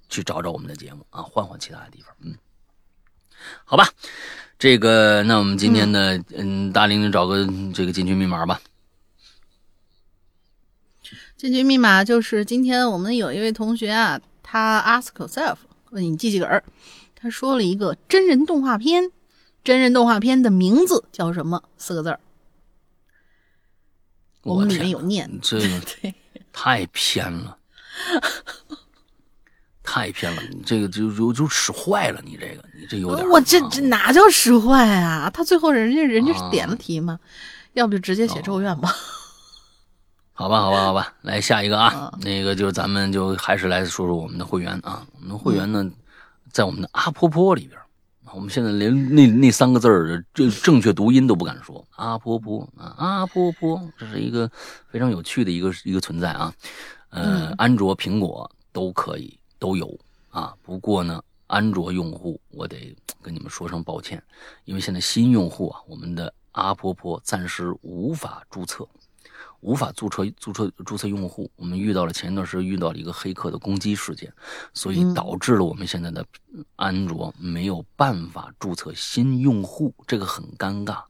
[0.07, 2.35] 去找找我们的节目啊，换换其他的地方，嗯，
[3.65, 3.89] 好吧，
[4.57, 8.61] 这个那我们今天呢，嗯，大玲玲找个这个进群密码吧。
[11.35, 15.57] 进群密码就是今天我们有一位同学啊，他 ask yourself
[15.91, 16.63] 问你记几个儿，
[17.15, 19.11] 他说了一个真人动画片，
[19.63, 21.63] 真人动画片的名字叫什么？
[21.77, 22.19] 四个字儿。
[24.41, 26.13] 我们里面有念，这个
[26.53, 27.57] 太偏了，
[29.89, 33.25] 太偏了，你这个就就就使坏了，你这个你这有点。
[33.29, 35.29] 我这这哪叫使坏啊？
[35.33, 37.17] 他最后人家人家是点了题吗？
[37.71, 38.93] 要不就直接写咒怨吧。
[40.33, 45.89] 好吧，好吧，好吧， 来下一个啊，那个就是咱们就还是来说说我们的会员啊，我们的会员呢，
[46.51, 47.79] 在我们的阿婆婆里边，
[48.33, 54.51] 我们现在连那那三个字儿这正确读音都不敢说，阿婆婆啊，阿婆婆，这是一个
[54.91, 56.53] 非常有趣的一个一个存在啊，
[57.09, 59.97] 呃，安卓、苹果都可以都有
[60.29, 64.21] 啊，不过呢，安卓用户我得跟你们说声抱歉，
[64.65, 68.87] 因为现在新用户啊，我们的阿婆婆暂时无法注册。
[69.61, 74.31] 无法注册注册注册用户，我们遇到了前一段时间遇到了一个黑客的攻击事件，
[74.71, 76.23] 所以导致了我们现在的
[76.75, 81.01] 安卓没有办法注册新用户，这个很尴尬，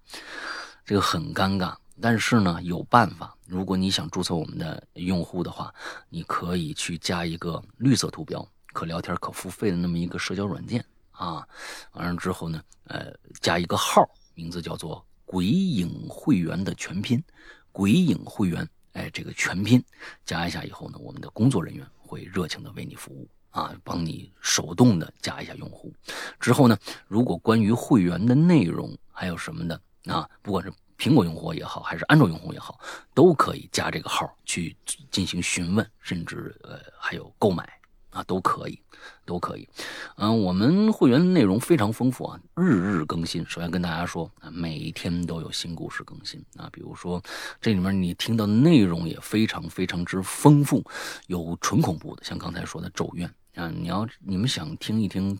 [0.85, 1.75] 这个很尴尬。
[2.01, 5.73] 但是呢，有办法，如果你想注册我们的用户的话，
[6.09, 11.47] 你可以去加一个绿色图标、可聊天、可付费的那么一个社交软件啊，
[11.93, 14.03] 完了之后呢，呃，加一个号，
[14.35, 17.23] 名字叫做“鬼影会员”的全拼。
[17.71, 19.81] 鬼影会员，哎，这个全拼
[20.25, 25.93] 加一下以后呢，我们的工作人员会热情的为你服务啊，帮你手动的加一下用户。
[26.39, 32.79] 之后呢，如果关于会员的内容还有什么的啊，不管是苹果用户也好，还是安卓用户也好，
[33.13, 34.75] 都可以加这个号去
[35.11, 37.67] 进行询问，甚至呃还有购买。
[38.11, 38.81] 啊，都可以，
[39.25, 39.67] 都可以。
[40.15, 43.45] 嗯，我们会员内容非常丰富啊，日日更新。
[43.45, 46.67] 首先跟大家说，每天都有新故事更新啊。
[46.71, 47.21] 比如说，
[47.61, 50.83] 这里面你听到的内容也非常非常之丰富，
[51.27, 53.69] 有纯恐怖的，像刚才说的《咒怨》啊。
[53.69, 55.37] 你要你们想听一听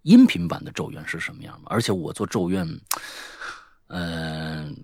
[0.00, 1.66] 音频版的《咒怨》是什么样吗？
[1.66, 2.66] 而且我做《咒怨》，
[3.88, 4.74] 嗯，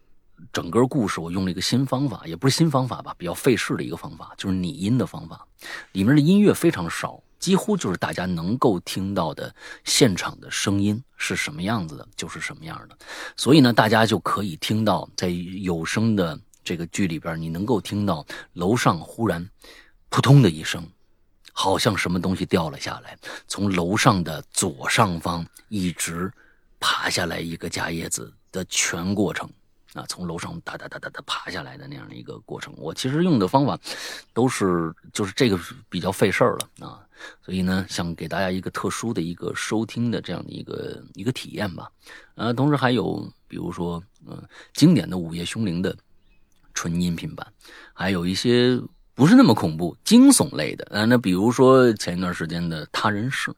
[0.53, 5.47] 整个故事我用了一个新方法，也不是新方法吧，比较费事的一个方法，就是拟音的方法。
[5.93, 7.23] 里面的音乐非常少。
[7.39, 9.55] 几乎就是大家能够听到的
[9.85, 12.95] 现场的声音是什么样子的，就是什么样的。
[13.35, 19.49] 所以呢，大家就可以听到在有声的这个剧里边，你能够听到楼上忽然
[20.11, 20.87] 扑通的一声，
[21.55, 23.17] 好像什么东西掉了下来，
[23.49, 26.31] 从楼上的左上方一直
[26.79, 29.51] 爬下来一个加叶子的全过程。
[29.95, 33.79] 啊，从楼上哒哒哒哒哒爬下来的那样的一个过程，我其实用的方法
[34.33, 35.59] 都是就是这个
[35.89, 37.03] 比较费事儿了啊，
[37.43, 41.91] 所以呢，想给大家一个特殊的一个收听的这样的一个一个体验吧。
[42.37, 44.41] 呃，同时还有比如说，嗯，
[44.75, 45.97] 经典的《午夜凶铃》的
[46.73, 47.47] 纯音频版，
[47.93, 48.81] 还有一些
[49.15, 50.87] 不是那么恐怖惊悚类的。
[50.91, 53.51] 呃，那比如说前一段时间的《他人事》，《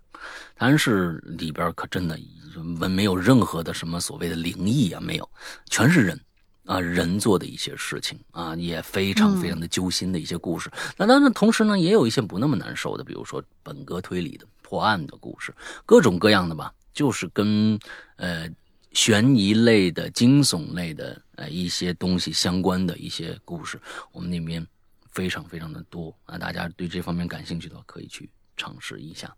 [0.56, 2.18] 他人事》里边可真的。
[2.62, 5.26] 没没有任何的什么所谓的灵异啊，没有，
[5.70, 6.20] 全是人
[6.66, 10.70] 啊，人做的一些事情啊，也非常非常的揪心的一些故事。
[10.98, 15.54] 那当然，同时呢，也有一些不那么难受的，比如说本格推理的破案的故事，
[15.86, 17.78] 各种各样的吧，就是跟
[18.16, 18.46] 呃
[18.92, 23.80] 悬疑类的、惊悚类的呃一些东西相关的一些故事，
[24.12, 24.66] 我们那边
[25.10, 26.36] 非常非常的多啊。
[26.36, 28.28] 大家对这方面感兴趣的话，可以去。
[28.56, 29.34] 尝试一下，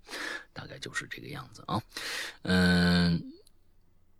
[0.53, 1.81] 大概就是这个样子啊。
[2.43, 3.23] 嗯，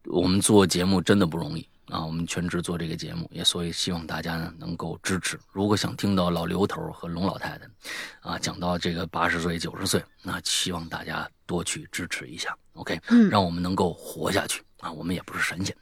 [0.05, 1.69] 我们做节目真的不容易。
[1.89, 5.39] 啊，我们全职做这个节目，也所以希望大家呢能够支持。
[5.53, 7.69] 如果想听到老刘头和龙老太太，
[8.23, 14.62] 啊，讲到这个八十岁、九十岁，那希望大家多去支持一下，OK，嗯，让我们能够活下去。
[14.85, 15.74] 啊，我们也不是神仙，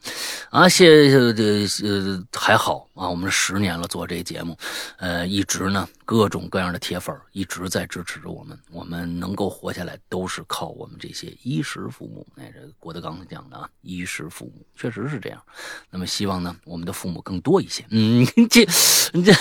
[0.50, 4.56] 啊，谢谢这呃还好啊，我们十年了做这节目，
[4.98, 12.24] 呃，一直呢各种各样的铁粉一直在支持着我们，我们能够活下来都是靠我们这些衣食父母。
[12.36, 15.42] 哎，这郭德纲讲的啊，衣食父母确实是这样。
[15.90, 17.84] 那么希望呢，我们的父母更多一些。
[17.90, 19.34] 嗯， 这这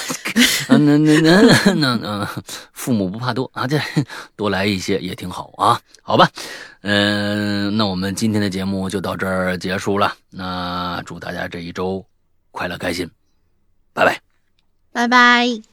[0.69, 2.43] 那那那那那
[2.73, 3.79] 父母不怕多啊，这
[4.35, 6.27] 多来一些也挺好啊，好吧。
[6.81, 10.15] 嗯，那我们今天的节目就到这儿结束了。
[10.29, 12.03] 那祝大家这一周
[12.51, 13.09] 快乐开心，
[13.93, 14.19] 拜拜，
[14.91, 15.70] 拜拜。